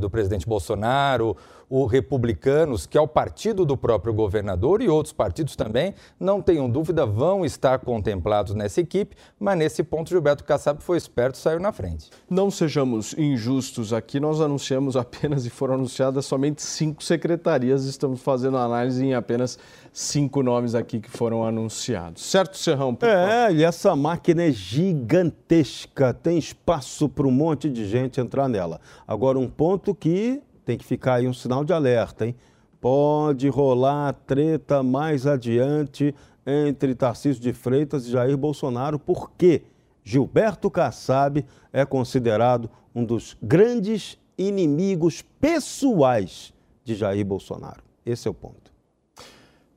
do 0.02 0.10
presidente 0.10 0.48
Bolsonaro, 0.48 1.38
o 1.70 1.86
Republicanos, 1.86 2.86
que 2.86 2.98
é 2.98 3.02
o 3.02 3.08
partido 3.08 3.64
do 3.64 3.78
próprio 3.78 4.14
governador, 4.14 4.82
e 4.82 4.90
outros 4.90 5.14
partidos 5.14 5.56
também, 5.56 5.94
não 6.20 6.42
tenham 6.42 6.70
dúvida, 6.70 7.06
vão 7.06 7.46
estar 7.46 7.80
contemplados 7.80 8.56
nessa 8.56 8.82
equipe, 8.82 9.16
mas 9.40 9.58
nesse 9.58 9.84
ponto 9.84 10.10
Gilberto 10.10 10.44
Kassab 10.44 10.82
foi 10.82 10.98
esperto 10.98 11.36
e 11.36 11.38
saiu 11.38 11.60
na 11.60 11.72
frente. 11.72 12.10
Não 12.30 12.50
sejamos 12.50 13.14
injustos 13.18 13.94
aqui, 13.94 14.20
nós 14.20 14.42
anunciamos 14.42 14.98
apenas 14.98 15.46
e 15.46 15.50
foram 15.50 15.76
anunciadas 15.76 16.26
somente 16.26 16.62
cinco 16.64 17.04
secretarias, 17.04 17.86
estamos 17.86 18.22
fazendo 18.22 18.58
análise 18.58 19.06
em 19.06 19.14
apenas 19.14 19.60
cinco 19.94 20.42
nomes 20.42 20.74
aqui 20.74 21.00
que 21.00 21.10
foram 21.10 21.44
anunciados. 21.44 22.24
Certo, 22.24 22.58
Serrão? 22.58 22.98
É, 23.02 23.52
e 23.52 23.64
essa 23.64 23.96
máquina 23.96 24.44
é 24.44 24.52
gigantesca, 24.52 26.14
tem 26.14 26.38
espaço 26.38 27.08
para 27.08 27.28
um 27.28 27.32
monte 27.32 27.70
de 27.70 27.86
gente 27.86 28.20
entrar 28.20 28.48
nela. 28.48 28.80
Agora, 29.08 29.38
um 29.38 29.48
ponto 29.48 29.94
que 29.94 30.42
tem 30.70 30.78
que 30.78 30.86
ficar 30.86 31.16
aí 31.16 31.28
um 31.28 31.34
sinal 31.34 31.66
de 31.66 31.74
alerta, 31.74 32.28
hein? 32.28 32.36
Pode 32.80 33.50
rolar 33.50 34.14
treta 34.14 34.84
mais 34.84 35.26
adiante 35.26 36.14
entre 36.46 36.94
Tarcísio 36.94 37.42
de 37.42 37.54
Freitas 37.54 38.06
e 38.06 38.12
Jair 38.12 38.38
Bolsonaro, 38.38 39.00
porque 39.00 39.64
Gilberto 40.04 40.70
Kassab 40.70 41.44
é 41.74 41.84
considerado 41.86 42.70
um 42.94 43.04
dos 43.04 43.36
grandes 43.42 44.20
inimigos 44.38 45.24
pessoais 45.42 46.54
de 46.84 46.94
Jair 46.94 47.26
Bolsonaro. 47.26 47.82
Esse 48.06 48.28
é 48.28 48.32
o 48.32 48.34
ponto. 48.36 48.72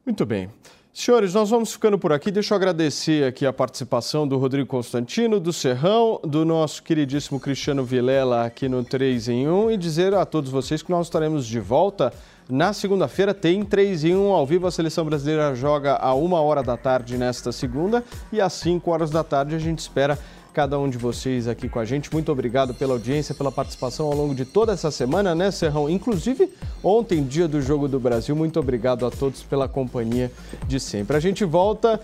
Muito 0.05 0.27
bem. 0.27 0.51
Senhores, 0.95 1.33
nós 1.33 1.49
vamos 1.49 1.73
ficando 1.73 1.99
por 1.99 2.13
aqui. 2.13 2.31
Deixa 2.31 2.53
eu 2.53 2.57
agradecer 2.57 3.25
aqui 3.25 3.47
a 3.47 3.53
participação 3.53 4.29
do 4.29 4.37
Rodrigo 4.37 4.69
Constantino, 4.69 5.41
do 5.41 5.51
Serrão, 5.51 6.21
do 6.23 6.45
nosso 6.45 6.83
queridíssimo 6.83 7.41
Cristiano 7.41 7.83
Vilela 7.83 8.45
aqui 8.45 8.69
no 8.69 8.85
3 8.85 9.29
em 9.29 9.49
1 9.49 9.71
e 9.71 9.77
dizer 9.79 10.13
a 10.13 10.27
todos 10.27 10.51
vocês 10.51 10.83
que 10.83 10.91
nós 10.91 11.07
estaremos 11.07 11.47
de 11.47 11.59
volta 11.59 12.13
na 12.47 12.75
segunda-feira. 12.75 13.33
Tem 13.33 13.65
3 13.65 14.05
em 14.05 14.15
1 14.15 14.33
ao 14.33 14.47
vivo. 14.47 14.67
A 14.67 14.71
seleção 14.71 15.07
brasileira 15.07 15.55
joga 15.55 15.97
a 15.97 16.13
uma 16.13 16.43
hora 16.43 16.63
da 16.63 16.77
tarde 16.77 17.17
nesta 17.17 17.53
segunda 17.53 18.05
e 18.31 18.39
às 18.39 18.53
5 18.53 18.91
horas 18.91 19.11
da 19.11 19.25
tarde 19.25 19.55
a 19.55 19.59
gente 19.59 19.79
espera 19.79 20.19
cada 20.53 20.79
um 20.79 20.89
de 20.89 20.99
vocês 20.99 21.49
aqui 21.49 21.69
com 21.69 21.79
a 21.79 21.85
gente. 21.85 22.13
Muito 22.13 22.31
obrigado 22.31 22.75
pela 22.75 22.93
audiência, 22.93 23.35
pela 23.35 23.51
participação 23.51 24.07
ao 24.07 24.15
longo 24.15 24.35
de 24.35 24.45
toda 24.45 24.73
essa 24.73 24.91
semana, 24.91 25.35
né, 25.35 25.51
Serrão? 25.51 25.89
Inclusive 25.89 26.51
ontem, 26.83 27.23
dia 27.23 27.49
do 27.49 27.61
Jogo 27.61 27.89
do 27.89 27.99
Brasil. 27.99 28.37
Muito 28.37 28.61
obrigado 28.61 29.07
a 29.07 29.11
todos 29.11 29.43
pela 29.43 29.69
companhia 29.69 30.31
de 30.67 30.79
sempre. 30.79 31.17
A 31.17 31.21
gente 31.21 31.45
volta 31.45 32.01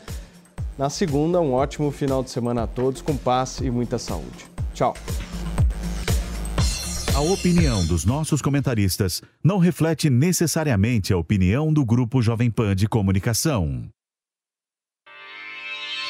na 0.79 0.89
segunda. 0.89 1.41
Um 1.41 1.53
ótimo 1.53 1.91
final 1.91 2.23
de 2.23 2.31
semana 2.31 2.63
a 2.63 2.67
todos, 2.67 3.03
com 3.03 3.17
paz 3.17 3.59
e 3.61 3.71
muita 3.71 3.99
saúde. 3.99 4.47
Tchau. 4.73 4.95
A 7.15 7.21
opinião 7.21 7.85
dos 7.85 8.05
nossos 8.05 8.41
comentaristas 8.41 9.21
não 9.43 9.59
reflete 9.59 10.09
necessariamente 10.09 11.13
a 11.13 11.17
opinião 11.19 11.73
do 11.73 11.85
Grupo 11.85 12.23
Jovem 12.23 12.49
Pan 12.49 12.77
de 12.77 12.89
Comunicação. 12.89 13.91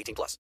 18 0.00 0.14
plus. 0.14 0.38